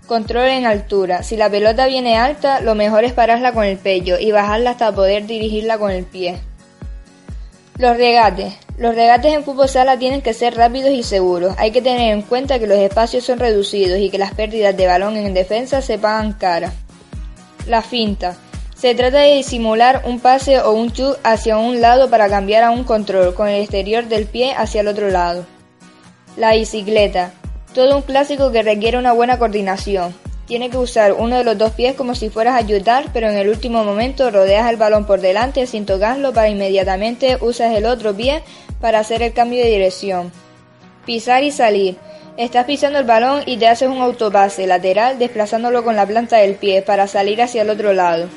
Control 0.05 0.47
en 0.47 0.67
altura. 0.67 1.23
Si 1.23 1.35
la 1.35 1.49
pelota 1.49 1.87
viene 1.87 2.17
alta, 2.17 2.61
lo 2.61 2.75
mejor 2.75 3.03
es 3.03 3.13
pararla 3.13 3.51
con 3.53 3.63
el 3.63 3.77
pecho 3.77 4.19
y 4.19 4.31
bajarla 4.31 4.71
hasta 4.71 4.93
poder 4.93 5.25
dirigirla 5.25 5.79
con 5.79 5.91
el 5.91 6.05
pie. 6.05 6.39
Los 7.77 7.97
regates. 7.97 8.53
Los 8.79 8.95
regates 8.95 9.33
en 9.33 9.43
fútbol 9.43 9.67
sala 9.67 9.99
tienen 9.99 10.21
que 10.21 10.33
ser 10.33 10.55
rápidos 10.55 10.91
y 10.91 11.03
seguros. 11.03 11.53
Hay 11.57 11.71
que 11.71 11.81
tener 11.81 12.13
en 12.13 12.21
cuenta 12.21 12.59
que 12.59 12.67
los 12.67 12.77
espacios 12.77 13.25
son 13.25 13.37
reducidos 13.37 13.99
y 13.99 14.09
que 14.09 14.17
las 14.17 14.33
pérdidas 14.33 14.75
de 14.77 14.87
balón 14.87 15.17
en 15.17 15.33
defensa 15.33 15.81
se 15.81 15.97
pagan 15.97 16.31
cara. 16.31 16.71
La 17.67 17.81
finta. 17.81 18.37
Se 18.77 18.95
trata 18.95 19.19
de 19.19 19.35
disimular 19.35 20.03
un 20.05 20.21
pase 20.21 20.61
o 20.61 20.71
un 20.71 20.93
chut 20.93 21.17
hacia 21.25 21.57
un 21.57 21.81
lado 21.81 22.09
para 22.09 22.29
cambiar 22.29 22.63
a 22.63 22.71
un 22.71 22.85
control 22.85 23.33
con 23.33 23.49
el 23.49 23.61
exterior 23.61 24.05
del 24.05 24.27
pie 24.27 24.53
hacia 24.53 24.79
el 24.79 24.87
otro 24.87 25.09
lado. 25.09 25.45
La 26.37 26.53
bicicleta. 26.53 27.33
Todo 27.73 27.97
un 27.97 28.01
clásico 28.01 28.49
que 28.53 28.63
requiere 28.63 28.97
una 28.97 29.11
buena 29.11 29.37
coordinación. 29.37 30.15
Tiene 30.47 30.69
que 30.69 30.77
usar 30.77 31.13
uno 31.13 31.37
de 31.37 31.43
los 31.43 31.57
dos 31.57 31.73
pies 31.73 31.95
como 31.95 32.15
si 32.15 32.29
fueras 32.29 32.55
a 32.55 32.59
ayudar, 32.59 33.09
pero 33.13 33.29
en 33.29 33.35
el 33.35 33.49
último 33.49 33.83
momento 33.83 34.31
rodeas 34.31 34.69
el 34.69 34.77
balón 34.77 35.05
por 35.05 35.19
delante 35.19 35.67
sin 35.67 35.85
tocarlo 35.85 36.31
para 36.31 36.47
inmediatamente 36.47 37.37
usas 37.41 37.75
el 37.75 37.85
otro 37.85 38.15
pie 38.15 38.41
para 38.79 38.99
hacer 38.99 39.21
el 39.21 39.33
cambio 39.33 39.63
de 39.63 39.69
dirección. 39.69 40.31
Pisar 41.05 41.43
y 41.43 41.51
salir. 41.51 41.97
Estás 42.37 42.65
pisando 42.65 42.99
el 42.99 43.05
balón 43.05 43.43
y 43.45 43.57
te 43.57 43.67
haces 43.67 43.89
un 43.89 44.01
autopase 44.01 44.65
lateral 44.65 45.19
desplazándolo 45.19 45.83
con 45.83 45.95
la 45.95 46.05
planta 46.05 46.37
del 46.37 46.55
pie 46.55 46.81
para 46.81 47.07
salir 47.07 47.41
hacia 47.41 47.63
el 47.63 47.69
otro 47.69 47.93
lado. 47.93 48.29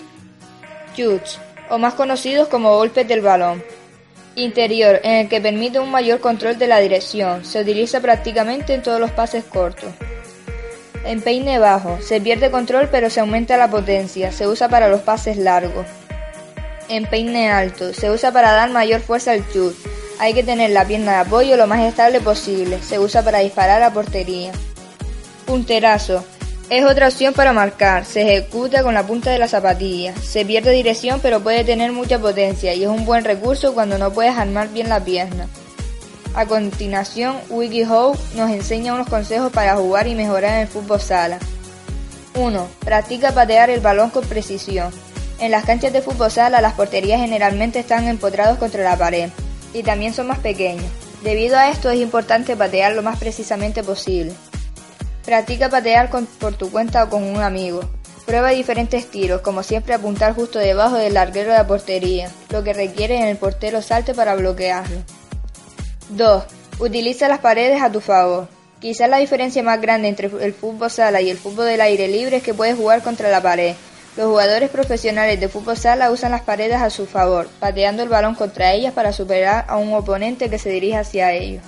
Shoots, 0.97 1.39
o 1.71 1.79
más 1.79 1.95
conocidos 1.95 2.49
como 2.49 2.77
golpes 2.77 3.07
del 3.07 3.21
balón. 3.21 3.63
Interior, 4.35 5.01
en 5.05 5.13
el 5.13 5.29
que 5.29 5.41
permite 5.41 5.79
un 5.79 5.91
mayor 5.91 6.21
control 6.21 6.59
de 6.59 6.67
la 6.67 6.79
dirección. 6.79 7.45
Se 7.45 7.61
utiliza 7.61 8.01
prácticamente 8.01 8.75
en 8.75 8.83
todos 8.83 8.99
los 8.99 9.11
pases 9.11 9.45
cortos. 9.45 9.93
En 11.05 11.21
peine 11.21 11.59
bajo, 11.59 12.01
se 12.01 12.21
pierde 12.21 12.51
control 12.51 12.89
pero 12.91 13.11
se 13.11 13.21
aumenta 13.21 13.57
la 13.57 13.71
potencia, 13.71 14.33
se 14.33 14.47
usa 14.47 14.69
para 14.69 14.89
los 14.89 15.03
pases 15.03 15.37
largos. 15.37 15.87
En 16.89 17.07
peine 17.07 17.51
alto, 17.51 17.93
se 17.93 18.11
usa 18.11 18.33
para 18.33 18.53
dar 18.53 18.71
mayor 18.71 19.01
fuerza 19.01 19.33
al 19.33 19.49
chut. 19.51 19.75
Hay 20.23 20.35
que 20.35 20.45
tener 20.45 20.71
la 20.71 20.85
pierna 20.85 21.15
de 21.15 21.19
apoyo 21.19 21.57
lo 21.57 21.67
más 21.67 21.81
estable 21.81 22.21
posible, 22.21 22.81
se 22.81 23.01
usa 23.01 23.25
para 23.25 23.41
disparar 23.41 23.83
a 23.83 23.93
portería. 23.93 24.53
Punterazo, 25.47 26.25
es 26.71 26.85
otra 26.85 27.09
opción 27.09 27.35
para 27.35 27.53
marcar, 27.53 28.05
se 28.05 28.23
ejecuta 28.23 28.85
con 28.85 28.95
la 28.95 29.05
punta 29.05 29.33
de 29.33 29.41
la 29.41 29.49
zapatilla, 29.49 30.15
se 30.15 30.45
pierde 30.45 30.71
dirección 30.71 31.19
pero 31.21 31.41
puede 31.41 31.65
tener 31.65 31.91
mucha 31.91 32.21
potencia 32.21 32.73
y 32.73 32.85
es 32.85 32.89
un 32.89 33.05
buen 33.05 33.25
recurso 33.25 33.75
cuando 33.75 33.99
no 33.99 34.13
puedes 34.13 34.37
armar 34.37 34.69
bien 34.69 34.89
la 34.89 35.05
pierna. 35.05 35.49
A 36.37 36.47
continuación, 36.47 37.35
WikiHow 37.51 38.17
nos 38.37 38.53
enseña 38.53 38.95
unos 38.95 39.09
consejos 39.09 39.51
para 39.51 39.75
jugar 39.75 40.07
y 40.07 40.15
mejorar 40.15 40.53
en 40.53 40.61
el 40.61 40.69
fútbol 40.69 41.01
sala. 41.01 41.41
1. 42.37 42.69
Practica 42.85 43.33
patear 43.33 43.71
el 43.71 43.81
balón 43.81 44.11
con 44.11 44.25
precisión. 44.25 44.93
En 45.41 45.51
las 45.51 45.65
canchas 45.65 45.93
de 45.93 46.01
fútbol 46.01 46.31
sala 46.31 46.61
las 46.61 46.75
porterías 46.75 47.19
generalmente 47.19 47.81
están 47.81 48.07
empotrados 48.07 48.59
contra 48.59 48.85
la 48.85 48.97
pared 48.97 49.29
y 49.73 49.83
también 49.83 50.15
son 50.15 50.27
más 50.29 50.39
pequeños. 50.39 50.87
Debido 51.23 51.57
a 51.57 51.71
esto 51.71 51.91
es 51.91 52.01
importante 52.01 52.57
patear 52.57 52.93
lo 52.95 53.03
más 53.03 53.19
precisamente 53.19 53.83
posible. 53.83 54.33
Practica 55.25 55.69
patear 55.69 56.11
por 56.11 56.55
tu 56.55 56.71
cuenta 56.71 57.05
o 57.05 57.09
con 57.09 57.23
un 57.23 57.41
amigo. 57.41 57.81
Prueba 58.27 58.51
diferentes 58.51 59.11
tiros, 59.11 59.41
como 59.41 59.63
siempre 59.63 59.95
apuntar 59.95 60.35
justo 60.35 60.59
debajo 60.59 60.97
del 60.97 61.15
larguero 61.15 61.51
de 61.51 61.59
la 61.59 61.67
portería, 61.67 62.31
lo 62.51 62.63
que 62.63 62.73
requiere 62.73 63.17
en 63.17 63.29
el 63.29 63.37
portero 63.37 63.83
salte 63.83 64.15
para 64.15 64.35
bloquearlo. 64.35 64.99
2. 66.11 66.45
Utiliza 66.79 67.29
las 67.29 67.41
paredes 67.41 67.83
a 67.83 67.91
tu 67.91 68.01
favor. 68.01 68.49
Quizás 68.81 69.09
la 69.09 69.19
diferencia 69.19 69.63
más 69.63 69.81
grande 69.81 70.09
entre 70.09 70.31
el 70.41 70.55
fútbol 70.55 70.91
sala 70.91 71.21
y 71.21 71.31
el 71.31 71.39
fútbol 71.39 71.67
del 71.67 71.81
aire 71.81 72.09
libre 72.09 72.39
es 72.39 72.43
que 72.43 72.55
puedes 72.55 72.77
jugar 72.77 73.03
contra 73.03 73.31
la 73.31 73.41
pared. 73.41 73.75
Los 74.17 74.27
jugadores 74.27 74.69
profesionales 74.69 75.41
de 75.41 75.49
fútbol 75.49 75.77
sala 75.77 76.11
usan 76.11 76.33
las 76.33 76.43
paredes 76.43 76.83
a 76.83 76.91
su 76.91 77.07
favor, 77.07 77.49
pateando 77.59 78.03
el 78.03 78.11
balón 78.11 78.35
contra 78.35 78.73
ellas 78.73 78.93
para 78.93 79.13
superar 79.13 79.65
a 79.69 79.79
un 79.79 79.95
oponente 79.95 80.51
que 80.51 80.59
se 80.59 80.69
dirige 80.69 80.99
hacia 80.99 81.33
ellos. 81.33 81.63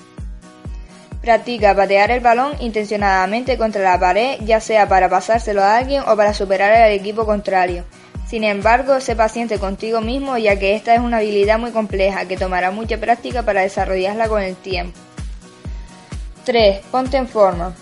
Practica 1.22 1.74
patear 1.74 2.10
el 2.10 2.20
balón 2.20 2.52
intencionadamente 2.60 3.56
contra 3.56 3.82
la 3.82 3.98
pared, 3.98 4.38
ya 4.42 4.60
sea 4.60 4.86
para 4.86 5.08
pasárselo 5.08 5.62
a 5.62 5.78
alguien 5.78 6.02
o 6.06 6.14
para 6.16 6.34
superar 6.34 6.70
al 6.70 6.92
equipo 6.92 7.24
contrario. 7.24 7.84
Sin 8.28 8.44
embargo, 8.44 9.00
sé 9.00 9.16
paciente 9.16 9.58
contigo 9.58 10.02
mismo 10.02 10.36
ya 10.36 10.58
que 10.58 10.74
esta 10.74 10.94
es 10.94 11.00
una 11.00 11.18
habilidad 11.18 11.58
muy 11.58 11.70
compleja 11.70 12.26
que 12.26 12.36
tomará 12.36 12.70
mucha 12.70 12.98
práctica 12.98 13.42
para 13.42 13.62
desarrollarla 13.62 14.28
con 14.28 14.42
el 14.42 14.54
tiempo. 14.54 14.98
3. 16.44 16.80
Ponte 16.90 17.16
en 17.16 17.26
forma. 17.26 17.74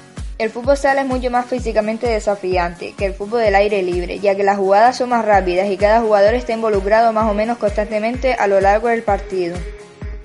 El 0.43 0.51
fútbol 0.51 0.77
sala 0.77 1.03
es 1.03 1.07
mucho 1.07 1.31
más 1.31 1.47
físicamente 1.47 2.09
desafiante 2.09 2.95
que 2.99 3.07
el 3.07 3.15
fútbol 3.15 3.43
del 3.43 3.55
aire 3.55 3.81
libre, 3.81 4.19
ya 4.19 4.35
que 4.35 4.43
las 4.43 4.59
jugadas 4.59 4.97
son 4.97 5.11
más 5.11 5.25
rápidas 5.25 5.71
y 5.71 5.77
cada 5.77 6.01
jugador 6.01 6.35
está 6.35 6.53
involucrado 6.53 7.13
más 7.13 7.31
o 7.31 7.33
menos 7.33 7.59
constantemente 7.59 8.35
a 8.35 8.49
lo 8.49 8.61
largo 8.61 8.89
del 8.89 9.05
partido. 9.05 9.57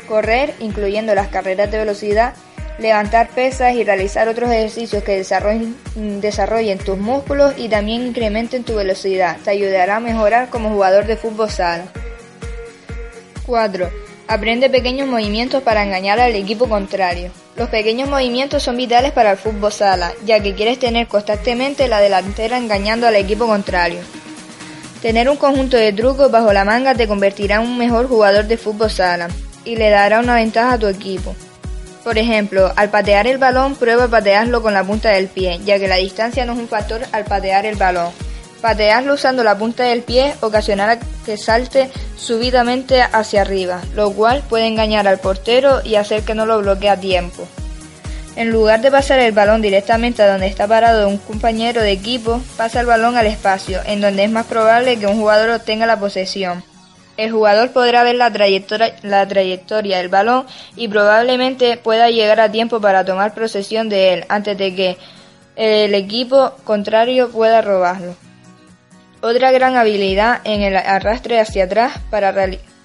Correr, 0.07 0.55
incluyendo 0.57 1.13
las 1.13 1.27
carreras 1.27 1.69
de 1.69 1.77
velocidad, 1.77 2.33
levantar 2.79 3.29
pesas 3.29 3.75
y 3.75 3.83
realizar 3.83 4.27
otros 4.27 4.49
ejercicios 4.49 5.03
que 5.03 5.17
desarrollen, 5.17 6.79
tus 6.79 6.97
músculos 6.97 7.53
y 7.55 7.69
también 7.69 8.07
incrementen 8.07 8.63
tu 8.63 8.73
velocidad. 8.73 9.37
Te 9.43 9.51
ayudará 9.51 9.97
a 9.97 9.99
mejorar 9.99 10.49
como 10.49 10.71
jugador 10.71 11.05
de 11.05 11.17
fútbol 11.17 11.51
sala. 11.51 11.85
4. 13.45 14.06
Aprende 14.29 14.69
pequeños 14.69 15.07
movimientos 15.07 15.63
para 15.63 15.83
engañar 15.83 16.19
al 16.19 16.35
equipo 16.35 16.67
contrario. 16.67 17.31
Los 17.55 17.69
pequeños 17.69 18.09
movimientos 18.09 18.61
son 18.61 18.75
vitales 18.75 19.13
para 19.13 19.31
el 19.31 19.37
fútbol 19.37 19.71
sala, 19.71 20.11
ya 20.25 20.41
que 20.41 20.53
quieres 20.53 20.79
tener 20.79 21.07
constantemente 21.07 21.87
la 21.87 22.01
delantera 22.01 22.57
engañando 22.57 23.07
al 23.07 23.15
equipo 23.15 23.47
contrario. 23.47 23.99
Tener 25.01 25.29
un 25.29 25.37
conjunto 25.37 25.77
de 25.77 25.93
trucos 25.93 26.29
bajo 26.29 26.51
la 26.51 26.65
manga 26.65 26.93
te 26.93 27.07
convertirá 27.07 27.55
en 27.55 27.61
un 27.61 27.77
mejor 27.77 28.09
jugador 28.09 28.45
de 28.47 28.57
fútbol 28.57 28.91
sala 28.91 29.29
y 29.63 29.77
le 29.77 29.89
dará 29.89 30.19
una 30.19 30.35
ventaja 30.35 30.73
a 30.73 30.79
tu 30.79 30.87
equipo. 30.87 31.33
Por 32.03 32.17
ejemplo, 32.17 32.73
al 32.75 32.89
patear 32.89 33.27
el 33.27 33.37
balón, 33.37 33.75
prueba 33.75 34.05
a 34.05 34.09
patearlo 34.09 34.61
con 34.61 34.73
la 34.73 34.83
punta 34.83 35.09
del 35.09 35.27
pie, 35.27 35.59
ya 35.63 35.79
que 35.79 35.87
la 35.87 35.95
distancia 35.95 36.43
no 36.45 36.51
es 36.51 36.59
un 36.59 36.67
factor 36.67 37.01
al 37.13 37.23
patear 37.23 37.65
el 37.65 37.75
balón. 37.75 38.11
Patearlo 38.61 39.13
usando 39.13 39.43
la 39.43 39.57
punta 39.57 39.83
del 39.83 40.01
pie 40.01 40.33
ocasionará 40.41 40.99
que 41.25 41.37
salte 41.37 41.91
súbitamente 42.17 43.01
hacia 43.01 43.41
arriba, 43.41 43.81
lo 43.93 44.11
cual 44.11 44.43
puede 44.49 44.67
engañar 44.67 45.07
al 45.07 45.19
portero 45.19 45.81
y 45.83 45.95
hacer 45.95 46.23
que 46.23 46.33
no 46.33 46.45
lo 46.45 46.59
bloquee 46.59 46.89
a 46.89 46.99
tiempo. 46.99 47.47
En 48.35 48.51
lugar 48.51 48.81
de 48.81 48.91
pasar 48.91 49.19
el 49.19 49.31
balón 49.31 49.61
directamente 49.61 50.21
a 50.21 50.31
donde 50.31 50.47
está 50.47 50.67
parado 50.67 51.07
un 51.07 51.17
compañero 51.17 51.81
de 51.81 51.91
equipo, 51.91 52.41
pasa 52.55 52.79
el 52.79 52.85
balón 52.85 53.15
al 53.15 53.25
espacio, 53.25 53.79
en 53.85 54.01
donde 54.01 54.23
es 54.23 54.31
más 54.31 54.45
probable 54.45 54.97
que 54.97 55.07
un 55.07 55.17
jugador 55.17 55.49
obtenga 55.49 55.85
la 55.85 55.99
posesión. 55.99 56.63
El 57.17 57.31
jugador 57.31 57.71
podrá 57.71 58.03
ver 58.03 58.15
la 58.15 58.31
trayectoria, 58.31 58.95
la 59.01 59.27
trayectoria 59.27 59.97
del 59.97 60.09
balón 60.09 60.45
y 60.75 60.87
probablemente 60.87 61.77
pueda 61.77 62.11
llegar 62.11 62.39
a 62.39 62.51
tiempo 62.51 62.79
para 62.79 63.05
tomar 63.05 63.33
posesión 63.33 63.89
de 63.89 64.13
él 64.13 64.25
antes 64.29 64.55
de 64.55 64.75
que 64.75 64.97
el 65.55 65.95
equipo 65.95 66.53
contrario 66.63 67.29
pueda 67.29 67.63
robarlo. 67.63 68.15
Otra 69.21 69.51
gran 69.51 69.75
habilidad 69.75 70.41
en 70.43 70.61
el 70.61 70.77
arrastre 70.77 71.39
hacia 71.39 71.65
atrás 71.65 71.99
para 72.09 72.31
realizar 72.31 72.77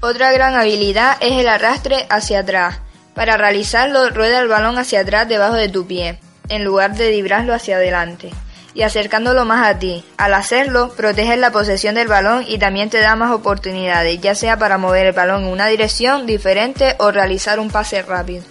Otra 0.00 0.30
gran 0.30 0.54
habilidad 0.54 1.16
es 1.20 1.32
el 1.32 1.48
arrastre 1.48 2.06
hacia 2.08 2.40
atrás. 2.40 2.78
Para 3.14 3.36
realizarlo, 3.36 4.10
rueda 4.10 4.38
el 4.38 4.46
balón 4.46 4.78
hacia 4.78 5.00
atrás 5.00 5.28
debajo 5.28 5.54
de 5.54 5.68
tu 5.68 5.88
pie, 5.88 6.20
en 6.48 6.62
lugar 6.62 6.94
de 6.94 7.10
vibrarlo 7.10 7.52
hacia 7.52 7.76
adelante, 7.76 8.30
y 8.74 8.82
acercándolo 8.82 9.44
más 9.44 9.66
a 9.66 9.76
ti. 9.80 10.04
Al 10.16 10.34
hacerlo, 10.34 10.90
proteges 10.96 11.36
la 11.36 11.50
posesión 11.50 11.96
del 11.96 12.06
balón 12.06 12.44
y 12.46 12.58
también 12.58 12.90
te 12.90 13.00
da 13.00 13.16
más 13.16 13.32
oportunidades, 13.32 14.20
ya 14.20 14.36
sea 14.36 14.56
para 14.56 14.78
mover 14.78 15.06
el 15.06 15.14
balón 15.14 15.46
en 15.46 15.50
una 15.50 15.66
dirección 15.66 16.26
diferente 16.26 16.94
o 16.98 17.10
realizar 17.10 17.58
un 17.58 17.68
pase 17.68 18.00
rápido. 18.02 18.44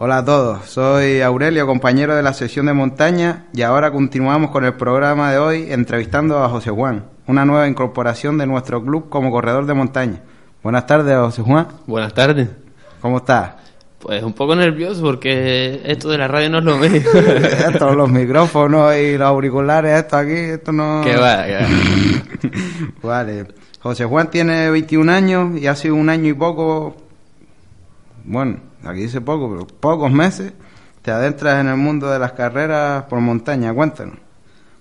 Hola 0.00 0.18
a 0.18 0.24
todos, 0.24 0.66
soy 0.66 1.22
Aurelio, 1.22 1.66
compañero 1.66 2.14
de 2.14 2.22
la 2.22 2.32
sesión 2.32 2.66
de 2.66 2.72
montaña 2.72 3.46
y 3.52 3.62
ahora 3.62 3.90
continuamos 3.90 4.52
con 4.52 4.64
el 4.64 4.74
programa 4.74 5.32
de 5.32 5.38
hoy 5.38 5.72
entrevistando 5.72 6.38
a 6.38 6.48
José 6.48 6.70
Juan, 6.70 7.06
una 7.26 7.44
nueva 7.44 7.66
incorporación 7.66 8.38
de 8.38 8.46
nuestro 8.46 8.80
club 8.80 9.08
como 9.08 9.32
corredor 9.32 9.66
de 9.66 9.74
montaña. 9.74 10.22
Buenas 10.62 10.86
tardes, 10.86 11.16
José 11.16 11.42
Juan. 11.42 11.66
Buenas 11.88 12.14
tardes. 12.14 12.48
¿Cómo 13.00 13.16
estás? 13.16 13.54
Pues 13.98 14.22
un 14.22 14.34
poco 14.34 14.54
nervioso 14.54 15.02
porque 15.02 15.80
esto 15.84 16.10
de 16.10 16.18
la 16.18 16.28
radio 16.28 16.48
no 16.48 16.58
es 16.60 16.64
lo 16.64 16.78
mismo. 16.78 17.10
Estos, 17.68 17.96
los 17.96 18.08
micrófonos 18.08 18.94
y 18.94 19.18
los 19.18 19.26
auriculares, 19.26 19.98
esto 19.98 20.16
aquí, 20.16 20.32
esto 20.32 20.70
no... 20.70 21.02
Que 21.02 21.16
va, 21.16 21.44
que 21.44 21.54
va. 21.54 21.68
vale. 23.02 23.46
José 23.80 24.04
Juan 24.04 24.30
tiene 24.30 24.70
21 24.70 25.10
años 25.10 25.60
y 25.60 25.66
hace 25.66 25.90
un 25.90 26.08
año 26.08 26.28
y 26.28 26.34
poco, 26.34 26.94
bueno, 28.22 28.67
aquí 28.88 29.02
dice 29.02 29.20
poco, 29.20 29.50
pero 29.50 29.66
pocos 29.66 30.10
meses, 30.10 30.52
te 31.02 31.10
adentras 31.10 31.60
en 31.60 31.68
el 31.68 31.76
mundo 31.76 32.10
de 32.10 32.18
las 32.18 32.32
carreras 32.32 33.04
por 33.04 33.20
montaña. 33.20 33.72
Cuéntanos, 33.72 34.16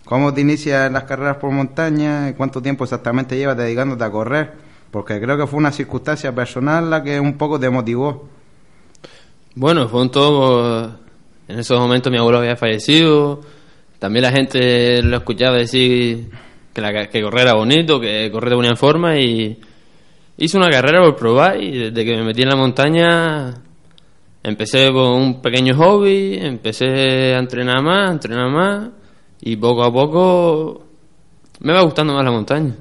¿cómo 0.05 0.34
te 0.34 0.41
inicias 0.41 0.88
en 0.88 0.93
las 0.93 1.03
carreras 1.03 1.38
por 1.38 1.51
montaña? 1.51 2.30
y 2.30 2.34
¿Cuánto 2.34 2.62
tiempo 2.62 2.84
exactamente 2.84 3.38
llevas 3.38 3.58
dedicándote 3.58 4.03
a 4.03 4.12
correr? 4.12 4.53
Porque 4.91 5.20
creo 5.20 5.38
que 5.38 5.47
fue 5.47 5.60
una 5.60 5.72
circunstancia 5.72 6.34
personal 6.34 6.89
la 6.89 7.03
que 7.03 7.20
un 7.20 7.38
poco 7.38 7.60
te 7.60 7.70
motivó. 7.70 8.28
Bueno, 9.55 9.88
fue 9.89 10.01
un 10.01 10.12
todo. 10.12 10.99
En 11.47 11.60
esos 11.60 11.80
momentos 11.80 12.12
mi 12.12 12.18
abuelo 12.18 12.39
había 12.39 12.55
fallecido. 12.55 13.41
También 13.99 14.24
la 14.24 14.32
gente 14.32 15.01
lo 15.01 15.18
escuchaba 15.18 15.58
decir 15.58 16.30
que, 16.74 16.82
la, 16.82 17.10
correr 17.10 17.41
era 17.41 17.53
bonito, 17.53 17.99
que 17.99 18.30
correr 18.32 18.51
de 18.51 18.55
buena 18.55 18.76
forma 18.76 19.18
y 19.18 19.60
hice 20.38 20.58
una 20.58 20.70
carrera 20.70 21.01
por 21.01 21.16
probar 21.16 21.62
y 21.62 21.89
desde 21.89 22.05
que 22.05 22.16
me 22.16 22.24
metí 22.24 22.43
en 22.43 22.49
la 22.49 22.55
montaña 22.55 23.55
empecé 24.50 24.91
con 24.93 25.22
un 25.22 25.41
pequeño 25.41 25.76
hobby, 25.76 26.38
empecé 26.41 27.36
a 27.36 27.39
entrenar 27.39 27.84
más, 27.84 28.10
a 28.10 28.14
entrenar 28.14 28.50
más 28.50 28.89
y 29.41 29.58
poco 29.58 29.84
a 29.84 29.91
poco 29.91 30.84
me 31.60 31.74
va 31.74 31.82
gustando 31.82 32.14
más 32.14 32.24
la 32.24 32.32
montaña. 32.32 32.74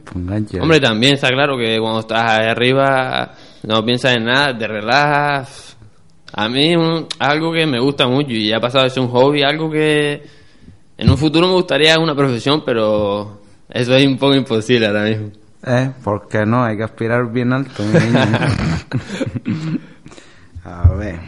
Hombre, 0.61 0.81
también 0.81 1.15
está 1.15 1.29
claro 1.29 1.57
que 1.57 1.79
cuando 1.81 2.01
estás 2.01 2.23
ahí 2.31 2.47
arriba 2.47 3.33
no 3.65 3.85
piensas 3.85 4.17
en 4.17 4.27
nada, 4.27 4.57
te 4.57 4.67
relajas. 4.69 5.77
A 6.33 6.49
mí 6.49 6.75
es 6.75 6.79
algo 7.19 7.53
que 7.53 7.67
me 7.67 7.81
gusta 7.81 8.07
mucho 8.07 8.31
y 8.31 8.53
ha 8.53 8.61
pasado 8.61 8.85
de 8.85 8.91
ser 8.91 9.03
un 9.03 9.09
hobby, 9.09 9.43
algo 9.43 9.71
que 9.71 10.23
en 10.99 11.11
un 11.11 11.19
futuro 11.19 11.49
me 11.49 11.55
gustaría 11.55 11.99
una 11.99 12.15
profesión, 12.15 12.63
pero 12.65 13.41
eso 13.69 13.97
es 13.97 14.07
un 14.07 14.19
poco 14.19 14.35
imposible 14.35 14.87
ahora 14.87 15.05
mismo. 15.05 15.31
Eh, 15.67 15.91
¿por 16.05 16.29
qué 16.29 16.47
no? 16.47 16.63
Hay 16.63 16.77
que 16.77 16.85
aspirar 16.85 17.33
bien 17.33 17.53
alto, 17.53 17.83
mi 17.83 17.99
niño. 17.99 18.21
A 20.67 20.93
ver, 20.95 21.21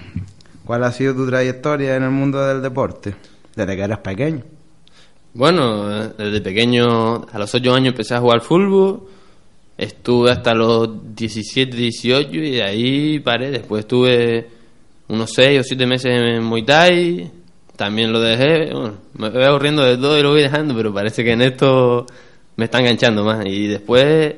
¿cuál 0.68 0.84
ha 0.84 0.92
sido 0.92 1.14
tu 1.14 1.26
trayectoria 1.26 1.96
en 1.96 2.02
el 2.02 2.10
mundo 2.10 2.46
del 2.46 2.60
deporte? 2.60 3.14
Desde 3.56 3.74
que 3.74 3.82
eras 3.82 4.00
pequeño. 4.00 4.44
Bueno, 5.32 6.10
desde 6.10 6.42
pequeño, 6.42 7.24
a 7.24 7.38
los 7.38 7.54
8 7.54 7.72
años 7.72 7.88
empecé 7.88 8.14
a 8.14 8.20
jugar 8.20 8.42
fútbol. 8.42 9.04
Estuve 9.78 10.30
hasta 10.30 10.52
los 10.52 11.16
17, 11.16 11.74
18 11.74 12.30
y 12.32 12.50
de 12.50 12.62
ahí 12.62 13.18
paré. 13.20 13.50
Después 13.50 13.80
estuve 13.80 14.46
unos 15.08 15.32
6 15.32 15.60
o 15.60 15.62
7 15.62 15.86
meses 15.86 16.12
en 16.12 16.44
Muay 16.44 16.62
Thai. 16.66 17.30
También 17.74 18.12
lo 18.12 18.20
dejé. 18.20 18.70
Bueno, 18.70 18.98
me 19.14 19.30
voy 19.30 19.44
aburriendo 19.44 19.82
de 19.82 19.96
todo 19.96 20.18
y 20.18 20.22
lo 20.22 20.32
voy 20.32 20.42
dejando, 20.42 20.76
pero 20.76 20.92
parece 20.92 21.24
que 21.24 21.32
en 21.32 21.40
esto 21.40 22.04
me 22.56 22.66
está 22.66 22.80
enganchando 22.80 23.24
más. 23.24 23.42
Y 23.46 23.68
después 23.68 24.34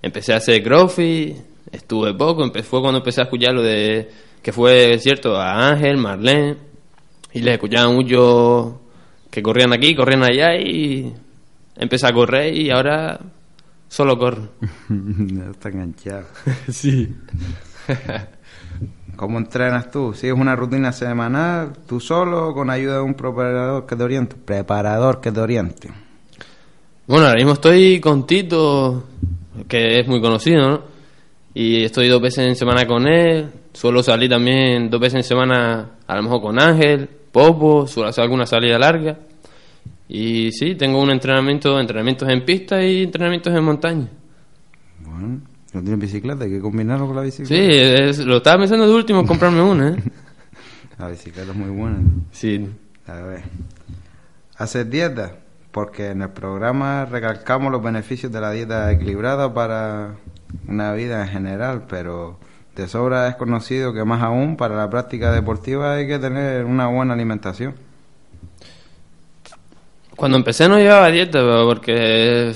empecé 0.00 0.32
a 0.32 0.36
hacer 0.36 0.62
crossfit. 0.62 1.36
Estuve 1.70 2.14
poco. 2.14 2.50
Fue 2.62 2.80
cuando 2.80 3.00
empecé 3.00 3.20
a 3.20 3.24
escuchar 3.24 3.52
lo 3.52 3.62
de 3.62 4.08
que 4.46 4.52
fue 4.52 4.96
cierto 5.00 5.36
a 5.36 5.70
Ángel, 5.70 5.96
Marlene. 5.96 6.56
Y 7.32 7.40
les 7.40 7.54
escuchaba 7.54 7.90
mucho 7.90 8.80
que 9.28 9.42
corrían 9.42 9.72
aquí, 9.72 9.96
corrían 9.96 10.22
allá 10.22 10.54
y 10.54 11.12
empecé 11.74 12.06
a 12.06 12.12
correr 12.12 12.54
y 12.54 12.70
ahora 12.70 13.18
solo 13.88 14.16
corro. 14.16 14.50
Está 15.50 15.70
enganchado. 15.70 16.26
sí. 16.68 17.12
¿Cómo 19.16 19.38
entrenas 19.38 19.90
tú? 19.90 20.14
¿Sigues 20.14 20.38
una 20.38 20.54
rutina 20.54 20.92
semanal, 20.92 21.72
tú 21.84 21.98
solo 21.98 22.50
o 22.50 22.54
con 22.54 22.70
ayuda 22.70 22.98
de 22.98 23.02
un 23.02 23.14
preparador 23.14 23.84
que 23.84 23.96
te 23.96 24.02
oriente? 24.04 24.36
Preparador 24.36 25.20
que 25.20 25.32
te 25.32 25.40
oriente. 25.40 25.90
Bueno, 27.08 27.26
ahora 27.26 27.38
mismo 27.38 27.54
estoy 27.54 27.98
con 27.98 28.24
Tito, 28.24 29.08
que 29.66 29.98
es 29.98 30.06
muy 30.06 30.20
conocido, 30.20 30.70
¿no? 30.70 30.82
Y 31.52 31.82
estoy 31.82 32.06
dos 32.06 32.22
veces 32.22 32.46
en 32.46 32.54
semana 32.54 32.86
con 32.86 33.08
él. 33.08 33.50
Suelo 33.76 34.02
salir 34.02 34.30
también 34.30 34.88
dos 34.88 34.98
veces 34.98 35.16
en 35.16 35.22
semana, 35.22 35.90
a 36.06 36.16
lo 36.16 36.22
mejor 36.22 36.40
con 36.40 36.58
Ángel, 36.58 37.10
Popo, 37.30 37.86
suelo 37.86 38.08
hacer 38.08 38.24
alguna 38.24 38.46
salida 38.46 38.78
larga. 38.78 39.18
Y 40.08 40.50
sí, 40.52 40.76
tengo 40.76 40.98
un 41.02 41.10
entrenamiento, 41.10 41.78
entrenamientos 41.78 42.26
en 42.30 42.42
pista 42.42 42.82
y 42.82 43.02
entrenamientos 43.02 43.52
en 43.54 43.62
montaña. 43.62 44.08
Bueno, 45.00 45.40
no 45.74 45.80
tienes 45.82 45.98
bicicleta, 45.98 46.44
hay 46.44 46.52
que 46.52 46.60
combinarlo 46.60 47.06
con 47.06 47.16
la 47.16 47.22
bicicleta. 47.22 47.48
Sí, 47.54 47.68
es- 47.70 48.18
lo 48.24 48.38
estaba 48.38 48.60
pensando 48.60 48.86
de 48.88 48.94
último 48.94 49.26
comprarme 49.26 49.60
una, 49.60 49.90
¿eh? 49.90 49.96
La 50.98 51.08
bicicleta 51.08 51.50
es 51.50 51.56
muy 51.56 51.68
buena. 51.68 51.98
Sí. 52.30 52.66
A 53.06 53.14
ver. 53.20 53.42
¿Haces 54.56 54.88
dieta? 54.90 55.36
Porque 55.70 56.12
en 56.12 56.22
el 56.22 56.30
programa 56.30 57.04
recalcamos 57.04 57.70
los 57.70 57.82
beneficios 57.82 58.32
de 58.32 58.40
la 58.40 58.50
dieta 58.52 58.90
equilibrada 58.90 59.52
para 59.52 60.14
una 60.66 60.94
vida 60.94 61.20
en 61.22 61.28
general, 61.28 61.84
pero 61.86 62.38
de 62.82 62.88
sobra 62.88 63.28
es 63.28 63.36
conocido 63.36 63.92
que 63.92 64.04
más 64.04 64.22
aún 64.22 64.56
para 64.56 64.76
la 64.76 64.90
práctica 64.90 65.32
deportiva 65.32 65.94
hay 65.94 66.06
que 66.06 66.18
tener 66.18 66.64
una 66.64 66.88
buena 66.88 67.14
alimentación. 67.14 67.74
Cuando 70.14 70.38
empecé 70.38 70.68
no 70.68 70.78
llevaba 70.78 71.10
dieta, 71.10 71.40
porque 71.64 72.52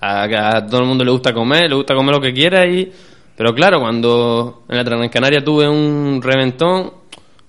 a, 0.00 0.22
a 0.22 0.66
todo 0.66 0.80
el 0.80 0.86
mundo 0.86 1.04
le 1.04 1.10
gusta 1.10 1.32
comer, 1.32 1.68
le 1.68 1.76
gusta 1.76 1.94
comer 1.94 2.14
lo 2.14 2.20
que 2.20 2.32
quiera 2.32 2.66
y... 2.66 2.92
Pero 3.36 3.54
claro, 3.54 3.78
cuando 3.78 4.64
en 4.68 4.76
la 4.76 4.84
Transcanaria 4.84 5.44
tuve 5.44 5.68
un 5.68 6.20
reventón, 6.20 6.92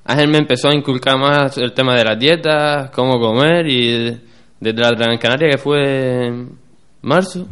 Ángel 0.06 0.28
me 0.28 0.38
empezó 0.38 0.70
a 0.70 0.76
inculcar 0.76 1.18
más 1.18 1.58
el 1.58 1.74
tema 1.74 1.96
de 1.96 2.04
las 2.04 2.20
dietas, 2.20 2.92
cómo 2.92 3.20
comer 3.20 3.68
y 3.68 4.20
desde 4.60 4.82
la 4.82 4.96
Transcanaria 4.96 5.50
que 5.50 5.58
fue 5.58 6.28
en 6.28 6.52
marzo, 7.02 7.48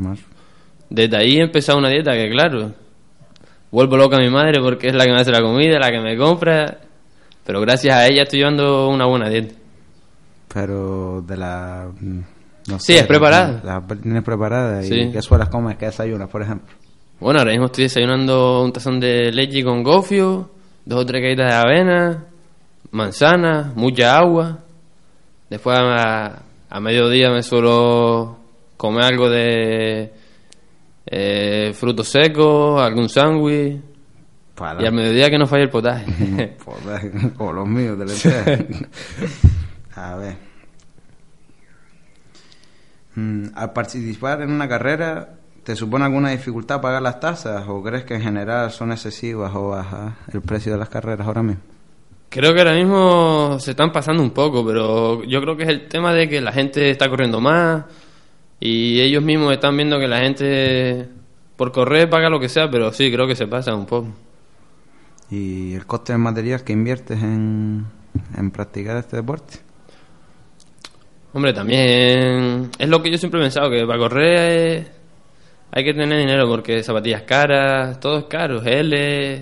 desde 0.88 1.18
ahí 1.18 1.38
he 1.38 1.42
empezado 1.42 1.80
una 1.80 1.90
dieta 1.90 2.14
que 2.14 2.30
claro, 2.30 2.74
vuelvo 3.78 3.96
loca 3.96 4.18
a 4.18 4.20
mi 4.20 4.30
madre 4.32 4.60
porque 4.60 4.88
es 4.88 4.96
la 4.96 5.06
que 5.06 5.12
me 5.12 5.22
hace 5.22 5.30
la 5.32 5.40
comida, 5.42 5.78
la 5.78 5.92
que 5.92 6.00
me 6.00 6.18
compra, 6.18 6.80
pero 7.46 7.62
gracias 7.62 7.96
a 7.96 8.08
ella 8.08 8.24
estoy 8.24 8.40
llevando 8.40 8.90
una 8.90 9.06
buena 9.06 9.30
dieta. 9.30 9.54
Pero 10.52 11.22
de 11.22 11.38
la... 11.38 11.88
mm, 12.00 12.20
No 12.70 12.80
Sí, 12.80 12.96
es 12.96 13.06
preparada. 13.06 13.62
La 13.64 13.84
tienes 14.02 14.24
preparada 14.24 14.84
y 14.84 15.12
qué 15.12 15.22
suelas 15.22 15.50
comes, 15.50 15.78
qué 15.78 15.86
desayunas, 15.86 16.28
por 16.28 16.42
ejemplo. 16.42 16.74
Bueno, 17.20 17.38
ahora 17.40 17.52
mismo 17.52 17.68
estoy 17.68 17.84
desayunando 17.84 18.64
un 18.64 18.74
tazón 18.74 19.00
de 19.00 19.32
leche 19.32 19.64
con 19.64 19.84
gofio, 19.84 20.50
dos 20.84 21.02
o 21.02 21.06
tres 21.06 21.22
galletas 21.22 21.52
de 21.52 21.56
avena, 21.56 22.24
manzana, 22.90 23.74
mucha 23.76 24.18
agua. 24.18 24.58
Después 25.52 25.78
a, 25.80 26.42
a 26.68 26.80
mediodía 26.80 27.30
me 27.30 27.44
suelo 27.44 28.38
comer 28.76 29.04
algo 29.04 29.30
de 29.30 30.12
eh, 31.10 31.72
frutos 31.74 32.10
secos, 32.10 32.82
algún 32.82 33.10
sándwich. 33.10 33.82
Para. 34.56 34.82
Y 34.82 34.86
al 34.88 34.94
mediodía 34.94 35.30
que 35.30 35.38
no 35.38 35.46
falle 35.48 35.64
el 35.64 35.70
potaje. 35.70 36.58
Joder, 36.66 37.34
como 37.38 37.54
los 37.54 37.68
míos 37.68 37.98
lentejas. 37.98 38.66
A 39.96 40.16
ver. 40.16 40.36
Mm, 43.16 43.46
Al 43.56 43.74
participar 43.74 44.42
en 44.42 44.52
una 44.52 44.68
carrera, 44.68 45.30
¿te 45.64 45.76
supone 45.76 46.06
alguna 46.06 46.30
dificultad 46.30 46.82
pagar 46.82 47.02
las 47.02 47.20
tasas 47.20 47.66
o 47.68 47.82
crees 47.82 48.04
que 48.04 48.16
en 48.16 48.22
general 48.22 48.72
son 48.72 48.92
excesivas 48.92 49.52
o 49.56 49.70
bajas 49.70 50.14
el 50.34 50.42
precio 50.42 50.72
de 50.72 50.78
las 50.78 50.90
carreras 50.90 51.26
ahora 51.26 51.44
mismo? 51.44 51.62
Creo 52.30 52.54
que 52.54 52.60
ahora 52.60 52.74
mismo 52.76 53.58
se 53.60 53.72
están 53.72 53.92
pasando 53.92 54.22
un 54.22 54.32
poco, 54.32 54.66
pero 54.66 55.24
yo 55.24 55.40
creo 55.42 55.56
que 55.56 55.64
es 55.64 55.70
el 55.70 55.88
tema 55.88 56.14
de 56.14 56.28
que 56.28 56.42
la 56.42 56.52
gente 56.52 56.90
está 56.90 57.10
corriendo 57.10 57.40
más 57.40 57.86
y 58.60 59.00
ellos 59.02 59.24
mismos 59.24 59.54
están 59.54 59.76
viendo 59.76 60.00
que 60.00 60.08
la 60.08 60.20
gente 60.20 61.08
por 61.56 61.72
correr 61.72 62.10
paga 62.10 62.30
lo 62.30 62.40
que 62.40 62.50
sea, 62.50 62.70
pero 62.70 62.92
sí, 62.92 63.12
creo 63.12 63.28
que 63.28 63.36
se 63.36 63.48
pasa 63.48 63.76
un 63.76 63.86
poco. 63.86 64.10
¿Y 65.30 65.74
el 65.74 65.86
coste 65.86 66.14
del 66.14 66.22
material 66.22 66.64
que 66.64 66.74
inviertes 66.74 67.22
en, 67.22 67.86
en 68.38 68.52
practicar 68.52 68.98
este 68.98 69.18
deporte? 69.18 69.60
Hombre, 71.34 71.54
también 71.54 72.72
es 72.80 72.90
lo 72.90 73.02
que 73.02 73.12
yo 73.12 73.18
siempre 73.18 73.40
he 73.40 73.44
pensado, 73.44 73.70
que 73.70 73.86
para 73.86 74.00
correr 74.00 74.92
hay 75.72 75.84
que 75.84 75.94
tener 75.94 76.18
dinero 76.18 76.48
porque 76.48 76.82
zapatillas 76.82 77.24
caras, 77.24 78.00
todo 78.00 78.20
es 78.20 78.26
caro, 78.26 78.64
L... 78.64 79.42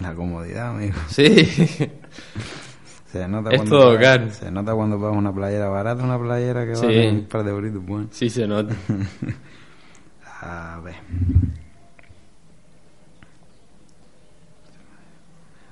La 0.00 0.14
comodidad, 0.14 0.70
amigo. 0.70 0.94
Sí. 1.08 1.26
Se 3.12 3.26
nota, 3.26 3.50
Es 3.50 3.56
cuando 3.56 3.78
todo 3.78 3.94
pagas- 3.94 4.18
caro. 4.18 4.30
se 4.30 4.50
nota 4.50 4.74
cuando 4.74 5.00
pagas 5.00 5.16
una 5.16 5.32
playera 5.34 5.68
barata, 5.68 6.04
una 6.04 6.18
playera 6.18 6.66
que 6.66 6.76
Sí. 6.76 6.84
vale 6.86 7.10
un 7.10 7.24
par 7.24 7.42
de 7.44 7.50
euritos. 7.50 7.84
Bueno. 7.86 8.08
Sí, 8.10 8.28
se 8.28 8.46
nota. 8.46 8.74
A 10.42 10.80
ver. 10.84 10.94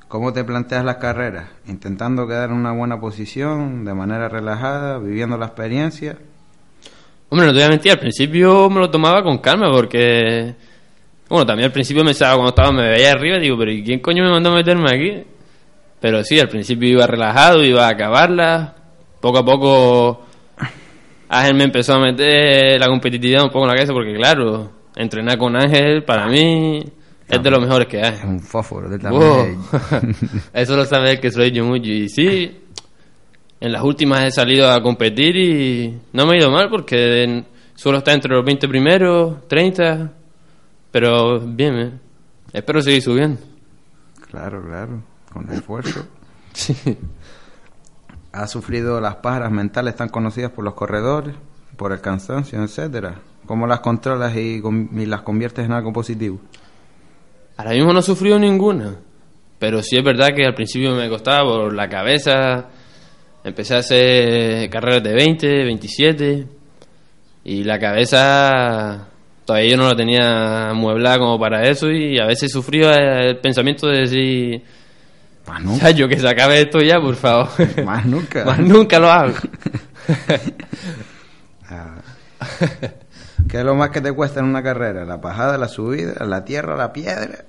¿Cómo 0.09 0.32
te 0.32 0.45
planteas 0.45 0.84
las 0.84 0.97
carreras? 0.97 1.49
¿Intentando 1.66 2.26
quedar 2.28 2.51
en 2.51 2.57
una 2.57 2.72
buena 2.72 3.01
posición, 3.01 3.84
de 3.84 3.93
manera 3.93 4.28
relajada, 4.28 4.99
viviendo 4.99 5.37
la 5.37 5.47
experiencia? 5.47 6.16
Hombre, 7.28 7.49
no 7.49 7.53
te 7.53 7.59
voy 7.59 7.66
a 7.66 7.70
mentir, 7.70 7.93
al 7.93 7.99
principio 7.99 8.70
me 8.70 8.80
lo 8.80 8.91
tomaba 8.91 9.22
con 9.22 9.39
calma 9.39 9.70
porque... 9.70 10.55
Bueno, 11.28 11.45
también 11.45 11.66
al 11.66 11.72
principio 11.72 12.05
me 12.05 12.12
estaba, 12.12 12.34
cuando 12.34 12.51
estaba, 12.51 12.70
me 12.70 12.89
veía 12.89 13.11
arriba, 13.11 13.39
digo, 13.39 13.59
pero 13.59 13.72
¿y 13.72 13.82
quién 13.82 13.99
coño 13.99 14.22
me 14.22 14.30
mandó 14.30 14.53
a 14.53 14.55
meterme 14.55 14.87
aquí? 14.95 15.24
Pero 16.01 16.22
sí, 16.24 16.38
al 16.38 16.49
principio 16.49 16.88
iba 16.88 17.07
relajado, 17.07 17.64
iba 17.64 17.86
a 17.86 17.90
acabarla. 17.90 18.74
Poco 19.20 19.38
a 19.38 19.44
poco 19.44 20.26
Ángel 21.28 21.57
me 21.57 21.64
empezó 21.64 21.94
a 21.94 22.01
meter 22.01 22.78
la 22.78 22.86
competitividad 22.86 23.42
un 23.42 23.51
poco 23.51 23.64
en 23.64 23.70
la 23.70 23.74
cabeza 23.74 23.92
porque, 23.92 24.14
claro, 24.14 24.70
entrenar 24.94 25.38
con 25.38 25.57
Ángel 25.57 26.05
para 26.05 26.28
mí 26.28 26.84
es 27.28 27.42
de 27.42 27.51
los 27.51 27.61
mejores 27.61 27.88
que 27.88 27.99
hay. 28.01 28.14
Es 28.14 28.24
un 28.24 28.40
fósforo 28.40 28.88
de 28.88 28.99
Wow. 29.09 29.68
Eso 30.53 30.76
lo 30.76 30.84
sabe 30.84 31.18
que 31.18 31.30
soy 31.30 31.51
yo 31.51 31.64
mucho. 31.64 31.90
Y 31.90 32.09
sí, 32.09 32.61
en 33.61 33.72
las 33.72 33.82
últimas 33.82 34.24
he 34.24 34.30
salido 34.30 34.70
a 34.70 34.80
competir 34.80 35.36
y 35.36 35.99
no 36.12 36.26
me 36.26 36.34
ha 36.34 36.38
ido 36.38 36.51
mal 36.51 36.68
porque 36.70 37.44
suelo 37.74 37.99
estar 37.99 38.14
entre 38.14 38.32
los 38.34 38.44
20 38.44 38.68
primeros, 38.68 39.49
30, 39.49 40.12
pero 40.92 41.40
bien, 41.40 41.78
eh. 41.78 41.90
espero 42.53 42.80
seguir 42.80 43.03
subiendo. 43.03 43.40
Claro, 44.30 44.62
claro, 44.62 45.03
con 45.37 45.53
esfuerzo. 45.53 46.07
Sí. 46.53 46.74
¿Has 48.32 48.51
sufrido 48.51 48.99
las 48.99 49.16
paras 49.16 49.53
mentales 49.53 49.95
tan 49.95 50.09
conocidas 50.09 50.53
por 50.53 50.64
los 50.64 50.72
corredores, 50.72 51.34
por 51.76 51.93
el 51.93 52.01
cansancio, 52.01 52.62
etcétera? 52.62 53.16
¿Cómo 53.45 53.66
las 53.66 53.80
controlas 53.80 54.34
y, 54.34 54.62
las 55.05 55.20
conviertes 55.20 55.66
en 55.66 55.72
algo 55.72 55.93
positivo? 55.93 56.41
Ahora 57.59 57.72
mismo 57.72 57.93
no 57.93 57.99
he 57.99 58.03
sufrido 58.03 58.39
ninguna, 58.39 58.97
pero 59.59 59.82
sí 59.82 59.99
es 59.99 60.03
verdad 60.03 60.30
que 60.34 60.47
al 60.47 60.55
principio 60.55 60.95
me 60.95 61.11
costaba 61.11 61.43
por 61.43 61.74
la 61.74 61.91
cabeza. 61.91 62.68
Empecé 63.45 63.74
a 63.74 63.78
hacer 63.80 64.70
carreras 64.70 65.03
de 65.03 65.12
20, 65.12 65.64
27 65.64 66.47
y 67.45 67.64
la 67.64 67.78
cabeza 67.78 69.09
todavía 69.47 69.70
yo 69.70 69.76
no 69.76 69.89
la 69.89 69.97
tenía 69.97 70.70
amueblada 70.70 71.18
como 71.18 71.39
para 71.39 71.68
eso 71.68 71.91
y 71.91 72.18
a 72.18 72.26
veces 72.26 72.51
sufría 72.51 73.20
el 73.20 73.39
pensamiento 73.39 73.87
de 73.87 74.01
decir, 74.01 74.62
Más 75.47 75.80
"Ya, 75.80 75.90
yo 75.90 76.09
que 76.09 76.18
se 76.18 76.28
acabe 76.28 76.61
esto 76.62 76.80
ya, 76.80 77.01
por 77.01 77.14
favor. 77.14 77.49
Más 77.84 78.05
nunca. 78.07 78.44
Más 78.44 78.59
nunca 78.59 78.99
lo 78.99 79.11
hago. 79.11 79.34
Ah. 81.68 81.97
¿Qué 83.49 83.59
es 83.59 83.64
lo 83.64 83.74
más 83.74 83.90
que 83.90 84.01
te 84.01 84.12
cuesta 84.12 84.38
en 84.38 84.47
una 84.47 84.62
carrera? 84.62 85.05
¿La 85.05 85.16
bajada, 85.16 85.59
la 85.59 85.66
subida, 85.66 86.24
la 86.24 86.44
tierra, 86.44 86.76
la 86.76 86.92
piedra? 86.92 87.44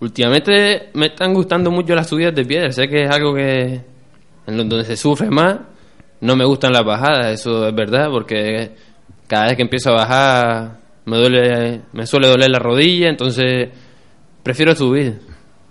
Últimamente 0.00 0.90
me 0.94 1.06
están 1.06 1.34
gustando 1.34 1.70
mucho 1.70 1.94
las 1.94 2.08
subidas 2.08 2.34
de 2.34 2.44
piedra. 2.44 2.72
Sé 2.72 2.88
que 2.88 3.04
es 3.04 3.10
algo 3.10 3.34
que 3.34 3.82
en 4.46 4.56
donde 4.56 4.82
se 4.84 4.96
sufre 4.96 5.28
más. 5.30 5.58
No 6.20 6.36
me 6.36 6.44
gustan 6.44 6.72
las 6.72 6.84
bajadas, 6.84 7.26
eso 7.38 7.68
es 7.68 7.74
verdad, 7.74 8.08
porque 8.10 8.74
cada 9.26 9.46
vez 9.48 9.56
que 9.56 9.62
empiezo 9.62 9.90
a 9.90 9.94
bajar 9.94 10.78
me 11.04 11.18
duele, 11.18 11.82
me 11.92 12.06
suele 12.06 12.28
doler 12.28 12.48
la 12.50 12.58
rodilla, 12.58 13.08
entonces 13.10 13.68
prefiero 14.42 14.74
subir. 14.74 15.20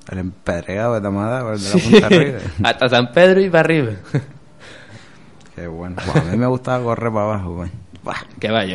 El 0.10 0.18
empedregado 0.20 0.95
de 0.95 1.01
Tamadá, 1.01 1.54
el 1.54 1.60
de 1.62 1.70
la 1.70 1.76
punta 1.84 2.06
arriba. 2.08 2.39
Hasta 2.64 2.89
San 2.89 3.12
Pedro 3.12 3.41
y 3.41 3.49
para 3.49 3.60
arriba. 3.62 3.91
Qué 5.56 5.68
bueno. 5.68 5.95
Buah, 6.06 6.22
a 6.22 6.32
mí 6.32 6.38
me 6.38 6.47
gustaba 6.47 6.84
correr 6.84 7.12
para 7.14 7.26
abajo, 7.26 7.56
güey. 7.56 7.70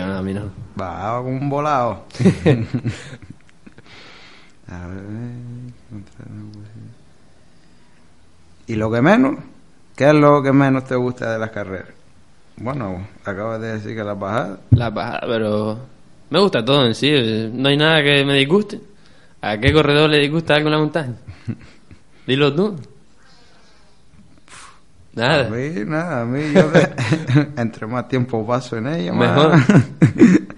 No, 0.06 0.16
a 0.16 0.22
mí 0.22 0.32
no. 0.32 0.50
Bajaba 0.76 1.18
como 1.22 1.36
un 1.36 1.50
volado. 1.50 2.04
A 4.70 4.86
ver, 4.86 5.02
¿Y 8.66 8.74
lo 8.74 8.90
que 8.90 9.00
menos? 9.00 9.36
¿Qué 9.96 10.08
es 10.08 10.14
lo 10.14 10.42
que 10.42 10.52
menos 10.52 10.84
te 10.84 10.94
gusta 10.94 11.32
de 11.32 11.38
las 11.38 11.50
carreras? 11.50 11.88
Bueno, 12.56 13.06
acabas 13.24 13.60
de 13.60 13.74
decir 13.74 13.96
que 13.96 14.04
las 14.04 14.18
bajadas. 14.18 14.58
La 14.70 14.90
bajada, 14.90 15.20
pero 15.26 15.78
me 16.30 16.38
gusta 16.40 16.64
todo 16.64 16.86
en 16.86 16.94
sí. 16.94 17.08
eh, 17.10 17.50
No 17.52 17.68
hay 17.68 17.76
nada 17.76 18.02
que 18.02 18.24
me 18.24 18.34
disguste. 18.34 18.80
¿A 19.40 19.58
qué 19.58 19.72
corredor 19.72 20.10
le 20.10 20.18
disgusta 20.18 20.54
algo 20.54 20.68
en 20.68 20.72
la 20.72 20.78
montaña? 20.78 21.14
Dilo 22.26 22.54
tú. 22.54 22.76
Nada. 25.14 25.46
A 25.46 25.50
mí, 25.50 25.70
nada, 25.86 26.20
a 26.22 26.24
mí 26.24 26.52
yo 26.52 26.70
entre 27.56 27.86
más 27.86 28.08
tiempo 28.08 28.46
paso 28.46 28.76
en 28.76 28.86
ella, 28.86 29.12
más... 29.12 29.30
Mejor. 29.30 29.52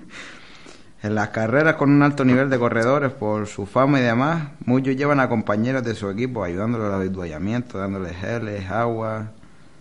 en 1.03 1.15
las 1.15 1.29
carreras 1.29 1.77
con 1.77 1.91
un 1.91 2.03
alto 2.03 2.25
nivel 2.25 2.51
de 2.51 2.59
corredores 2.59 3.11
por 3.11 3.47
su 3.47 3.65
fama 3.65 4.01
y 4.01 4.03
demás, 4.03 4.49
muchos 4.67 4.97
llevan 4.97 5.21
a 5.21 5.29
compañeros 5.29 5.83
de 5.83 5.95
su 5.95 6.11
equipo 6.11 6.45
ayudándoles 6.45 6.89
al 6.89 6.95
habituallamiento, 6.95 7.79
dándoles 7.79 8.17
geles, 8.17 8.71
agua. 8.71 9.31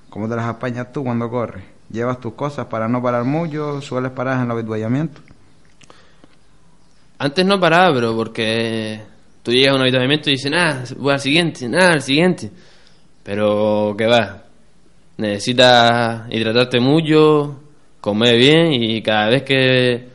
¿Cómo 0.10 0.30
te 0.30 0.36
las 0.36 0.46
apañas 0.46 0.94
tú 0.94 1.04
cuando 1.04 1.30
corres? 1.30 1.64
¿Llevas 1.90 2.20
tus 2.20 2.34
cosas 2.34 2.68
para 2.68 2.88
no 2.88 3.02
parar 3.02 3.26
mucho? 3.26 3.82
¿Sueles 3.82 4.12
parar 4.12 4.38
en 4.38 4.46
el 4.46 4.52
habituallamiento? 4.52 5.22
Antes 7.20 7.46
no 7.46 7.60
paraba, 7.60 7.94
pero 7.94 8.16
porque 8.16 9.00
tú 9.44 9.52
llegas 9.52 9.74
a 9.74 9.76
un 9.76 9.82
habituamiento 9.82 10.30
y 10.30 10.34
dices, 10.34 10.52
nada, 10.52 10.84
voy 10.98 11.14
al 11.14 11.20
siguiente, 11.20 11.68
nada, 11.68 11.92
al 11.94 12.02
siguiente. 12.02 12.50
Pero 13.24 13.94
que 13.98 14.06
va, 14.08 14.44
necesitas 15.18 16.24
hidratarte 16.32 16.80
mucho, 16.80 17.60
comer 18.02 18.38
bien 18.38 18.72
y 18.74 19.02
cada 19.02 19.30
vez 19.30 19.44
que, 19.44 20.08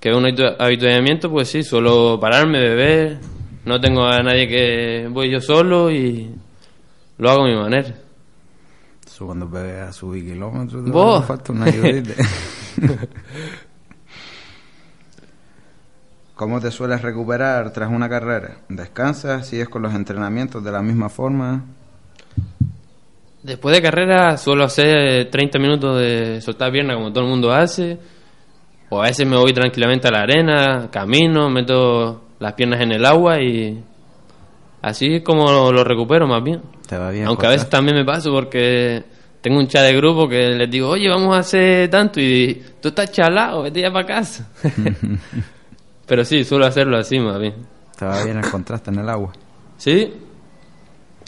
que 0.00 0.08
veo 0.08 0.18
un 0.18 0.24
habitu- 0.24 0.56
habituallamiento, 0.58 1.30
pues 1.30 1.48
sí, 1.48 1.62
suelo 1.62 2.18
pararme, 2.18 2.58
beber. 2.60 3.18
No 3.66 3.78
tengo 3.78 4.04
a 4.06 4.22
nadie 4.22 4.48
que 4.48 5.06
voy 5.10 5.30
yo 5.30 5.40
solo 5.40 5.90
y 5.90 6.30
lo 7.18 7.30
hago 7.30 7.44
a 7.44 7.48
mi 7.48 7.54
manera. 7.56 7.94
Eso 9.06 9.26
cuando 9.26 9.50
pegues 9.50 9.82
a 9.82 9.92
subir 9.92 10.24
kilómetros, 10.24 10.84
Vos. 10.90 11.26
falta 11.26 11.52
una 11.52 11.66
ayudita. 11.66 12.14
¿Cómo 16.38 16.60
te 16.60 16.70
sueles 16.70 17.02
recuperar 17.02 17.72
tras 17.72 17.90
una 17.90 18.08
carrera? 18.08 18.58
¿Descansas? 18.68 19.48
¿Sigues 19.48 19.68
con 19.68 19.82
los 19.82 19.92
entrenamientos 19.92 20.62
de 20.62 20.70
la 20.70 20.80
misma 20.80 21.08
forma? 21.08 21.64
Después 23.42 23.74
de 23.74 23.82
carrera 23.82 24.36
suelo 24.36 24.62
hacer 24.62 25.30
30 25.30 25.58
minutos 25.58 25.98
de 25.98 26.40
soltar 26.40 26.70
pierna 26.70 26.94
como 26.94 27.10
todo 27.10 27.24
el 27.24 27.30
mundo 27.30 27.50
hace. 27.50 27.98
O 28.88 29.02
a 29.02 29.06
veces 29.06 29.26
me 29.26 29.36
voy 29.36 29.52
tranquilamente 29.52 30.06
a 30.06 30.12
la 30.12 30.20
arena, 30.20 30.88
camino, 30.92 31.50
meto 31.50 32.22
las 32.38 32.52
piernas 32.52 32.82
en 32.82 32.92
el 32.92 33.04
agua 33.04 33.42
y 33.42 33.82
así 34.80 35.16
es 35.16 35.22
como 35.24 35.50
lo, 35.50 35.72
lo 35.72 35.82
recupero 35.82 36.28
más 36.28 36.44
bien. 36.44 36.62
Te 36.86 36.96
va 36.96 37.10
bien. 37.10 37.26
Aunque 37.26 37.48
a 37.48 37.50
veces 37.50 37.68
también 37.68 37.96
me 37.96 38.04
paso 38.04 38.30
porque 38.30 39.02
tengo 39.40 39.58
un 39.58 39.66
chat 39.66 39.82
de 39.82 39.96
grupo 39.96 40.28
que 40.28 40.50
les 40.50 40.70
digo, 40.70 40.90
oye, 40.90 41.08
vamos 41.08 41.34
a 41.34 41.40
hacer 41.40 41.90
tanto 41.90 42.20
y 42.20 42.62
tú 42.80 42.90
estás 42.90 43.10
chalado, 43.10 43.64
vete 43.64 43.80
ya 43.80 43.90
para 43.90 44.06
casa. 44.06 44.48
Pero 46.08 46.24
sí, 46.24 46.42
suelo 46.44 46.64
hacerlo 46.64 46.96
así 46.96 47.20
más 47.20 47.38
bien. 47.38 47.54
Te 47.96 48.06
va 48.06 48.24
bien 48.24 48.38
el 48.38 48.50
contraste 48.50 48.90
en 48.90 49.00
el 49.00 49.08
agua. 49.08 49.32
Sí, 49.76 50.10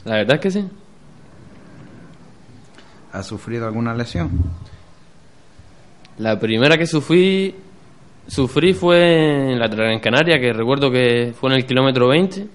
la 0.05 0.17
verdad 0.17 0.37
es 0.37 0.41
que 0.41 0.51
sí. 0.51 0.65
¿Has 3.13 3.27
sufrido 3.27 3.67
alguna 3.67 3.95
lesión? 3.95 4.31
La 6.19 6.39
primera 6.39 6.79
que 6.79 6.87
sufrí, 6.87 7.55
sufrí 8.27 8.73
fue 8.73 9.53
en 9.53 9.59
la 9.59 9.69
Gran 9.69 10.01
Canaria, 10.01 10.41
que 10.41 10.53
recuerdo 10.53 10.91
que 10.91 11.35
fue 11.39 11.51
en 11.51 11.57
el 11.57 11.67
kilómetro 11.67 12.09
20, 12.09 12.47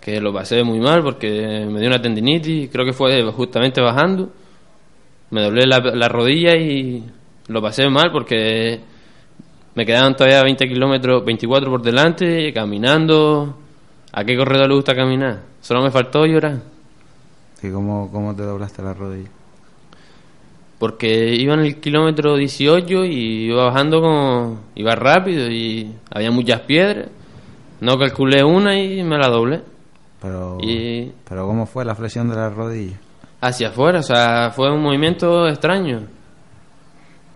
que 0.00 0.20
lo 0.20 0.32
pasé 0.32 0.64
muy 0.64 0.80
mal 0.80 1.02
porque 1.02 1.66
me 1.70 1.78
dio 1.78 1.88
una 1.88 2.02
tendinitis, 2.02 2.70
creo 2.70 2.84
que 2.84 2.92
fue 2.92 3.22
justamente 3.32 3.80
bajando. 3.80 4.32
Me 5.30 5.42
doblé 5.42 5.66
la, 5.66 5.78
la 5.78 6.08
rodilla 6.08 6.56
y 6.56 7.04
lo 7.48 7.62
pasé 7.62 7.88
mal 7.88 8.10
porque 8.12 8.80
me 9.74 9.86
quedaban 9.86 10.14
todavía 10.16 10.42
20 10.42 10.68
kilómetros, 10.68 11.24
24 11.24 11.70
por 11.70 11.82
delante, 11.82 12.52
caminando. 12.52 13.56
¿A 14.12 14.24
qué 14.24 14.36
corredor 14.36 14.68
le 14.68 14.74
gusta 14.74 14.94
caminar? 14.94 15.40
Solo 15.60 15.82
me 15.82 15.90
faltó 15.90 16.26
llorar. 16.26 16.60
¿Y 17.62 17.70
cómo, 17.70 18.10
cómo 18.12 18.34
te 18.34 18.42
doblaste 18.42 18.82
la 18.82 18.92
rodilla? 18.92 19.30
Porque 20.78 21.34
iba 21.34 21.54
en 21.54 21.60
el 21.60 21.80
kilómetro 21.80 22.36
18 22.36 23.04
y 23.04 23.46
iba 23.46 23.66
bajando 23.66 24.00
como... 24.00 24.58
Iba 24.74 24.94
rápido 24.96 25.48
y 25.48 25.92
había 26.10 26.30
muchas 26.32 26.60
piedras. 26.62 27.08
No 27.80 27.96
calculé 27.98 28.42
una 28.42 28.78
y 28.80 29.02
me 29.04 29.16
la 29.16 29.28
doblé. 29.28 29.60
Pero, 30.20 30.58
Y 30.60 31.12
pero 31.28 31.46
¿cómo 31.46 31.66
fue 31.66 31.84
la 31.84 31.94
flexión 31.94 32.28
de 32.28 32.36
la 32.36 32.50
rodilla? 32.50 32.96
hacia 33.40 33.70
afuera, 33.70 33.98
o 33.98 34.02
sea, 34.04 34.52
fue 34.54 34.70
un 34.72 34.80
movimiento 34.80 35.48
extraño. 35.48 36.02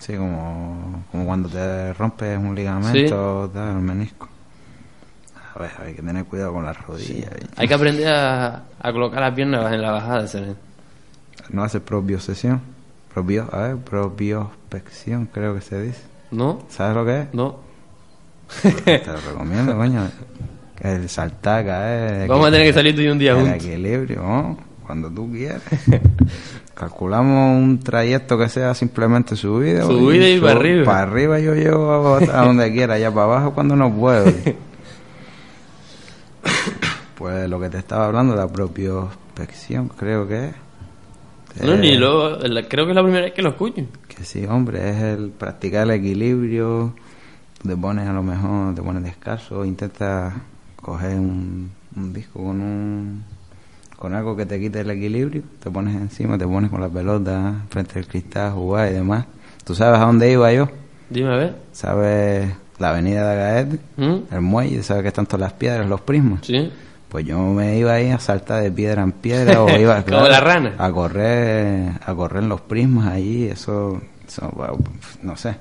Sí, 0.06 0.14
como, 0.16 1.02
como 1.10 1.24
cuando 1.26 1.48
te 1.48 1.92
rompes 1.94 2.38
un 2.38 2.54
ligamento, 2.54 3.50
tal, 3.52 3.70
el 3.70 3.82
menisco. 3.82 4.28
A 5.54 5.58
ver, 5.58 5.70
hay 5.84 5.94
que 5.94 6.02
tener 6.02 6.24
cuidado 6.26 6.52
con 6.52 6.64
las 6.64 6.80
rodillas. 6.86 7.30
Hay 7.56 7.66
que 7.66 7.74
aprender 7.74 8.06
a, 8.14 8.62
a 8.80 8.92
colocar 8.92 9.20
las 9.20 9.34
piernas 9.34 9.72
en 9.72 9.82
la 9.82 9.90
bajada. 9.90 10.28
¿sabes? 10.28 10.54
No 11.50 11.64
hace 11.64 11.80
probiosesión. 11.80 12.60
Probio, 13.12 13.48
a 13.50 13.68
ver, 13.68 13.76
probiospección, 13.78 15.26
creo 15.32 15.54
que 15.54 15.60
se 15.62 15.80
dice. 15.82 16.02
¿No? 16.30 16.62
¿Sabes 16.68 16.94
lo 16.94 17.04
que 17.04 17.20
es? 17.22 17.34
No. 17.34 17.56
Te 18.84 19.02
lo 19.06 19.16
recomiendo, 19.16 19.74
coño. 19.76 20.08
El 20.82 21.08
saltar, 21.08 21.64
caer. 21.64 22.28
Vamos 22.28 22.46
a 22.46 22.50
tener 22.52 22.66
que 22.66 22.72
salir 22.74 22.94
tú 22.94 23.00
y 23.00 23.08
un 23.08 23.18
día 23.18 23.32
El 23.32 23.38
juntos. 23.38 23.64
equilibrio, 23.64 24.22
¿no? 24.22 24.58
Cuando 24.86 25.10
tú 25.10 25.28
quieras. 25.32 25.62
Calculamos 26.76 27.56
un 27.56 27.80
trayecto 27.80 28.36
que 28.38 28.48
sea 28.50 28.74
simplemente 28.74 29.34
subida. 29.34 29.82
Subida 29.84 30.28
y 30.28 30.38
para 30.40 30.52
arriba. 30.52 30.84
Para 30.84 31.02
arriba 31.02 31.40
yo 31.40 31.54
llevo 31.54 32.16
a 32.16 32.20
donde 32.44 32.70
quiera, 32.70 32.94
allá 32.94 33.10
para 33.10 33.24
abajo 33.24 33.54
cuando 33.54 33.74
no 33.76 33.92
puedo. 33.92 34.26
Pues 37.16 37.48
lo 37.48 37.58
que 37.58 37.70
te 37.70 37.78
estaba 37.78 38.06
hablando, 38.06 38.36
la 38.36 38.46
propiospección, 38.46 39.88
creo 39.88 40.28
que 40.28 40.48
es. 40.48 40.54
No, 41.62 41.72
Eh, 41.72 41.78
ni 41.78 41.96
lo, 41.96 42.36
la- 42.38 42.68
creo 42.68 42.84
que 42.84 42.92
es 42.92 42.96
la 42.96 43.02
primera 43.02 43.24
vez 43.24 43.32
que 43.32 43.40
lo 43.42 43.48
escucho. 43.50 43.82
Que 44.06 44.22
sí, 44.24 44.44
hombre, 44.44 44.90
es 44.90 44.96
el 45.02 45.30
practicar 45.30 45.84
el 45.84 45.92
equilibrio. 45.92 46.94
Te 47.66 47.74
pones 47.74 48.06
a 48.06 48.12
lo 48.12 48.22
mejor, 48.22 48.74
te 48.74 48.82
pones 48.82 49.02
descalzo, 49.02 49.64
intentas 49.64 50.34
coger 50.76 51.18
un, 51.18 51.70
un 51.96 52.12
disco 52.12 52.40
con 52.44 52.60
un 52.60 53.24
con 53.98 54.14
algo 54.14 54.36
que 54.36 54.46
te 54.46 54.60
quite 54.60 54.80
el 54.80 54.90
equilibrio, 54.90 55.42
te 55.62 55.70
pones 55.70 55.94
encima, 55.96 56.36
te 56.38 56.46
pones 56.46 56.70
con 56.70 56.80
la 56.80 56.88
pelota 56.88 57.54
frente 57.70 57.98
al 57.98 58.06
cristal, 58.06 58.52
jugar 58.52 58.90
y 58.90 58.94
demás. 58.94 59.24
¿Tú 59.64 59.74
sabes 59.74 60.00
a 60.00 60.04
dónde 60.06 60.30
iba 60.30 60.52
yo? 60.52 60.68
Dime 61.10 61.32
a 61.32 61.36
ver. 61.36 61.56
¿Sabes 61.72 62.48
la 62.78 62.90
avenida 62.90 63.30
de 63.30 63.42
Agaete? 63.42 63.78
¿Mm? 63.96 64.16
El 64.34 64.40
muelle, 64.42 64.82
¿sabes 64.82 65.02
que 65.02 65.08
están 65.08 65.26
todas 65.26 65.40
las 65.40 65.52
piedras, 65.54 65.88
los 65.88 66.00
prismas? 66.02 66.40
Sí. 66.42 66.70
Pues 67.08 67.24
yo 67.24 67.38
me 67.38 67.78
iba 67.78 67.92
ahí 67.94 68.10
a 68.10 68.18
saltar 68.18 68.62
de 68.62 68.70
piedra 68.70 69.02
en 69.02 69.12
piedra 69.12 69.62
o 69.62 69.70
iba 69.78 70.02
Como 70.02 70.26
la 70.28 70.40
rana. 70.40 70.74
a 70.76 70.90
correr 70.92 71.92
a 72.04 72.14
correr 72.14 72.42
en 72.42 72.48
los 72.48 72.60
prismas 72.62 73.06
allí, 73.08 73.44
eso, 73.46 74.00
no 75.22 75.36
sé. 75.36 75.54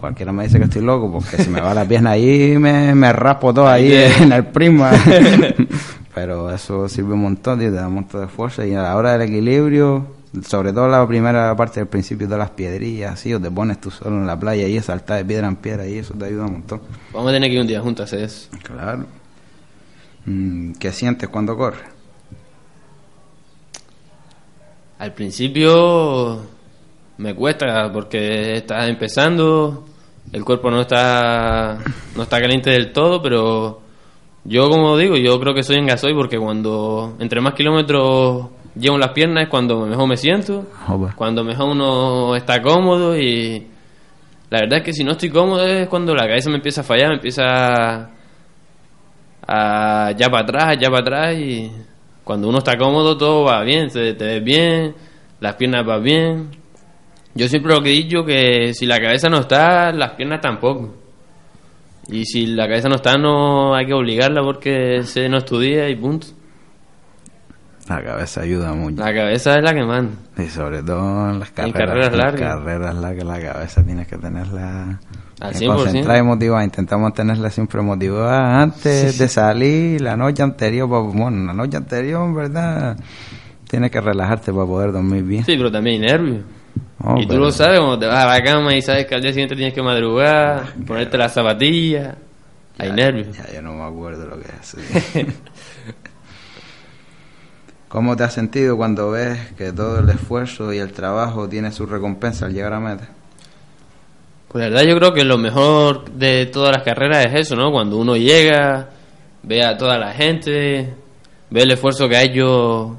Cualquiera 0.00 0.32
me 0.32 0.44
dice 0.44 0.58
que 0.58 0.64
estoy 0.64 0.82
loco 0.82 1.10
porque 1.12 1.42
si 1.42 1.50
me 1.50 1.60
va 1.60 1.74
la 1.74 1.84
pierna 1.84 2.12
allí 2.12 2.56
me, 2.56 2.94
me 2.94 3.12
raspo 3.12 3.52
todo 3.52 3.68
ahí 3.68 3.92
Ahí. 3.92 4.12
en 4.22 4.32
el 4.32 4.44
prisma. 4.46 4.92
Pero 6.14 6.50
eso 6.50 6.88
sirve 6.88 7.14
un 7.14 7.22
montón 7.22 7.60
y 7.62 7.64
te 7.64 7.70
da 7.72 7.88
un 7.88 7.94
montón 7.94 8.20
de 8.20 8.28
fuerza 8.28 8.66
y 8.66 8.74
a 8.74 8.82
la 8.82 8.96
hora 8.96 9.12
del 9.12 9.22
equilibrio, 9.22 10.06
sobre 10.46 10.72
todo 10.72 10.88
la 10.88 11.06
primera 11.06 11.54
parte 11.56 11.80
del 11.80 11.88
principio 11.88 12.28
de 12.28 12.36
las 12.36 12.50
piedrillas, 12.50 13.12
así, 13.12 13.32
o 13.32 13.40
te 13.40 13.50
pones 13.50 13.80
tú 13.80 13.90
solo 13.90 14.16
en 14.16 14.26
la 14.26 14.38
playa 14.38 14.66
y 14.66 14.80
saltar 14.80 15.18
de 15.18 15.24
piedra 15.24 15.48
en 15.48 15.56
piedra 15.56 15.86
y 15.86 15.98
eso 15.98 16.14
te 16.14 16.26
ayuda 16.26 16.44
un 16.44 16.52
montón. 16.52 16.82
Vamos 17.12 17.30
a 17.30 17.34
tener 17.34 17.48
que 17.48 17.54
ir 17.54 17.60
un 17.60 17.66
día 17.66 17.82
hacer 18.02 18.24
eso. 18.24 18.48
Claro. 18.62 19.06
Mm, 20.26 20.72
¿Qué 20.72 20.92
sientes 20.92 21.28
cuando 21.28 21.56
corres? 21.56 21.82
Al 24.98 25.14
principio 25.14 26.40
me 27.18 27.34
cuesta 27.34 27.90
porque 27.92 28.56
estás 28.56 28.88
empezando, 28.88 29.86
el 30.30 30.44
cuerpo 30.44 30.70
no 30.70 30.82
está 30.82 31.78
no 32.14 32.22
está 32.22 32.40
caliente 32.40 32.70
del 32.70 32.92
todo, 32.92 33.20
pero 33.20 33.81
yo 34.44 34.68
como 34.68 34.96
digo, 34.96 35.16
yo 35.16 35.38
creo 35.40 35.54
que 35.54 35.62
soy 35.62 35.76
en 35.76 35.86
gasoil 35.86 36.14
porque 36.16 36.38
cuando 36.38 37.14
entre 37.20 37.40
más 37.40 37.54
kilómetros 37.54 38.46
llevo 38.74 38.96
en 38.96 39.00
las 39.00 39.12
piernas 39.12 39.44
es 39.44 39.48
cuando 39.48 39.86
mejor 39.86 40.08
me 40.08 40.16
siento, 40.16 40.66
Joder. 40.86 41.14
cuando 41.14 41.44
mejor 41.44 41.70
uno 41.70 42.34
está 42.34 42.60
cómodo 42.60 43.16
y 43.16 43.66
la 44.50 44.60
verdad 44.60 44.78
es 44.78 44.84
que 44.84 44.92
si 44.92 45.04
no 45.04 45.12
estoy 45.12 45.30
cómodo 45.30 45.64
es 45.64 45.88
cuando 45.88 46.14
la 46.14 46.26
cabeza 46.26 46.50
me 46.50 46.56
empieza 46.56 46.80
a 46.80 46.84
fallar, 46.84 47.08
me 47.08 47.14
empieza 47.16 47.42
a, 47.44 48.10
a 49.46 50.10
ya 50.12 50.28
para 50.28 50.42
atrás, 50.42 50.76
ya 50.80 50.88
para 50.88 51.00
atrás 51.02 51.36
y 51.36 51.70
cuando 52.24 52.48
uno 52.48 52.58
está 52.58 52.76
cómodo 52.76 53.16
todo 53.16 53.44
va 53.44 53.62
bien, 53.62 53.88
te, 53.88 54.14
te 54.14 54.24
ves 54.24 54.44
bien, 54.44 54.94
las 55.40 55.54
piernas 55.54 55.84
van 55.84 56.02
bien. 56.02 56.50
Yo 57.34 57.48
siempre 57.48 57.74
lo 57.74 57.80
que 57.80 57.90
he 57.90 57.92
dicho 57.92 58.24
que 58.24 58.74
si 58.74 58.86
la 58.86 59.00
cabeza 59.00 59.28
no 59.28 59.38
está, 59.40 59.90
las 59.92 60.10
piernas 60.14 60.40
tampoco. 60.40 60.94
Y 62.08 62.24
si 62.24 62.46
la 62.46 62.66
cabeza 62.66 62.88
no 62.88 62.96
está, 62.96 63.16
no 63.16 63.74
hay 63.74 63.86
que 63.86 63.94
obligarla 63.94 64.42
porque 64.42 65.02
se 65.04 65.28
no 65.28 65.38
estudia 65.38 65.88
y 65.88 65.96
punto. 65.96 66.26
La 67.88 68.02
cabeza 68.02 68.42
ayuda 68.42 68.72
mucho. 68.74 69.02
La 69.02 69.12
cabeza 69.12 69.56
es 69.58 69.64
la 69.64 69.74
que 69.74 69.84
manda. 69.84 70.12
Y 70.38 70.46
sobre 70.48 70.82
todo 70.82 71.30
en 71.30 71.40
las 71.40 71.48
En 71.50 71.54
carreras, 71.72 71.74
carreras 71.88 72.12
en 72.12 72.18
largas. 72.18 72.40
carreras 72.56 72.94
largas, 72.94 73.24
la 73.26 73.40
cabeza 73.52 73.84
tienes 73.84 74.06
que 74.06 74.16
tenerla 74.18 75.00
Al 75.40 75.54
100%. 75.54 75.74
concentrada 75.76 76.18
y 76.18 76.22
motivada. 76.22 76.64
Intentamos 76.64 77.12
tenerla 77.12 77.50
siempre 77.50 77.82
motivada 77.82 78.62
antes 78.62 79.12
Sí. 79.14 79.18
de 79.18 79.28
salir, 79.28 80.00
la 80.00 80.16
noche 80.16 80.42
anterior. 80.42 80.86
Bueno, 80.88 81.44
la 81.44 81.52
noche 81.52 81.76
anterior, 81.76 82.24
en 82.24 82.34
verdad, 82.34 82.96
tienes 83.68 83.90
que 83.90 84.00
relajarte 84.00 84.52
para 84.52 84.66
poder 84.66 84.92
dormir 84.92 85.24
bien. 85.24 85.44
Sí, 85.44 85.54
pero 85.56 85.70
también 85.72 86.02
hay 86.02 86.08
nervios. 86.08 86.44
Oh, 87.04 87.16
y 87.18 87.22
tú 87.22 87.28
pero- 87.30 87.40
lo 87.40 87.50
sabes 87.52 87.78
cuando 87.80 87.98
te 87.98 88.06
vas 88.06 88.24
a 88.24 88.28
la 88.28 88.42
cama 88.42 88.74
y 88.76 88.82
sabes 88.82 89.06
que 89.06 89.14
al 89.14 89.22
día 89.22 89.32
siguiente 89.32 89.56
tienes 89.56 89.74
que 89.74 89.82
madrugar, 89.82 90.74
ponerte 90.86 91.18
las 91.18 91.32
zapatillas. 91.34 92.14
Hay 92.78 92.90
nervios. 92.92 93.36
Ya, 93.36 93.52
yo 93.54 93.62
no 93.62 93.74
me 93.74 93.82
acuerdo 93.84 94.26
lo 94.26 94.38
que 94.40 94.46
es. 94.48 94.76
¿Cómo 97.88 98.16
te 98.16 98.24
has 98.24 98.32
sentido 98.32 98.76
cuando 98.76 99.10
ves 99.10 99.38
que 99.58 99.72
todo 99.72 99.98
el 100.00 100.08
esfuerzo 100.08 100.72
y 100.72 100.78
el 100.78 100.92
trabajo 100.92 101.48
tiene 101.48 101.70
su 101.72 101.84
recompensa 101.86 102.46
al 102.46 102.54
llegar 102.54 102.72
a 102.72 102.80
meta? 102.80 103.08
Pues 104.48 104.64
la 104.64 104.70
verdad 104.70 104.88
yo 104.90 104.96
creo 104.98 105.12
que 105.12 105.24
lo 105.24 105.36
mejor 105.38 106.10
de 106.12 106.46
todas 106.46 106.72
las 106.72 106.82
carreras 106.82 107.26
es 107.26 107.34
eso, 107.34 107.56
¿no? 107.56 107.70
Cuando 107.70 107.98
uno 107.98 108.16
llega, 108.16 108.88
ve 109.42 109.62
a 109.64 109.76
toda 109.76 109.98
la 109.98 110.12
gente, 110.12 110.94
ve 111.50 111.62
el 111.62 111.70
esfuerzo 111.70 112.08
que 112.08 112.16
ha 112.16 112.22
hecho 112.22 112.96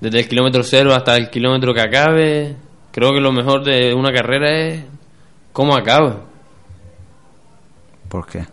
desde 0.00 0.20
el 0.20 0.28
kilómetro 0.28 0.62
cero 0.62 0.94
hasta 0.94 1.16
el 1.16 1.28
kilómetro 1.30 1.74
que 1.74 1.80
acabe. 1.80 2.56
Creo 2.96 3.12
que 3.12 3.20
lo 3.20 3.30
mejor 3.30 3.62
de 3.62 3.92
una 3.94 4.10
carrera 4.10 4.50
es 4.58 4.82
cómo 5.52 5.76
acaba. 5.76 6.22
¿Por 8.08 8.26
qué? 8.26 8.44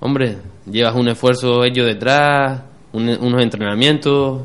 Hombre, 0.00 0.38
llevas 0.70 0.94
un 0.94 1.08
esfuerzo 1.08 1.64
hecho 1.64 1.84
detrás, 1.84 2.62
un- 2.92 3.08
unos 3.20 3.42
entrenamientos, 3.42 4.42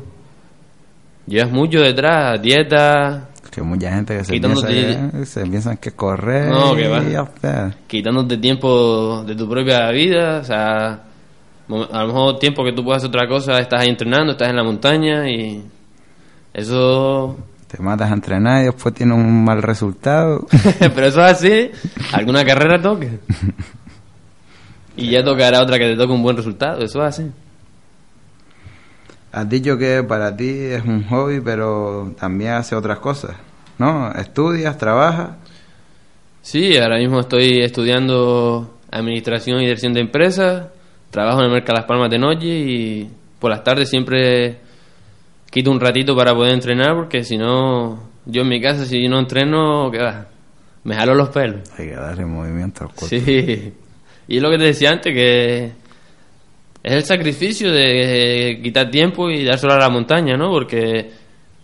llevas 1.26 1.52
mucho 1.52 1.78
detrás, 1.80 2.42
dieta, 2.42 3.28
Que 3.52 3.62
mucha 3.62 3.92
gente 3.94 4.16
que 4.18 4.24
se 4.24 4.32
piensa 4.40 4.66
que, 5.20 5.26
se 5.26 5.46
piensan 5.46 5.76
que 5.76 5.90
es 5.90 5.94
correr 5.94 6.48
No, 6.48 6.74
que 6.74 6.88
va. 6.88 6.98
quitándote 7.86 8.38
tiempo 8.38 9.22
de 9.24 9.36
tu 9.36 9.48
propia 9.48 9.88
vida, 9.92 10.40
o 10.40 10.44
sea, 10.44 10.88
a 10.88 12.00
lo 12.02 12.06
mejor 12.08 12.38
tiempo 12.40 12.64
que 12.64 12.72
tú 12.72 12.82
puedas 12.82 13.04
hacer 13.04 13.10
otra 13.16 13.28
cosa, 13.28 13.60
estás 13.60 13.82
ahí 13.82 13.88
entrenando, 13.90 14.32
estás 14.32 14.48
en 14.50 14.56
la 14.56 14.64
montaña 14.64 15.30
y 15.30 15.62
eso, 16.52 17.36
Te 17.74 17.82
matas 17.82 18.08
a 18.08 18.14
entrenar 18.14 18.62
y 18.62 18.66
después 18.66 18.94
tienes 18.94 19.16
un 19.16 19.44
mal 19.44 19.60
resultado. 19.60 20.46
pero 20.78 21.06
eso 21.06 21.26
es 21.26 21.32
así, 21.32 21.70
alguna 22.12 22.44
carrera 22.44 22.80
toca. 22.80 23.06
Y 24.96 25.10
ya 25.10 25.24
tocará 25.24 25.60
otra 25.60 25.76
que 25.76 25.86
te 25.86 25.96
toque 25.96 26.12
un 26.12 26.22
buen 26.22 26.36
resultado, 26.36 26.84
eso 26.84 27.04
es 27.04 27.08
así. 27.18 27.32
Has 29.32 29.48
dicho 29.48 29.76
que 29.76 30.04
para 30.04 30.36
ti 30.36 30.48
es 30.48 30.84
un 30.84 31.02
hobby, 31.08 31.40
pero 31.40 32.14
también 32.16 32.52
hace 32.52 32.76
otras 32.76 33.00
cosas, 33.00 33.32
¿no? 33.76 34.12
Estudias, 34.12 34.78
trabajas. 34.78 35.30
Sí, 36.42 36.76
ahora 36.78 36.98
mismo 36.98 37.18
estoy 37.18 37.60
estudiando 37.60 38.78
Administración 38.92 39.58
y 39.58 39.64
Dirección 39.64 39.94
de 39.94 40.00
Empresas, 40.02 40.68
trabajo 41.10 41.40
en 41.40 41.46
el 41.46 41.50
Mercado 41.50 41.78
Las 41.78 41.86
Palmas 41.86 42.08
de 42.08 42.20
noche 42.20 42.46
y 42.46 43.10
por 43.40 43.50
las 43.50 43.64
tardes 43.64 43.90
siempre 43.90 44.60
quito 45.54 45.70
un 45.70 45.78
ratito 45.78 46.16
para 46.16 46.34
poder 46.34 46.52
entrenar 46.52 46.96
porque 46.96 47.22
si 47.22 47.38
no, 47.38 48.10
yo 48.26 48.42
en 48.42 48.48
mi 48.48 48.60
casa 48.60 48.84
si 48.84 49.06
no 49.06 49.20
entreno, 49.20 49.88
¿qué 49.92 49.98
va? 49.98 50.26
Me 50.82 50.96
jalo 50.96 51.14
los 51.14 51.28
pelos. 51.28 51.60
Hay 51.78 51.90
que 51.90 51.94
darle 51.94 52.26
movimiento 52.26 52.82
al 52.82 52.90
cuerpo. 52.90 53.06
Sí, 53.06 53.72
y 54.26 54.36
es 54.36 54.42
lo 54.42 54.50
que 54.50 54.58
te 54.58 54.64
decía 54.64 54.90
antes, 54.90 55.14
que 55.14 55.66
es 56.82 56.92
el 56.92 57.04
sacrificio 57.04 57.70
de 57.70 58.58
quitar 58.64 58.90
tiempo 58.90 59.30
y 59.30 59.44
dárselo 59.44 59.74
a 59.74 59.78
la 59.78 59.88
montaña, 59.90 60.36
¿no? 60.36 60.50
Porque 60.50 61.12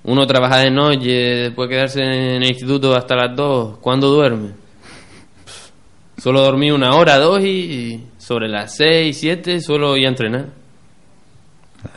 uno 0.05 0.25
trabaja 0.25 0.59
de 0.59 0.71
noche, 0.71 1.11
después 1.11 1.69
quedarse 1.69 2.01
en 2.01 2.43
el 2.43 2.45
instituto 2.45 2.95
hasta 2.95 3.17
las 3.17 3.35
2, 3.35 3.79
¿cuándo 3.79 4.09
duerme? 4.09 4.51
Solo 6.17 6.43
dormí 6.43 6.71
una 6.71 6.95
hora, 6.95 7.19
dos 7.19 7.41
y 7.41 8.05
sobre 8.19 8.49
las 8.49 8.77
6, 8.77 9.19
7 9.19 9.61
suelo 9.61 9.97
ir 9.97 10.07
a 10.07 10.11
entrenar. 10.11 10.60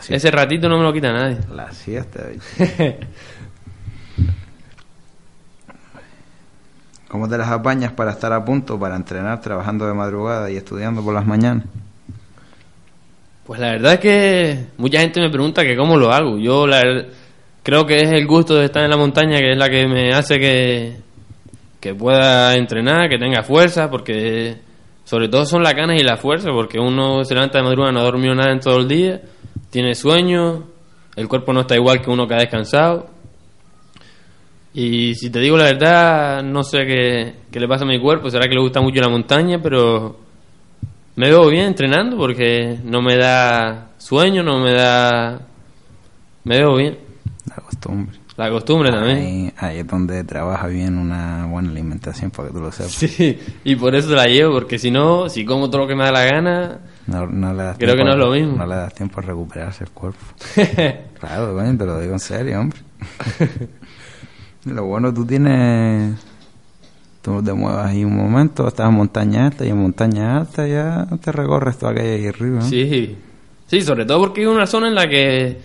Ese 0.10 0.32
ratito 0.32 0.70
no 0.70 0.78
me 0.78 0.84
lo 0.84 0.94
quita 0.94 1.12
nadie. 1.12 1.38
La 1.54 1.72
siesta. 1.72 2.22
¿Cómo 7.08 7.30
te 7.30 7.38
las 7.38 7.50
apañas 7.50 7.92
para 7.92 8.12
estar 8.12 8.34
a 8.34 8.44
punto, 8.44 8.80
para 8.80 8.96
entrenar 8.96 9.40
trabajando 9.40 9.86
de 9.86 9.94
madrugada 9.94 10.50
y 10.50 10.58
estudiando 10.58 11.04
por 11.04 11.14
las 11.14 11.28
mañanas? 11.28 11.66
Pues 13.46 13.60
la 13.60 13.72
verdad 13.72 13.94
es 13.94 14.00
que 14.00 14.66
mucha 14.78 15.00
gente 15.00 15.22
me 15.22 15.30
pregunta 15.30 15.64
que 15.64 15.76
cómo 15.76 15.98
lo 15.98 16.12
hago. 16.12 16.40
Yo 16.40 16.66
la 16.66 16.82
creo 17.62 17.86
que 17.86 17.98
es 17.98 18.12
el 18.12 18.26
gusto 18.26 18.56
de 18.56 18.66
estar 18.66 18.84
en 18.84 18.90
la 18.90 18.98
montaña 18.98 19.38
que 19.38 19.52
es 19.52 19.58
la 19.58 19.70
que 19.70 19.88
me 19.88 20.12
hace 20.14 20.40
que, 20.40 20.98
que 21.80 21.94
pueda 21.94 22.56
entrenar, 22.56 23.10
que 23.10 23.20
tenga 23.20 23.44
fuerza, 23.44 23.90
porque 23.92 24.58
sobre 25.04 25.28
todo 25.28 25.46
son 25.46 25.62
las 25.62 25.76
ganas 25.76 26.00
y 26.00 26.04
la 26.04 26.18
fuerza, 26.18 26.50
porque 26.52 26.80
uno 26.80 27.24
se 27.26 27.36
levanta 27.36 27.60
de 27.60 27.66
madrugada, 27.66 27.92
no 27.92 28.00
ha 28.00 28.04
dormido 28.06 28.34
nada 28.34 28.54
en 28.54 28.60
todo 28.60 28.80
el 28.80 28.88
día, 28.88 29.22
tiene 29.74 29.96
sueño, 29.96 30.66
el 31.16 31.28
cuerpo 31.28 31.52
no 31.52 31.62
está 31.62 31.74
igual 31.74 32.00
que 32.00 32.12
uno 32.12 32.28
que 32.28 32.36
ha 32.36 32.42
descansado. 32.42 33.10
Y 34.72 35.16
si 35.16 35.32
te 35.32 35.40
digo 35.40 35.58
la 35.58 35.64
verdad, 35.64 36.44
no 36.44 36.64
sé 36.64 36.86
qué, 36.86 37.36
qué 37.52 37.60
le 37.60 37.68
pasa 37.68 37.84
a 37.84 37.88
mi 37.88 38.00
cuerpo, 38.00 38.30
será 38.30 38.48
que 38.48 38.54
le 38.54 38.62
gusta 38.62 38.82
mucho 38.82 39.02
la 39.02 39.10
montaña, 39.10 39.60
pero 39.64 40.16
me 41.16 41.30
veo 41.30 41.50
bien 41.50 41.66
entrenando 41.66 42.18
porque 42.18 42.78
no 42.84 43.02
me 43.02 43.18
da 43.18 43.94
sueño, 43.98 44.44
no 44.44 44.60
me 44.60 44.74
da... 44.74 45.42
Me 46.44 46.60
veo 46.60 46.76
bien. 46.76 47.00
La 47.50 47.56
costumbre. 47.56 48.20
La 48.36 48.50
costumbre 48.50 48.90
también. 48.90 49.18
Ahí, 49.18 49.54
ahí 49.58 49.78
es 49.80 49.88
donde 49.88 50.24
trabaja 50.24 50.66
bien 50.68 50.98
una 50.98 51.46
buena 51.46 51.70
alimentación, 51.70 52.32
para 52.32 52.48
que 52.48 52.54
tú 52.56 52.62
lo 52.62 52.72
sepas. 52.72 52.92
Sí, 52.94 53.38
y 53.64 53.76
por 53.76 53.94
eso 53.94 54.10
la 54.16 54.26
llevo, 54.26 54.54
porque 54.54 54.80
si 54.80 54.90
no, 54.90 55.30
si 55.30 55.46
como 55.46 55.70
todo 55.70 55.82
lo 55.84 55.88
que 55.88 55.96
me 55.96 56.04
da 56.04 56.12
la 56.12 56.26
gana, 56.26 56.80
No, 57.06 57.28
no 57.28 57.54
le 57.54 57.64
das 57.64 57.78
Creo 57.78 57.96
que 57.96 58.04
no 58.04 58.10
es 58.12 58.16
a- 58.16 58.20
lo 58.20 58.32
mismo. 58.32 58.58
No 58.58 58.66
le 58.66 58.76
das 58.76 58.94
tiempo 58.96 59.20
a 59.20 59.24
recuperarse 59.24 59.84
el 59.84 59.92
cuerpo. 59.92 60.20
claro, 61.20 61.54
coño, 61.54 61.78
te 61.78 61.86
lo 61.86 62.00
digo 62.00 62.14
en 62.14 62.20
serio, 62.20 62.60
hombre. 62.60 62.80
lo 64.66 64.86
bueno, 64.86 65.14
tú 65.14 65.26
tienes... 65.26 66.16
Tú 67.22 67.42
te 67.42 67.54
muevas 67.54 67.88
ahí 67.88 68.04
un 68.04 68.18
momento, 68.18 68.68
estás 68.68 68.90
en 68.90 68.96
montaña 68.96 69.46
alta 69.46 69.66
y 69.66 69.70
en 69.70 69.78
montaña 69.78 70.38
alta 70.40 70.68
ya 70.68 71.08
te 71.22 71.32
recorres 71.32 71.78
toda 71.78 71.94
aquella 71.94 72.16
ahí 72.16 72.28
arriba. 72.28 72.56
¿no? 72.60 72.62
sí. 72.64 73.16
Sí, 73.66 73.82
sobre 73.82 74.06
todo 74.06 74.20
porque 74.20 74.42
es 74.42 74.48
una 74.48 74.68
zona 74.68 74.90
en 74.90 74.94
la 74.96 75.08
que 75.08 75.58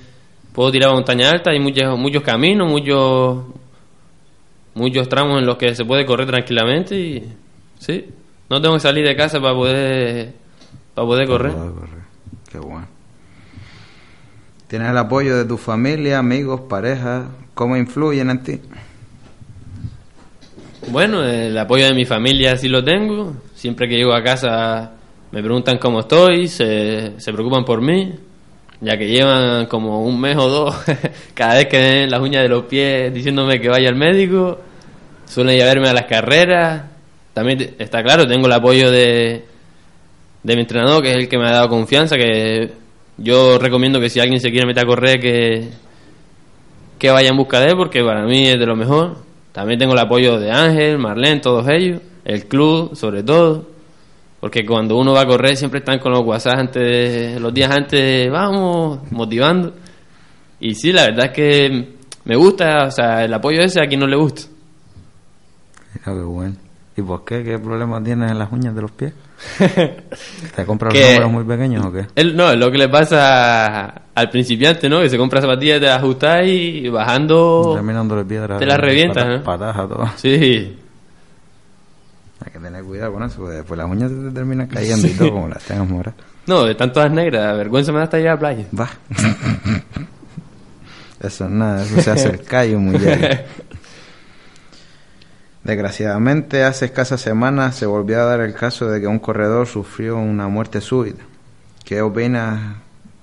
puedo 0.53 0.71
tirar 0.71 0.91
a 0.91 0.95
montaña 0.95 1.31
alta, 1.31 1.51
hay 1.51 1.61
muchos, 1.61 1.99
muchos 1.99 2.23
caminos, 2.23 2.69
muchos, 2.69 3.45
muchos 4.75 5.09
tramos 5.09 5.39
en 5.39 5.47
los 5.47 5.57
que 5.57 5.75
se 5.75 5.85
puede 5.85 6.05
correr 6.05 6.27
tranquilamente 6.27 6.99
y 6.99 7.33
sí, 7.79 8.07
no 8.49 8.61
tengo 8.61 8.75
que 8.75 8.81
salir 8.81 9.07
de 9.07 9.17
casa 9.17 9.41
para 9.41 9.55
poder, 9.55 10.33
para 10.95 11.07
poder 11.07 11.29
correr. 11.29 11.53
Para 11.53 11.65
poder 11.65 11.81
correr. 11.81 12.05
Qué 12.51 12.59
bueno. 12.59 12.87
¿Tienes 14.67 14.91
el 14.91 14.99
apoyo 14.99 15.37
de 15.37 15.45
tu 15.45 15.57
familia, 15.57 16.19
amigos, 16.19 16.63
pareja? 16.69 17.29
¿Cómo 17.55 17.77
influyen 17.77 18.31
en 18.31 18.43
ti? 18.43 18.61
Bueno, 20.91 21.25
el 21.25 21.57
apoyo 21.57 21.87
de 21.87 21.95
mi 21.95 22.05
familia 22.05 22.57
sí 22.57 22.69
lo 22.69 22.85
tengo. 22.85 23.35
Siempre 23.55 23.89
que 23.89 23.97
llego 23.97 24.13
a 24.13 24.23
casa 24.23 24.93
me 25.31 25.43
preguntan 25.43 25.79
cómo 25.79 26.01
estoy, 26.01 26.49
se, 26.49 27.19
se 27.19 27.33
preocupan 27.33 27.65
por 27.65 27.83
mí, 27.83 28.15
ya 28.81 28.97
que 28.97 29.09
llevan 29.09 29.67
como 29.67 30.03
un 30.03 30.21
mes 30.21 30.37
o 30.37 30.49
dos 30.49 30.77
cada 31.35 31.55
vez 31.55 31.67
que 31.67 31.79
ven 31.79 32.11
las 32.11 32.21
uñas 32.21 32.43
de 32.43 32.49
los 32.49 32.65
pies 32.65 33.13
diciéndome 33.13 33.61
que 33.61 33.69
vaya 33.69 33.89
al 33.89 33.97
médico. 33.97 34.59
Suelen 35.27 35.57
llevarme 35.57 35.89
a 35.89 35.93
las 35.93 36.07
carreras. 36.07 36.85
También 37.35 37.75
está 37.79 38.03
claro, 38.03 38.27
tengo 38.27 38.47
el 38.47 38.53
apoyo 38.53 38.91
de, 38.91 39.45
de 40.43 40.55
mi 40.55 40.63
entrenador, 40.63 41.03
que 41.03 41.11
es 41.11 41.17
el 41.17 41.29
que 41.29 41.39
me 41.39 41.47
ha 41.47 41.53
dado 41.53 41.69
confianza, 41.69 42.17
que 42.17 42.73
yo 43.17 43.59
recomiendo 43.59 44.01
que 44.01 44.11
si 44.11 44.21
alguien 44.21 44.41
se 44.41 44.51
quiere 44.51 44.67
meter 44.67 44.85
a 44.85 44.87
correr, 44.87 45.21
que, 45.21 45.69
que 46.99 47.11
vaya 47.11 47.29
en 47.29 47.37
busca 47.37 47.61
de 47.61 47.69
él, 47.69 47.77
porque 47.77 48.03
para 48.03 48.25
mí 48.25 48.49
es 48.49 48.59
de 48.59 48.67
lo 48.67 48.75
mejor. 48.75 49.19
También 49.53 49.79
tengo 49.79 49.93
el 49.93 49.99
apoyo 49.99 50.39
de 50.39 50.51
Ángel, 50.51 50.99
Marlene, 50.99 51.41
todos 51.41 51.69
ellos, 51.69 52.01
el 52.25 52.47
club 52.47 52.95
sobre 52.95 53.23
todo, 53.23 53.67
porque 54.41 54.65
cuando 54.65 54.97
uno 54.97 55.13
va 55.13 55.23
a 55.23 55.27
correr 55.27 55.57
siempre 55.57 55.81
están 55.81 55.99
con 55.99 56.13
los 56.13 56.25
WhatsApp 56.25 56.59
antes, 56.59 57.41
los 57.41 57.53
días 57.53 57.71
antes, 57.71 58.31
vamos, 58.31 59.01
motivando. 59.11 59.73
Y 60.61 60.75
sí, 60.75 60.93
la 60.93 61.05
verdad 61.05 61.27
es 61.27 61.33
que 61.33 61.89
me 62.25 62.37
gusta, 62.37 62.85
o 62.87 62.91
sea, 62.91 63.25
el 63.25 63.33
apoyo 63.35 63.61
ese 63.61 63.81
a 63.83 63.87
quien 63.87 64.01
no 64.01 64.07
le 64.07 64.17
gusta. 64.17 64.43
Mira, 65.95 66.05
qué 66.19 66.25
bueno. 66.25 66.55
¿Y 66.97 67.03
por 67.03 67.25
qué? 67.25 67.45
¿Qué 67.45 67.59
problema 67.59 68.03
tienes 68.03 68.31
en 68.33 68.39
las 68.39 68.51
uñas 68.53 68.75
de 68.75 68.83
los 68.83 68.91
pies? 68.91 69.13
¿Te 70.57 70.65
compras 70.67 70.93
los 70.93 71.03
números 71.03 71.31
muy 71.33 71.45
pequeños 71.45 71.87
o 71.87 71.93
qué? 71.93 72.07
No, 72.35 72.51
es 72.51 72.59
lo 72.59 72.71
que 72.73 72.79
le 72.79 72.89
pasa 72.89 74.03
al 74.15 74.31
principiante, 74.31 74.89
¿no? 74.89 75.01
Que 75.01 75.09
se 75.09 75.17
compra 75.17 75.41
zapatillas 75.41 75.81
de 75.81 75.89
ajustar 75.91 76.45
y 76.45 76.89
bajando... 76.89 77.73
Terminándole 77.77 78.25
piedras. 78.25 78.59
Te 78.59 78.67
las 78.67 78.79
revientas, 78.79 79.25
patas- 79.25 79.39
¿no? 79.39 79.45
Patas 79.45 79.77
a 79.77 79.89
todo. 79.89 80.07
Sí. 80.17 80.77
Hay 82.45 82.53
que 82.53 82.59
tener 82.59 82.85
cuidado 82.85 83.13
con 83.13 83.23
eso, 83.25 83.39
porque 83.39 83.57
después 83.57 83.79
las 83.79 83.91
uñas 83.91 84.11
se 84.11 84.17
te 84.17 84.31
terminan 84.31 84.69
cayendo 84.69 85.09
y 85.09 85.11
todo, 85.11 85.33
como 85.33 85.49
las 85.49 85.63
tengas 85.65 85.89
moradas. 85.89 86.21
No, 86.47 86.65
de 86.65 86.75
tantas 86.75 87.11
negras, 87.11 87.57
vergüenza 87.57 87.93
me 87.93 87.99
da 87.99 88.05
hasta 88.05 88.21
ir 88.21 88.29
a 88.29 88.35
la 88.35 88.39
playa. 88.39 88.67
Va. 88.79 88.89
Eso 91.21 91.47
es 91.47 91.51
nada, 91.51 91.83
eso 91.83 92.01
se 92.01 92.13
hace 92.13 92.29
el 92.29 92.43
callo 92.45 92.79
muy 92.79 92.97
bien. 92.97 93.21
Desgraciadamente, 95.65 96.63
hace 96.63 96.85
escasas 96.85 97.21
semanas 97.21 97.75
se 97.75 97.87
volvió 97.87 98.21
a 98.21 98.25
dar 98.25 98.41
el 98.41 98.55
caso 98.55 98.89
de 98.89 99.01
que 99.01 99.09
un 99.09 99.19
corredor 99.19 99.67
sufrió 99.67 100.17
una 100.17 100.47
muerte 100.47 100.81
súbita. 100.81 101.25
¿Qué 101.85 102.03
opinas? 102.03 102.77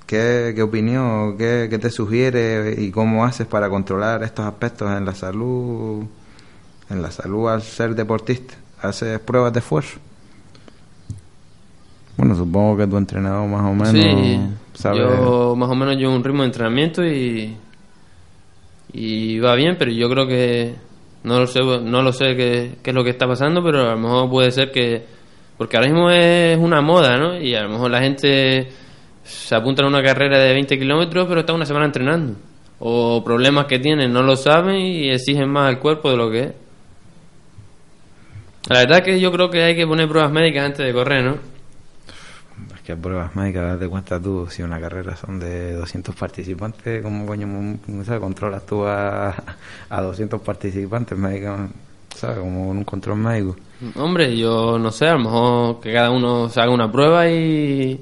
¿Qué, 0.06 0.52
qué 0.54 0.62
opinión? 0.62 1.38
Qué, 1.38 1.68
¿Qué 1.70 1.80
te 1.80 1.90
sugiere? 1.90 2.76
¿Y 2.78 2.92
cómo 2.92 3.26
haces 3.26 3.48
para 3.48 3.70
controlar 3.70 4.24
estos 4.24 4.46
aspectos 4.46 4.92
en 4.92 5.06
la 5.06 5.16
salud? 5.16 6.04
En 6.90 7.02
la 7.02 7.12
salud 7.12 7.50
al 7.50 7.62
ser 7.62 7.96
deportista. 7.96 8.56
¿Haces 8.82 9.20
pruebas 9.20 9.54
de 9.54 9.60
esfuerzo? 9.60 10.00
Bueno, 12.18 12.36
supongo 12.36 12.78
que 12.78 12.88
tu 12.88 12.98
entrenador 12.98 13.48
más 13.50 13.62
o 13.62 13.74
menos 13.74 13.92
Sí, 13.92 14.40
sabe. 14.74 15.00
yo 15.00 15.56
más 15.56 15.70
o 15.70 15.76
menos 15.76 15.96
llevo 15.98 16.16
un 16.16 16.24
ritmo 16.24 16.42
de 16.44 16.48
entrenamiento 16.48 17.04
y 17.06 17.56
y 18.94 19.40
va 19.40 19.56
bien, 19.56 19.76
pero 19.78 19.92
yo 19.92 20.10
creo 20.10 20.26
que 20.26 20.76
no 21.24 21.40
lo 21.40 21.48
sé, 21.48 21.60
no 21.62 22.02
lo 22.02 22.14
sé 22.14 22.36
qué, 22.38 22.76
qué 22.82 22.92
es 22.92 22.96
lo 22.96 23.04
que 23.04 23.10
está 23.10 23.28
pasando, 23.28 23.62
pero 23.62 23.82
a 23.82 23.96
lo 23.96 23.98
mejor 24.00 24.30
puede 24.30 24.52
ser 24.52 24.72
que 24.72 25.04
porque 25.58 25.76
ahora 25.76 25.90
mismo 25.90 26.10
es 26.10 26.58
una 26.58 26.82
moda, 26.82 27.18
¿no? 27.18 27.38
Y 27.38 27.56
a 27.56 27.64
lo 27.64 27.70
mejor 27.70 27.92
la 27.92 28.02
gente 28.02 28.70
se 29.24 29.56
apunta 29.56 29.84
a 29.84 29.88
una 29.88 30.04
carrera 30.04 30.38
de 30.40 30.54
20 30.54 30.78
kilómetros, 30.78 31.28
pero 31.28 31.42
está 31.42 31.54
una 31.54 31.66
semana 31.66 31.86
entrenando. 31.86 32.36
O 32.80 33.24
problemas 33.24 33.66
que 33.66 33.80
tienen, 33.80 34.12
no 34.14 34.22
lo 34.22 34.36
saben 34.36 34.76
y 34.78 35.10
exigen 35.10 35.50
más 35.50 35.68
al 35.70 35.80
cuerpo 35.80 36.12
de 36.12 36.18
lo 36.18 36.30
que 36.30 36.40
es. 36.42 36.54
La 38.70 38.80
verdad 38.80 39.04
que 39.04 39.20
yo 39.20 39.32
creo 39.32 39.50
que 39.50 39.64
hay 39.64 39.76
que 39.76 39.86
poner 39.86 40.08
pruebas 40.08 40.32
médicas 40.32 40.66
antes 40.66 40.86
de 40.86 40.94
correr, 40.94 41.24
¿no? 41.24 41.38
Es 42.74 42.82
que 42.82 42.96
pruebas 42.96 43.36
médicas, 43.36 43.74
date 43.74 43.88
cuenta 43.88 44.20
tú, 44.20 44.48
si 44.50 44.64
una 44.64 44.80
carrera 44.80 45.16
son 45.16 45.40
de 45.40 45.74
200 45.74 46.16
participantes, 46.16 47.04
¿cómo 47.04 47.26
coño 47.26 47.48
sabes, 48.04 48.22
controlas 48.22 48.66
tú 48.66 48.86
a, 48.86 49.36
a 49.90 50.02
200 50.02 50.42
participantes 50.42 51.18
médicos? 51.18 51.70
¿Sabes? 52.16 52.40
Como 52.40 52.70
un 52.70 52.84
control 52.86 53.18
médico. 53.18 53.58
Hombre, 53.96 54.38
yo 54.38 54.80
no 54.80 54.90
sé, 54.92 55.08
a 55.08 55.14
lo 55.14 55.20
mejor 55.20 55.80
que 55.82 55.92
cada 55.92 56.12
uno 56.12 56.48
se 56.50 56.62
haga 56.62 56.72
una 56.72 56.92
prueba 56.92 57.28
y 57.30 58.00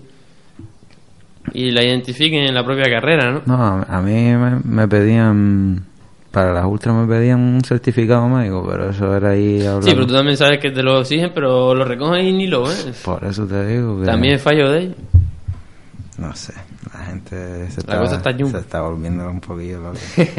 y 1.51 1.71
la 1.71 1.83
identifiquen 1.83 2.45
en 2.45 2.53
la 2.53 2.63
propia 2.63 2.89
carrera, 2.89 3.31
¿no? 3.31 3.41
No, 3.45 3.55
a, 3.55 3.81
a 3.83 4.01
mí 4.01 4.13
me, 4.13 4.59
me 4.63 4.87
pedían, 4.87 5.85
para 6.33 6.51
las 6.51 6.65
ultras 6.65 6.95
me 6.95 7.05
pedían 7.05 7.39
un 7.39 7.63
certificado 7.63 8.27
médico, 8.27 8.67
pero 8.67 8.89
eso 8.89 9.15
era 9.15 9.29
ahí 9.29 9.59
hablando. 9.61 9.85
Sí, 9.85 9.93
pero 9.93 10.07
tú 10.07 10.13
también 10.13 10.35
sabes 10.35 10.57
que 10.57 10.71
te 10.71 10.81
lo 10.81 10.99
exigen, 11.01 11.31
pero 11.31 11.75
lo 11.75 11.85
recogen 11.85 12.25
y 12.25 12.33
ni 12.33 12.47
lo 12.47 12.63
ves. 12.63 13.03
Por 13.05 13.23
eso 13.23 13.45
te 13.45 13.67
digo 13.67 13.99
que... 13.99 14.07
También 14.07 14.33
es 14.33 14.41
fallo 14.41 14.71
de 14.71 14.79
ellos. 14.79 14.97
No 16.17 16.35
sé, 16.35 16.55
la 16.91 17.05
gente 17.05 17.69
se 17.69 17.85
La 17.85 17.99
cosa 17.99 18.15
está 18.15 18.31
yum. 18.31 18.49
se 18.49 18.57
está 18.57 18.81
volviendo 18.81 19.29
un 19.29 19.41
poquillo 19.41 19.79
loca. 19.79 19.99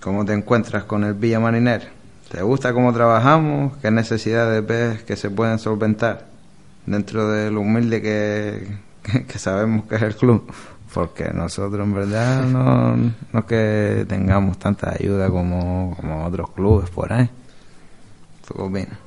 ¿Cómo 0.00 0.24
te 0.24 0.32
encuentras 0.32 0.82
con 0.82 1.04
el 1.04 1.14
Villa 1.14 1.38
Marinero? 1.38 1.84
¿Te 2.32 2.42
gusta 2.42 2.72
cómo 2.72 2.92
trabajamos? 2.92 3.76
¿Qué 3.76 3.92
necesidades 3.92 4.66
ves 4.66 5.04
que 5.04 5.14
se 5.14 5.30
pueden 5.30 5.60
solventar 5.60 6.26
dentro 6.84 7.28
de 7.28 7.52
lo 7.52 7.60
humilde 7.60 8.02
que, 8.02 8.66
que, 9.28 9.38
sabemos 9.38 9.86
que 9.86 9.96
es 9.96 10.02
el 10.02 10.16
club? 10.16 10.50
Porque 10.92 11.30
nosotros 11.32 11.86
en 11.86 11.94
verdad 11.94 12.44
no, 12.44 12.96
no 13.32 13.46
que 13.46 14.04
tengamos 14.08 14.58
tanta 14.58 14.94
ayuda 14.98 15.28
como, 15.30 15.96
como 15.96 16.26
otros 16.26 16.50
clubes 16.50 16.90
por 16.90 17.12
ahí. 17.12 17.28
¿Tú 18.46 18.54
qué 18.54 18.62
opinas? 18.62 18.98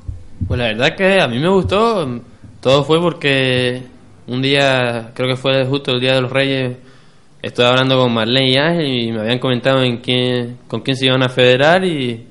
Pues 0.47 0.59
la 0.59 0.65
verdad 0.67 0.95
que 0.95 1.21
a 1.21 1.27
mí 1.27 1.39
me 1.39 1.49
gustó. 1.49 2.21
Todo 2.59 2.83
fue 2.83 2.99
porque 2.99 3.83
un 4.27 4.41
día, 4.41 5.11
creo 5.13 5.29
que 5.29 5.35
fue 5.35 5.65
justo 5.65 5.91
el 5.91 6.01
día 6.01 6.15
de 6.15 6.21
los 6.21 6.31
Reyes, 6.31 6.77
estoy 7.41 7.65
hablando 7.65 7.99
con 7.99 8.11
Marlene 8.11 8.49
y 8.49 8.57
Ángel 8.57 8.87
y 8.87 9.11
me 9.11 9.19
habían 9.19 9.37
comentado 9.37 9.83
en 9.83 9.97
quién, 9.97 10.57
con 10.67 10.81
quién 10.81 10.97
se 10.97 11.05
iban 11.05 11.21
a 11.21 11.29
federar 11.29 11.85
y 11.85 12.25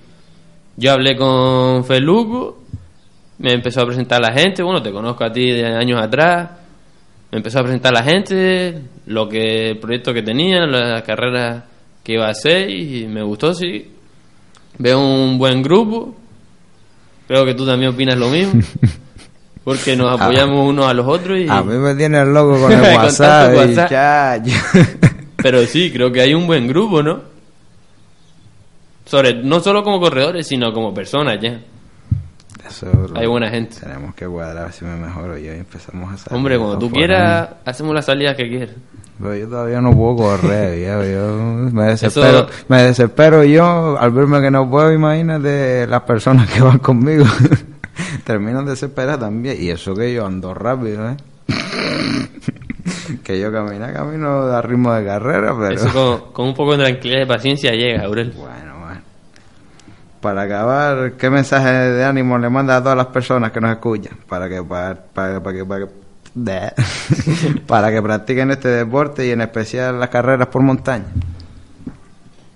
yo 0.76 0.92
hablé 0.92 1.16
con 1.16 1.84
Feluco 1.84 2.64
me 3.38 3.52
empezó 3.52 3.82
a 3.82 3.86
presentar 3.86 4.20
la 4.20 4.32
gente, 4.32 4.62
bueno, 4.62 4.82
te 4.82 4.92
conozco 4.92 5.24
a 5.24 5.32
ti 5.32 5.50
de 5.50 5.66
años 5.66 6.00
atrás, 6.00 6.50
me 7.34 7.38
empezó 7.38 7.58
a 7.58 7.62
presentar 7.64 7.92
la 7.92 8.04
gente, 8.04 8.80
lo 9.06 9.28
que, 9.28 9.70
el 9.70 9.78
proyecto 9.78 10.14
que 10.14 10.22
tenía, 10.22 10.66
las 10.66 11.02
carreras 11.02 11.64
que 12.04 12.12
iba 12.12 12.28
a 12.28 12.30
hacer 12.30 12.70
y 12.70 13.08
me 13.08 13.24
gustó, 13.24 13.52
sí. 13.52 13.90
Veo 14.78 15.00
un 15.00 15.36
buen 15.36 15.60
grupo, 15.60 16.14
creo 17.26 17.44
que 17.44 17.54
tú 17.54 17.66
también 17.66 17.90
opinas 17.90 18.16
lo 18.16 18.28
mismo. 18.28 18.62
Porque 19.64 19.96
nos 19.96 20.12
apoyamos 20.20 20.64
unos 20.68 20.86
a 20.86 20.94
los 20.94 21.08
otros 21.08 21.36
y... 21.40 21.48
A 21.48 21.60
mí 21.64 21.76
me 21.76 21.96
tiene 21.96 22.20
el 22.20 22.32
loco 22.32 22.56
con 22.60 22.70
el 22.72 22.80
Con 22.80 22.94
WhatsApp. 22.94 23.52
y 23.52 23.56
WhatsApp. 23.56 23.90
chacho. 23.90 24.52
Pero 25.38 25.66
sí, 25.66 25.90
creo 25.90 26.12
que 26.12 26.20
hay 26.20 26.34
un 26.34 26.46
buen 26.46 26.68
grupo, 26.68 27.02
¿no? 27.02 27.20
Sobre, 29.06 29.42
no 29.42 29.58
solo 29.58 29.82
como 29.82 29.98
corredores, 29.98 30.46
sino 30.46 30.72
como 30.72 30.94
personas 30.94 31.40
ya. 31.42 31.58
Eso 32.66 32.86
Hay 33.14 33.26
buena 33.26 33.50
gente. 33.50 33.76
Tenemos 33.80 34.14
que 34.14 34.26
cuadrar 34.26 34.72
si 34.72 34.84
me 34.84 34.96
mejoro 34.96 35.36
yo 35.36 35.54
y 35.54 35.58
empezamos 35.58 36.12
a 36.12 36.16
salir. 36.16 36.36
Hombre, 36.36 36.58
cuando 36.58 36.78
tú 36.78 36.90
quieras, 36.90 37.50
hacemos 37.64 37.94
las 37.94 38.06
salidas 38.06 38.36
que 38.36 38.48
quieras. 38.48 38.76
Pero 39.18 39.36
yo 39.36 39.48
todavía 39.48 39.80
no 39.80 39.92
puedo 39.92 40.16
correr, 40.16 40.78
yo 41.14 41.70
me 41.72 41.84
desespero, 41.84 42.48
me 42.68 42.82
desespero 42.82 43.44
yo 43.44 43.96
al 43.98 44.10
verme 44.10 44.40
que 44.40 44.50
no 44.50 44.68
puedo, 44.68 44.92
imagínate 44.92 45.86
las 45.86 46.02
personas 46.02 46.50
que 46.50 46.60
van 46.60 46.78
conmigo. 46.78 47.24
Terminan 48.24 48.66
desesperadas 48.66 49.20
también, 49.20 49.56
y 49.60 49.70
eso 49.70 49.94
que 49.94 50.12
yo 50.12 50.26
ando 50.26 50.52
rápido, 50.52 51.10
¿eh? 51.10 51.16
que 53.22 53.38
yo 53.38 53.52
camino, 53.52 53.86
camino 53.92 54.42
a 54.42 54.60
ritmo 54.62 54.92
de 54.94 55.04
carrera, 55.04 55.54
pero... 55.56 55.74
Eso 55.74 55.92
con, 55.92 56.32
con 56.32 56.48
un 56.48 56.54
poco 56.54 56.76
de 56.76 56.84
tranquilidad 56.84 57.22
y 57.22 57.26
paciencia 57.26 57.70
llega, 57.72 58.04
Aurel. 58.04 58.32
Bueno. 58.32 58.63
Para 60.24 60.44
acabar, 60.44 61.18
¿qué 61.18 61.28
mensaje 61.28 61.68
de 61.68 62.02
ánimo 62.02 62.38
le 62.38 62.48
manda 62.48 62.78
a 62.78 62.82
todas 62.82 62.96
las 62.96 63.08
personas 63.08 63.52
que 63.52 63.60
nos 63.60 63.72
escuchan? 63.72 64.16
Para 64.26 64.48
que, 64.48 64.62
para, 64.62 64.94
para, 64.94 65.42
para 65.42 65.54
que, 65.58 65.66
para 65.66 65.86
que, 65.86 67.60
para 67.66 67.92
que 67.92 68.00
practiquen 68.00 68.50
este 68.50 68.68
deporte 68.68 69.26
y 69.26 69.32
en 69.32 69.42
especial 69.42 70.00
las 70.00 70.08
carreras 70.08 70.48
por 70.48 70.62
montaña. 70.62 71.04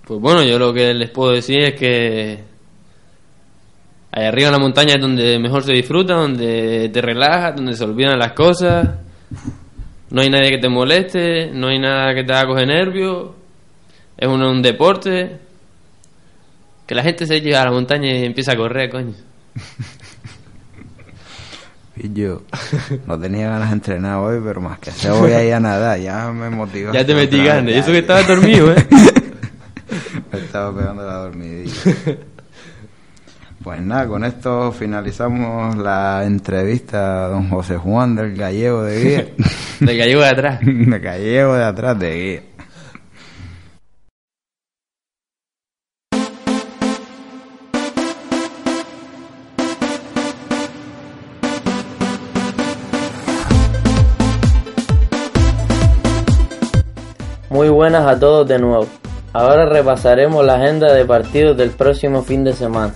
Pues 0.03 0.19
bueno, 0.19 0.43
yo 0.45 0.59
lo 0.59 0.73
que 0.73 0.95
les 0.95 1.11
puedo 1.11 1.33
decir 1.33 1.59
es 1.59 1.75
que 1.75 2.39
ahí 4.13 4.25
arriba 4.25 4.49
en 4.49 4.55
la 4.55 4.61
montaña 4.61 4.95
es 4.95 5.03
donde 5.03 5.39
mejor 5.39 5.63
se 5.63 5.73
disfruta, 5.73 6.15
donde 6.15 6.89
te 6.89 7.03
relajas, 7.03 7.55
donde 7.55 7.75
se 7.75 7.85
olvidan 7.85 8.19
las 8.19 8.33
cosas. 8.33 8.89
No 10.09 10.23
hay 10.23 10.31
nadie 10.31 10.53
que 10.53 10.59
te 10.59 10.71
moleste, 10.71 11.51
no 11.53 11.69
hay 11.69 11.79
nada 11.79 12.15
que 12.15 12.25
te 12.25 12.33
haga 12.33 12.49
coger 12.49 12.67
nervios. 12.67 13.29
Es 14.17 14.27
un, 14.27 14.43
un 14.43 14.63
deporte. 14.63 15.48
Que 16.89 16.95
la 16.95 17.03
gente 17.03 17.27
se 17.27 17.43
llega 17.43 17.61
a 17.61 17.67
la 17.67 17.71
montaña 17.71 18.11
y 18.11 18.25
empieza 18.25 18.53
a 18.53 18.57
correr, 18.57 18.89
coño. 18.89 19.13
Y 21.97 22.13
yo 22.15 22.43
no 23.07 23.19
tenía 23.19 23.51
ganas 23.51 23.69
de 23.69 23.75
entrenar 23.75 24.17
hoy, 24.17 24.41
pero 24.43 24.63
más 24.63 24.79
que 24.79 24.91
sea 24.91 25.13
voy 25.13 25.33
a 25.33 25.45
ir 25.45 25.53
a 25.53 25.61
nadar, 25.61 26.01
ya 26.01 26.33
me 26.33 26.49
motivó. 26.49 26.93
Ya 26.93 27.05
te 27.05 27.15
metí 27.15 27.45
ganas, 27.45 27.75
y 27.75 27.77
eso 27.77 27.89
que 27.89 27.93
ya. 27.95 27.99
estabas 27.99 28.27
dormido, 28.27 28.73
¿eh? 28.73 28.87
Me 30.33 30.39
estaba 30.39 30.75
pegando 30.75 31.05
la 31.05 31.15
dormidilla. 31.15 31.73
Pues 33.63 33.83
nada, 33.83 34.07
con 34.07 34.25
esto 34.25 34.73
finalizamos 34.73 35.77
la 35.77 36.25
entrevista 36.25 37.27
a 37.27 37.29
don 37.29 37.51
José 37.51 37.77
Juan 37.77 38.15
del 38.15 38.35
Gallego 38.35 38.83
de 38.83 39.03
Guía. 39.03 39.29
Del 39.81 39.99
gallego 39.99 40.23
de 40.23 40.29
atrás. 40.29 40.61
de 40.63 40.99
Gallego 40.99 41.55
de 41.55 41.65
atrás 41.65 41.99
de 41.99 42.15
Guía. 42.15 42.43
Muy 57.59 57.71
buenas 57.71 58.07
a 58.07 58.17
todos 58.17 58.47
de 58.47 58.61
nuevo. 58.61 58.87
Ahora 59.33 59.67
repasaremos 59.67 60.47
la 60.47 60.55
agenda 60.55 60.93
de 60.93 61.05
partidos 61.05 61.57
del 61.57 61.71
próximo 61.71 62.23
fin 62.23 62.45
de 62.45 62.53
semana. 62.53 62.95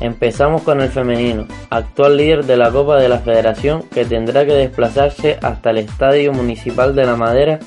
Empezamos 0.00 0.60
con 0.60 0.82
el 0.82 0.90
femenino, 0.90 1.46
actual 1.70 2.18
líder 2.18 2.44
de 2.44 2.58
la 2.58 2.70
Copa 2.70 2.98
de 2.98 3.08
la 3.08 3.20
Federación 3.20 3.84
que 3.84 4.04
tendrá 4.04 4.44
que 4.44 4.52
desplazarse 4.52 5.38
hasta 5.40 5.70
el 5.70 5.78
Estadio 5.78 6.30
Municipal 6.34 6.94
de 6.94 7.06
la 7.06 7.16
Madera 7.16 7.58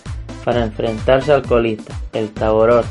para 0.45 0.64
enfrentarse 0.64 1.32
al 1.32 1.41
colista, 1.41 1.95
el 2.14 2.30
Taboror. 2.30 2.86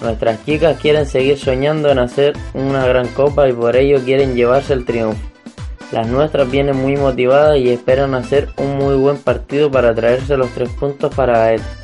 Nuestras 0.00 0.44
chicas 0.44 0.80
quieren 0.80 1.06
seguir 1.06 1.38
soñando 1.38 1.90
en 1.90 2.00
hacer 2.00 2.32
una 2.54 2.84
gran 2.84 3.06
copa 3.06 3.48
y 3.48 3.52
por 3.52 3.76
ello 3.76 4.00
quieren 4.04 4.34
llevarse 4.34 4.72
el 4.72 4.84
triunfo. 4.84 5.22
Las 5.92 6.08
nuestras 6.08 6.50
vienen 6.50 6.76
muy 6.76 6.96
motivadas 6.96 7.58
y 7.58 7.70
esperan 7.70 8.16
hacer 8.16 8.48
un 8.56 8.78
muy 8.78 8.96
buen 8.96 9.18
partido 9.18 9.70
para 9.70 9.94
traerse 9.94 10.36
los 10.36 10.50
tres 10.50 10.70
puntos 10.70 11.14
para 11.14 11.38
Gaeta. 11.38 11.81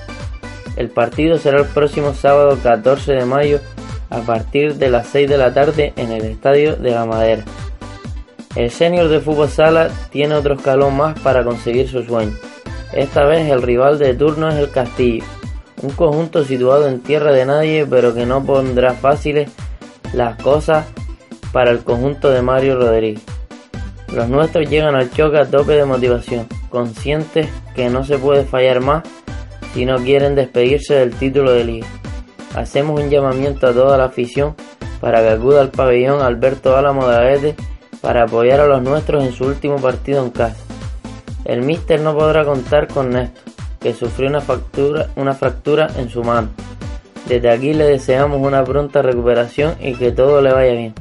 El 0.78 0.90
partido 0.90 1.38
será 1.38 1.58
el 1.58 1.66
próximo 1.66 2.14
sábado 2.14 2.56
14 2.62 3.10
de 3.10 3.24
mayo 3.24 3.58
a 4.10 4.20
partir 4.20 4.76
de 4.76 4.90
las 4.90 5.08
6 5.08 5.28
de 5.28 5.36
la 5.36 5.52
tarde 5.52 5.92
en 5.96 6.12
el 6.12 6.24
Estadio 6.24 6.76
de 6.76 6.92
la 6.92 7.04
Madera. 7.04 7.42
El 8.54 8.70
senior 8.70 9.08
de 9.08 9.18
fútbol 9.18 9.48
sala 9.48 9.90
tiene 10.12 10.36
otro 10.36 10.54
escalón 10.54 10.96
más 10.96 11.18
para 11.18 11.42
conseguir 11.42 11.88
su 11.88 12.04
sueño. 12.04 12.32
Esta 12.92 13.24
vez 13.24 13.50
el 13.50 13.60
rival 13.60 13.98
de 13.98 14.14
turno 14.14 14.50
es 14.50 14.54
el 14.54 14.70
Castillo, 14.70 15.24
un 15.82 15.90
conjunto 15.90 16.44
situado 16.44 16.86
en 16.86 17.00
tierra 17.00 17.32
de 17.32 17.44
nadie 17.44 17.84
pero 17.84 18.14
que 18.14 18.24
no 18.24 18.44
pondrá 18.44 18.94
fáciles 18.94 19.50
las 20.12 20.40
cosas 20.40 20.86
para 21.50 21.72
el 21.72 21.80
conjunto 21.80 22.30
de 22.30 22.40
Mario 22.40 22.78
Rodríguez. 22.78 23.24
Los 24.14 24.28
nuestros 24.28 24.70
llegan 24.70 24.94
al 24.94 25.10
choque 25.10 25.38
a 25.38 25.44
tope 25.44 25.72
de 25.72 25.84
motivación, 25.84 26.46
conscientes 26.70 27.48
que 27.74 27.90
no 27.90 28.04
se 28.04 28.16
puede 28.16 28.44
fallar 28.44 28.80
más 28.80 29.02
si 29.74 29.84
no 29.84 29.96
quieren 29.98 30.34
despedirse 30.34 30.94
del 30.94 31.14
título 31.14 31.52
de 31.52 31.64
liga. 31.64 31.86
Hacemos 32.54 33.00
un 33.00 33.10
llamamiento 33.10 33.66
a 33.66 33.72
toda 33.72 33.98
la 33.98 34.06
afición 34.06 34.54
para 35.00 35.20
que 35.20 35.30
acuda 35.30 35.60
al 35.60 35.70
pabellón 35.70 36.22
Alberto 36.22 36.76
Álamo 36.76 37.06
de 37.06 37.16
Agete 37.16 37.54
para 38.00 38.24
apoyar 38.24 38.60
a 38.60 38.66
los 38.66 38.82
nuestros 38.82 39.24
en 39.24 39.32
su 39.32 39.44
último 39.44 39.76
partido 39.76 40.24
en 40.24 40.30
casa. 40.30 40.64
El 41.44 41.62
míster 41.62 42.00
no 42.00 42.16
podrá 42.16 42.44
contar 42.44 42.88
con 42.88 43.10
Néstor, 43.10 43.42
que 43.80 43.94
sufrió 43.94 44.28
una 44.28 45.34
fractura, 45.34 45.88
en 45.96 46.10
su 46.10 46.22
mano. 46.22 46.50
Desde 47.26 47.50
aquí 47.50 47.74
le 47.74 47.84
deseamos 47.84 48.40
una 48.40 48.64
pronta 48.64 49.02
recuperación 49.02 49.76
y 49.80 49.94
que 49.94 50.12
todo 50.12 50.40
le 50.40 50.52
vaya 50.52 50.72
bien. 50.72 50.94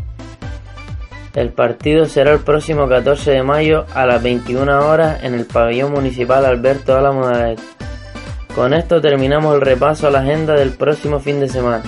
El 1.34 1.51
partido 1.51 2.05
será 2.05 2.34
el 2.34 2.39
próximo 2.39 2.88
14 2.88 3.32
de 3.32 3.43
mayo 3.43 3.86
a 3.93 4.05
las 4.05 4.22
21 4.24 4.89
horas 4.89 5.24
en 5.24 5.36
el 5.36 5.45
pabellón 5.45 5.91
municipal 5.91 6.45
Alberto 6.45 6.97
Álamo 6.97 7.28
de 7.28 7.36
Agete. 7.36 7.76
Con 8.58 8.74
esto 8.74 9.01
terminamos 9.01 9.53
el 9.53 9.62
repaso 9.62 10.08
a 10.08 10.10
la 10.10 10.22
agenda 10.22 10.55
del 10.55 10.72
próximo 10.72 11.20
fin 11.20 11.39
de 11.39 11.47
semana, 11.47 11.84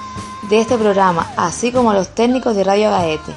de 0.50 0.62
este 0.62 0.78
programa, 0.78 1.34
así 1.36 1.72
como 1.72 1.90
a 1.92 1.96
los 1.96 2.10
técnicos 2.10 2.56
de 2.56 2.64
Radio 2.64 2.94
Agaete. 2.94 3.34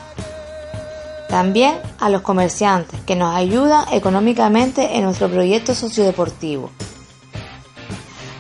También 1.30 1.78
a 2.00 2.10
los 2.10 2.22
comerciantes 2.22 2.98
que 3.06 3.14
nos 3.14 3.34
ayudan 3.34 3.86
económicamente 3.92 4.96
en 4.96 5.04
nuestro 5.04 5.30
proyecto 5.30 5.76
sociodeportivo. 5.76 6.70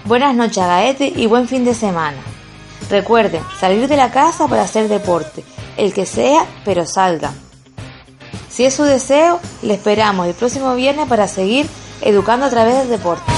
Buenas 0.04 0.34
noches 0.34 0.64
Gaete 0.64 1.12
y 1.14 1.26
buen 1.26 1.46
fin 1.46 1.64
de 1.64 1.74
semana. 1.74 2.18
Recuerden 2.90 3.42
salir 3.60 3.86
de 3.86 3.96
la 3.96 4.10
casa 4.10 4.48
para 4.48 4.62
hacer 4.62 4.88
deporte, 4.88 5.44
el 5.76 5.94
que 5.94 6.04
sea, 6.04 6.44
pero 6.64 6.84
salgan. 6.84 7.32
Si 8.48 8.64
es 8.64 8.74
su 8.74 8.82
deseo, 8.82 9.38
le 9.62 9.74
esperamos 9.74 10.26
el 10.26 10.34
próximo 10.34 10.74
viernes 10.74 11.06
para 11.06 11.28
seguir 11.28 11.68
educando 12.00 12.46
a 12.46 12.50
través 12.50 12.76
del 12.78 12.88
deporte. 12.88 13.30